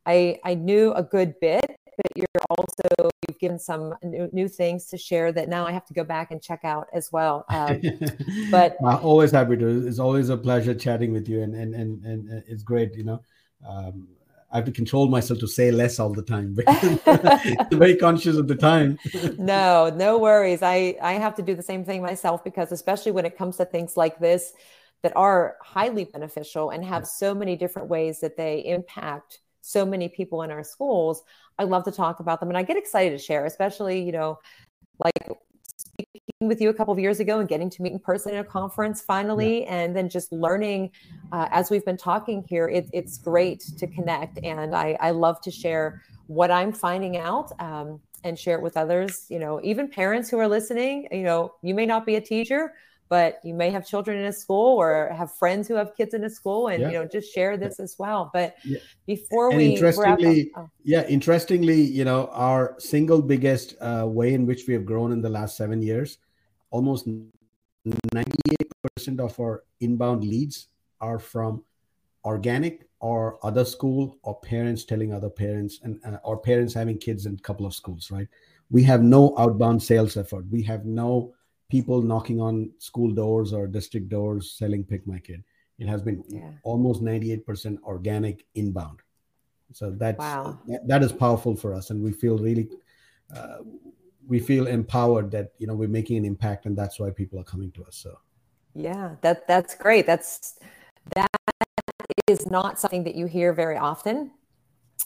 i 0.06 0.38
i 0.44 0.54
knew 0.54 0.92
a 0.94 1.02
good 1.02 1.38
bit 1.40 1.76
but 1.96 2.16
you're 2.16 2.44
also 2.48 3.10
you've 3.28 3.38
given 3.38 3.58
some 3.58 3.94
new, 4.02 4.28
new 4.32 4.48
things 4.48 4.86
to 4.86 4.96
share 4.96 5.32
that 5.32 5.48
now 5.48 5.66
i 5.66 5.72
have 5.72 5.84
to 5.84 5.92
go 5.92 6.04
back 6.04 6.30
and 6.30 6.40
check 6.42 6.60
out 6.64 6.86
as 6.92 7.12
well. 7.12 7.44
Um, 7.50 7.82
but 8.50 8.76
I'm 8.84 9.04
always 9.04 9.30
happy 9.30 9.56
to 9.56 9.86
it's 9.86 9.98
always 9.98 10.28
a 10.30 10.36
pleasure 10.36 10.74
chatting 10.74 11.12
with 11.12 11.28
you 11.28 11.42
and 11.42 11.54
and 11.54 11.74
and, 11.74 12.04
and 12.04 12.42
it's 12.46 12.62
great 12.62 12.94
you 12.96 13.04
know 13.04 13.20
um, 13.68 14.08
I 14.52 14.56
have 14.56 14.64
to 14.64 14.72
control 14.72 15.08
myself 15.08 15.38
to 15.40 15.48
say 15.48 15.70
less 15.70 15.98
all 15.98 16.12
the 16.12 16.22
time. 16.22 16.56
very 17.72 17.96
conscious 17.96 18.36
of 18.36 18.48
the 18.48 18.56
time. 18.56 18.98
no, 19.38 19.90
no 19.94 20.18
worries. 20.18 20.62
I 20.62 20.96
I 21.00 21.12
have 21.14 21.34
to 21.36 21.42
do 21.42 21.54
the 21.54 21.62
same 21.62 21.84
thing 21.84 22.02
myself 22.02 22.42
because 22.42 22.72
especially 22.72 23.12
when 23.12 23.24
it 23.24 23.36
comes 23.36 23.56
to 23.58 23.64
things 23.64 23.96
like 23.96 24.18
this 24.18 24.52
that 25.02 25.16
are 25.16 25.56
highly 25.62 26.04
beneficial 26.04 26.70
and 26.70 26.84
have 26.84 27.06
so 27.06 27.34
many 27.34 27.56
different 27.56 27.88
ways 27.88 28.20
that 28.20 28.36
they 28.36 28.64
impact 28.66 29.40
so 29.62 29.86
many 29.86 30.08
people 30.08 30.42
in 30.42 30.50
our 30.50 30.64
schools, 30.64 31.22
I 31.58 31.64
love 31.64 31.84
to 31.84 31.92
talk 31.92 32.20
about 32.20 32.40
them 32.40 32.48
and 32.48 32.58
I 32.58 32.62
get 32.62 32.76
excited 32.76 33.12
to 33.12 33.18
share, 33.18 33.46
especially, 33.46 34.02
you 34.02 34.12
know, 34.12 34.38
like 35.02 35.38
with 36.40 36.60
you 36.60 36.70
a 36.70 36.74
couple 36.74 36.92
of 36.92 36.98
years 36.98 37.20
ago 37.20 37.40
and 37.40 37.48
getting 37.48 37.68
to 37.70 37.82
meet 37.82 37.92
in 37.92 37.98
person 37.98 38.34
at 38.34 38.40
a 38.40 38.48
conference 38.48 39.00
finally, 39.00 39.62
yeah. 39.62 39.74
and 39.74 39.96
then 39.96 40.08
just 40.08 40.32
learning 40.32 40.90
uh, 41.32 41.48
as 41.50 41.70
we've 41.70 41.84
been 41.84 41.96
talking 41.96 42.44
here. 42.48 42.68
It, 42.68 42.88
it's 42.92 43.18
great 43.18 43.60
to 43.78 43.86
connect, 43.86 44.38
and 44.42 44.74
I, 44.74 44.96
I, 45.00 45.10
love 45.10 45.40
to 45.42 45.50
share 45.50 46.02
what 46.26 46.50
I'm 46.50 46.72
finding 46.72 47.16
out. 47.16 47.52
Um, 47.60 48.00
and 48.22 48.38
share 48.38 48.54
it 48.54 48.62
with 48.62 48.76
others 48.76 49.24
you 49.30 49.38
know 49.38 49.58
even 49.62 49.88
parents 49.88 50.28
who 50.28 50.38
are 50.38 50.46
listening 50.46 51.08
you 51.10 51.22
know 51.22 51.54
you 51.62 51.74
may 51.74 51.86
not 51.86 52.04
be 52.04 52.16
a 52.16 52.20
teacher 52.20 52.74
but 53.10 53.40
you 53.44 53.52
may 53.52 53.70
have 53.70 53.84
children 53.84 54.16
in 54.16 54.24
a 54.26 54.32
school 54.32 54.80
or 54.80 55.12
have 55.12 55.34
friends 55.34 55.68
who 55.68 55.74
have 55.74 55.94
kids 55.96 56.14
in 56.14 56.24
a 56.24 56.30
school 56.30 56.68
and 56.68 56.80
yeah. 56.80 56.88
you 56.88 56.94
know 56.94 57.04
just 57.04 57.34
share 57.34 57.58
this 57.58 57.78
as 57.78 57.96
well 57.98 58.30
but 58.32 58.54
yeah. 58.64 58.78
before 59.06 59.50
and 59.50 59.58
we 59.58 59.74
interestingly 59.74 60.50
up, 60.54 60.62
oh. 60.64 60.70
yeah 60.84 61.04
interestingly 61.08 61.80
you 61.82 62.04
know 62.04 62.30
our 62.32 62.76
single 62.78 63.20
biggest 63.20 63.74
uh, 63.82 64.06
way 64.08 64.32
in 64.32 64.46
which 64.46 64.66
we 64.66 64.72
have 64.72 64.86
grown 64.86 65.12
in 65.12 65.20
the 65.20 65.28
last 65.28 65.56
seven 65.56 65.82
years 65.82 66.18
almost 66.70 67.06
98% 68.14 69.18
of 69.18 69.38
our 69.40 69.64
inbound 69.80 70.24
leads 70.24 70.68
are 71.00 71.18
from 71.18 71.64
organic 72.24 72.86
or 73.00 73.38
other 73.44 73.64
school 73.64 74.18
or 74.22 74.38
parents 74.40 74.84
telling 74.84 75.12
other 75.12 75.30
parents 75.30 75.80
and 75.82 76.00
uh, 76.04 76.18
or 76.22 76.36
parents 76.38 76.74
having 76.74 76.98
kids 76.98 77.26
in 77.26 77.34
a 77.34 77.38
couple 77.38 77.66
of 77.66 77.74
schools 77.74 78.10
right 78.10 78.28
we 78.70 78.82
have 78.84 79.02
no 79.02 79.34
outbound 79.38 79.82
sales 79.82 80.16
effort 80.16 80.44
we 80.50 80.62
have 80.62 80.84
no 80.84 81.32
people 81.70 82.02
knocking 82.02 82.40
on 82.40 82.70
school 82.78 83.10
doors 83.10 83.52
or 83.52 83.66
district 83.66 84.08
doors 84.08 84.52
selling 84.52 84.84
Pikmykid. 84.84 85.42
It 85.78 85.88
has 85.88 86.02
been 86.02 86.22
yeah. 86.28 86.50
almost 86.62 87.02
98% 87.02 87.78
organic 87.84 88.44
inbound. 88.54 89.00
So 89.72 89.90
that's 89.90 90.18
wow. 90.18 90.58
that, 90.66 90.86
that 90.88 91.02
is 91.02 91.12
powerful 91.12 91.56
for 91.56 91.72
us 91.72 91.90
and 91.90 92.02
we 92.02 92.12
feel 92.12 92.36
really 92.38 92.68
uh, 93.34 93.58
we 94.26 94.40
feel 94.40 94.66
empowered 94.66 95.30
that 95.30 95.52
you 95.58 95.66
know 95.68 95.74
we're 95.74 95.88
making 95.88 96.16
an 96.16 96.24
impact 96.24 96.66
and 96.66 96.76
that's 96.76 96.98
why 96.98 97.10
people 97.10 97.38
are 97.38 97.44
coming 97.44 97.70
to 97.72 97.84
us 97.84 97.96
so. 97.96 98.18
Yeah 98.74 99.14
that 99.22 99.46
that's 99.46 99.76
great. 99.76 100.06
That's 100.06 100.58
that 101.14 101.28
is 102.26 102.50
not 102.50 102.80
something 102.80 103.04
that 103.04 103.14
you 103.14 103.26
hear 103.26 103.52
very 103.52 103.76
often 103.76 104.32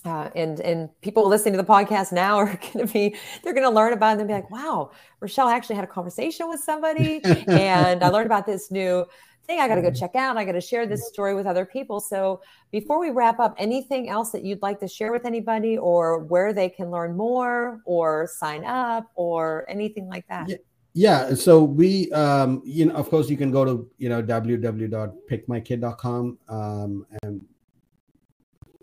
uh, 0.05 0.29
and 0.35 0.61
and 0.61 0.89
people 1.01 1.27
listening 1.29 1.55
to 1.55 1.59
the 1.59 1.67
podcast 1.67 2.13
now 2.13 2.37
are 2.37 2.59
going 2.73 2.87
to 2.87 2.93
be 2.93 3.17
they're 3.43 3.55
going 3.55 3.67
to 3.67 3.71
learn 3.71 3.93
about 3.93 4.17
it 4.17 4.21
and 4.21 4.29
be 4.29 4.35
like 4.35 4.51
wow 4.51 4.91
Rachelle 5.21 5.53
actually 5.53 5.77
had 5.77 5.85
a 5.85 5.89
conversation 5.89 6.49
with 6.49 6.61
somebody 6.61 7.21
and 7.25 8.03
i 8.03 8.09
learned 8.09 8.27
about 8.27 8.47
this 8.47 8.71
new 8.71 9.05
thing 9.47 9.61
i 9.61 9.69
got 9.69 9.75
to 9.77 9.83
go 9.83 9.91
check 9.91 10.15
out 10.15 10.37
i 10.37 10.45
got 10.45 10.53
to 10.53 10.61
share 10.61 10.87
this 10.87 11.09
story 11.09 11.35
with 11.35 11.47
other 11.47 11.67
people 11.67 12.01
so 12.01 12.41
before 12.71 12.99
we 12.99 13.11
wrap 13.11 13.39
up 13.41 13.55
anything 13.59 14.09
else 14.09 14.33
that 14.33 14.45
you'd 14.45 14.63
like 14.63 14.81
to 14.81 14.89
share 14.89 15.13
with 15.13 15.27
anybody 15.27 15.79
or 15.79 16.19
where 16.19 16.53
they 16.53 16.69
can 16.69 16.91
learn 16.91 17.17
more 17.17 17.81
or 17.85 18.27
sign 18.27 18.65
up 18.65 19.11
or 19.15 19.65
anything 19.69 20.09
like 20.09 20.27
that 20.29 20.49
yeah. 20.49 20.57
Yeah, 20.97 21.35
so 21.35 21.65
we, 21.65 22.09
um, 22.13 22.63
you 22.65 22.87
know, 22.87 22.95
of 22.95 23.11
course, 23.11 23.29
you 23.29 23.37
can 23.37 23.51
go 23.51 23.65
to 23.65 23.91
you 23.99 24.09
know 24.09 24.23
www.pikmykid.com 24.23 26.39
um, 26.49 27.05
and 27.25 27.45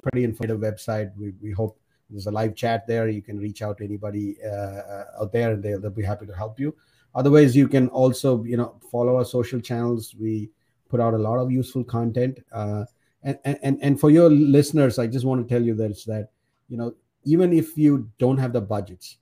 pretty 0.01 0.23
informative 0.23 0.59
website. 0.59 1.15
We, 1.17 1.33
we 1.41 1.51
hope 1.51 1.79
there's 2.09 2.27
a 2.27 2.31
live 2.31 2.55
chat 2.55 2.87
there. 2.87 3.07
You 3.07 3.21
can 3.21 3.39
reach 3.39 3.61
out 3.61 3.77
to 3.77 3.83
anybody 3.83 4.37
uh, 4.43 5.03
out 5.21 5.31
there, 5.31 5.51
and 5.53 5.63
they'll, 5.63 5.79
they'll 5.79 5.91
be 5.91 6.03
happy 6.03 6.25
to 6.25 6.35
help 6.35 6.59
you. 6.59 6.75
Otherwise, 7.15 7.55
you 7.55 7.67
can 7.67 7.87
also 7.89 8.43
you 8.43 8.57
know 8.57 8.79
follow 8.91 9.17
our 9.17 9.25
social 9.25 9.59
channels. 9.59 10.15
We 10.19 10.49
put 10.89 10.99
out 10.99 11.13
a 11.13 11.17
lot 11.17 11.37
of 11.37 11.51
useful 11.51 11.83
content. 11.83 12.39
Uh, 12.51 12.85
and, 13.23 13.37
and 13.45 13.79
and 13.81 13.99
for 13.99 14.09
your 14.09 14.29
listeners, 14.29 14.97
I 14.97 15.07
just 15.07 15.25
want 15.25 15.47
to 15.47 15.53
tell 15.53 15.63
you 15.63 15.75
that 15.75 15.91
it's 15.91 16.05
that 16.05 16.29
you 16.69 16.77
know 16.77 16.93
even 17.23 17.53
if 17.53 17.77
you 17.77 18.09
don't 18.17 18.37
have 18.37 18.53
the 18.53 18.61
budgets, 18.61 19.17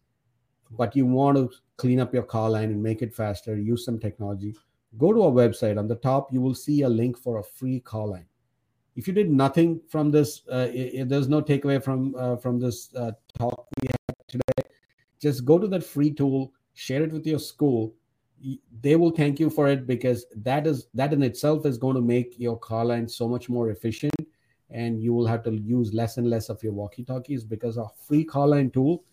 but 0.72 0.96
you 0.96 1.06
want 1.06 1.38
to 1.38 1.52
clean 1.78 2.00
up 2.00 2.14
your 2.14 2.24
car 2.24 2.50
line 2.50 2.72
and 2.72 2.82
make 2.82 3.02
it 3.02 3.14
faster, 3.14 3.58
use 3.58 3.84
some 3.84 4.00
technology, 4.00 4.56
go 4.98 5.12
to 5.12 5.24
our 5.24 5.32
website. 5.32 5.78
On 5.78 5.88
the 5.88 5.96
top, 5.96 6.32
you 6.32 6.42
will 6.42 6.56
see 6.56 6.82
a 6.84 6.90
link 6.90 7.18
for 7.18 7.40
a 7.40 7.44
free 7.44 7.82
car 7.82 8.08
line. 8.08 8.29
If 9.00 9.08
you 9.08 9.14
did 9.14 9.32
nothing 9.32 9.80
from 9.88 10.12
this, 10.12 10.46
uh, 10.52 10.68
there's 11.06 11.30
no 11.30 11.42
takeaway 11.42 11.82
from 11.82 12.14
uh, 12.18 12.36
from 12.36 12.60
this 12.60 12.94
uh, 12.94 13.12
talk 13.38 13.66
we 13.82 13.88
had 13.88 14.16
today. 14.28 14.70
Just 15.22 15.46
go 15.46 15.58
to 15.58 15.70
that 15.70 15.86
free 15.86 16.12
tool, 16.12 16.52
share 16.74 17.04
it 17.04 17.14
with 17.14 17.26
your 17.26 17.40
school. 17.40 17.96
They 18.82 18.98
will 18.98 19.12
thank 19.12 19.40
you 19.40 19.50
for 19.50 19.70
it 19.70 19.88
because 19.88 20.26
that 20.36 20.68
is 20.68 20.88
that 20.96 21.14
in 21.14 21.24
itself 21.24 21.66
is 21.66 21.78
going 21.78 21.96
to 21.96 22.02
make 22.02 22.38
your 22.38 22.60
car 22.60 22.84
line 22.84 23.08
so 23.08 23.30
much 23.30 23.48
more 23.48 23.70
efficient, 23.70 24.20
and 24.70 25.02
you 25.02 25.14
will 25.14 25.28
have 25.28 25.44
to 25.44 25.56
use 25.56 25.94
less 25.94 26.18
and 26.18 26.30
less 26.30 26.50
of 26.50 26.62
your 26.62 26.74
walkie-talkies 26.74 27.46
because 27.46 27.78
our 27.78 27.92
free 28.06 28.26
car 28.26 28.50
line 28.50 28.70
tool 28.70 29.06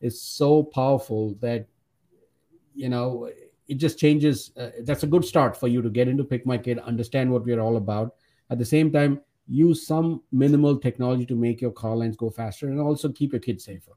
is 0.00 0.22
so 0.22 0.62
powerful 0.62 1.34
that 1.40 1.66
you 2.76 2.88
know 2.88 3.28
it 3.66 3.74
just 3.74 3.98
changes 3.98 4.52
uh, 4.56 4.70
that's 4.84 5.02
a 5.02 5.12
good 5.16 5.24
start 5.24 5.56
for 5.56 5.66
you 5.66 5.82
to 5.82 5.90
get 5.90 6.06
into 6.06 6.22
Pikmykid 6.22 6.80
understand 6.84 7.28
what 7.28 7.44
we're 7.44 7.60
all 7.60 7.76
about 7.76 8.14
at 8.48 8.58
the 8.60 8.64
same 8.64 8.92
time 8.92 9.20
use 9.46 9.86
some 9.86 10.22
minimal 10.30 10.78
technology 10.78 11.26
to 11.26 11.34
make 11.34 11.60
your 11.60 11.72
car 11.72 11.96
lines 11.96 12.16
go 12.16 12.30
faster 12.30 12.68
and 12.68 12.80
also 12.80 13.10
keep 13.10 13.32
your 13.32 13.40
kids 13.40 13.64
safer. 13.64 13.92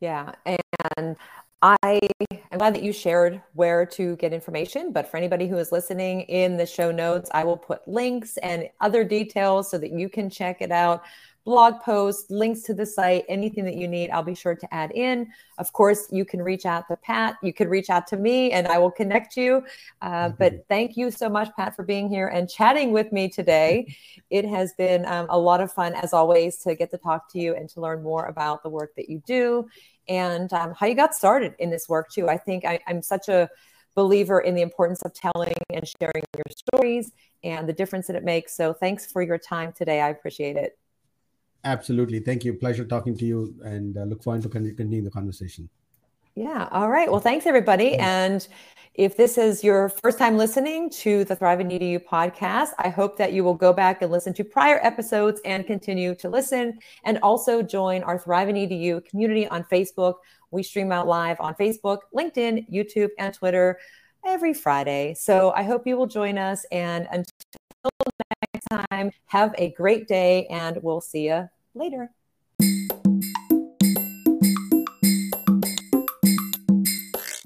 Yeah 0.00 0.32
and 0.96 1.16
I 1.62 1.76
am 2.50 2.58
glad 2.58 2.74
that 2.74 2.82
you 2.82 2.92
shared 2.92 3.42
where 3.52 3.84
to 3.84 4.16
get 4.16 4.32
information, 4.32 4.92
but 4.92 5.10
for 5.10 5.18
anybody 5.18 5.46
who 5.46 5.58
is 5.58 5.72
listening 5.72 6.22
in 6.22 6.56
the 6.56 6.64
show 6.64 6.90
notes, 6.90 7.28
I 7.34 7.44
will 7.44 7.58
put 7.58 7.86
links 7.86 8.38
and 8.38 8.68
other 8.80 9.04
details 9.04 9.70
so 9.70 9.76
that 9.76 9.92
you 9.92 10.08
can 10.08 10.30
check 10.30 10.62
it 10.62 10.72
out 10.72 11.02
blog 11.44 11.80
posts, 11.80 12.30
links 12.30 12.62
to 12.62 12.74
the 12.74 12.84
site, 12.84 13.24
anything 13.28 13.64
that 13.64 13.74
you 13.74 13.88
need, 13.88 14.10
I'll 14.10 14.22
be 14.22 14.34
sure 14.34 14.54
to 14.54 14.74
add 14.74 14.92
in. 14.92 15.32
Of 15.58 15.72
course, 15.72 16.06
you 16.10 16.24
can 16.24 16.42
reach 16.42 16.66
out 16.66 16.86
to 16.88 16.96
Pat. 16.96 17.36
You 17.42 17.52
can 17.52 17.68
reach 17.68 17.88
out 17.88 18.06
to 18.08 18.16
me 18.16 18.52
and 18.52 18.68
I 18.68 18.78
will 18.78 18.90
connect 18.90 19.36
you. 19.36 19.64
Uh, 20.02 20.10
mm-hmm. 20.10 20.36
But 20.38 20.66
thank 20.68 20.96
you 20.96 21.10
so 21.10 21.28
much, 21.28 21.48
Pat, 21.56 21.74
for 21.74 21.82
being 21.82 22.08
here 22.08 22.28
and 22.28 22.48
chatting 22.48 22.92
with 22.92 23.10
me 23.10 23.28
today. 23.28 23.96
it 24.30 24.44
has 24.44 24.74
been 24.74 25.04
um, 25.06 25.26
a 25.28 25.38
lot 25.38 25.60
of 25.60 25.72
fun, 25.72 25.94
as 25.94 26.12
always, 26.12 26.58
to 26.58 26.74
get 26.74 26.90
to 26.90 26.98
talk 26.98 27.32
to 27.32 27.38
you 27.38 27.54
and 27.54 27.68
to 27.70 27.80
learn 27.80 28.02
more 28.02 28.26
about 28.26 28.62
the 28.62 28.68
work 28.68 28.94
that 28.96 29.08
you 29.08 29.22
do 29.26 29.68
and 30.08 30.52
um, 30.52 30.74
how 30.78 30.86
you 30.86 30.94
got 30.94 31.14
started 31.14 31.54
in 31.58 31.70
this 31.70 31.88
work, 31.88 32.10
too. 32.10 32.28
I 32.28 32.36
think 32.36 32.64
I, 32.64 32.80
I'm 32.86 33.02
such 33.02 33.28
a 33.28 33.48
believer 33.94 34.40
in 34.40 34.54
the 34.54 34.62
importance 34.62 35.02
of 35.02 35.12
telling 35.12 35.54
and 35.70 35.86
sharing 36.00 36.24
your 36.36 36.44
stories 36.50 37.12
and 37.42 37.68
the 37.68 37.72
difference 37.72 38.06
that 38.06 38.16
it 38.16 38.24
makes. 38.24 38.56
So 38.56 38.72
thanks 38.72 39.10
for 39.10 39.22
your 39.22 39.38
time 39.38 39.72
today. 39.72 40.00
I 40.00 40.10
appreciate 40.10 40.56
it. 40.56 40.78
Absolutely. 41.64 42.20
Thank 42.20 42.44
you. 42.44 42.54
Pleasure 42.54 42.84
talking 42.84 43.16
to 43.18 43.24
you 43.24 43.54
and 43.62 43.96
uh, 43.96 44.04
look 44.04 44.22
forward 44.22 44.42
to 44.42 44.48
continue 44.48 45.02
the 45.02 45.10
conversation. 45.10 45.68
Yeah. 46.34 46.68
All 46.70 46.88
right. 46.88 47.10
Well, 47.10 47.20
thanks 47.20 47.46
everybody. 47.46 47.96
And 47.96 48.46
if 48.94 49.16
this 49.16 49.38
is 49.38 49.64
your 49.64 49.88
first 49.88 50.18
time 50.18 50.36
listening 50.36 50.90
to 50.90 51.24
the 51.24 51.36
Thrive 51.36 51.58
EDU 51.58 52.04
podcast, 52.04 52.70
I 52.78 52.88
hope 52.88 53.16
that 53.18 53.32
you 53.32 53.44
will 53.44 53.54
go 53.54 53.72
back 53.72 54.02
and 54.02 54.10
listen 54.10 54.34
to 54.34 54.44
prior 54.44 54.78
episodes 54.82 55.40
and 55.44 55.66
continue 55.66 56.14
to 56.16 56.28
listen 56.28 56.78
and 57.04 57.18
also 57.22 57.62
join 57.62 58.02
our 58.02 58.18
Thrive 58.18 58.48
EDU 58.48 59.04
community 59.06 59.48
on 59.48 59.64
Facebook. 59.64 60.14
We 60.50 60.62
stream 60.62 60.92
out 60.92 61.06
live 61.06 61.40
on 61.40 61.54
Facebook, 61.54 61.98
LinkedIn, 62.14 62.70
YouTube, 62.70 63.10
and 63.18 63.32
Twitter 63.32 63.78
every 64.26 64.52
Friday. 64.52 65.14
So 65.14 65.52
I 65.52 65.62
hope 65.62 65.86
you 65.86 65.96
will 65.96 66.06
join 66.06 66.36
us. 66.36 66.64
And 66.70 67.06
until 67.10 67.90
next 68.52 68.88
time, 68.90 69.12
have 69.26 69.54
a 69.56 69.70
great 69.72 70.08
day 70.08 70.46
and 70.46 70.78
we'll 70.82 71.00
see 71.00 71.28
you 71.28 71.48
later. 71.74 72.10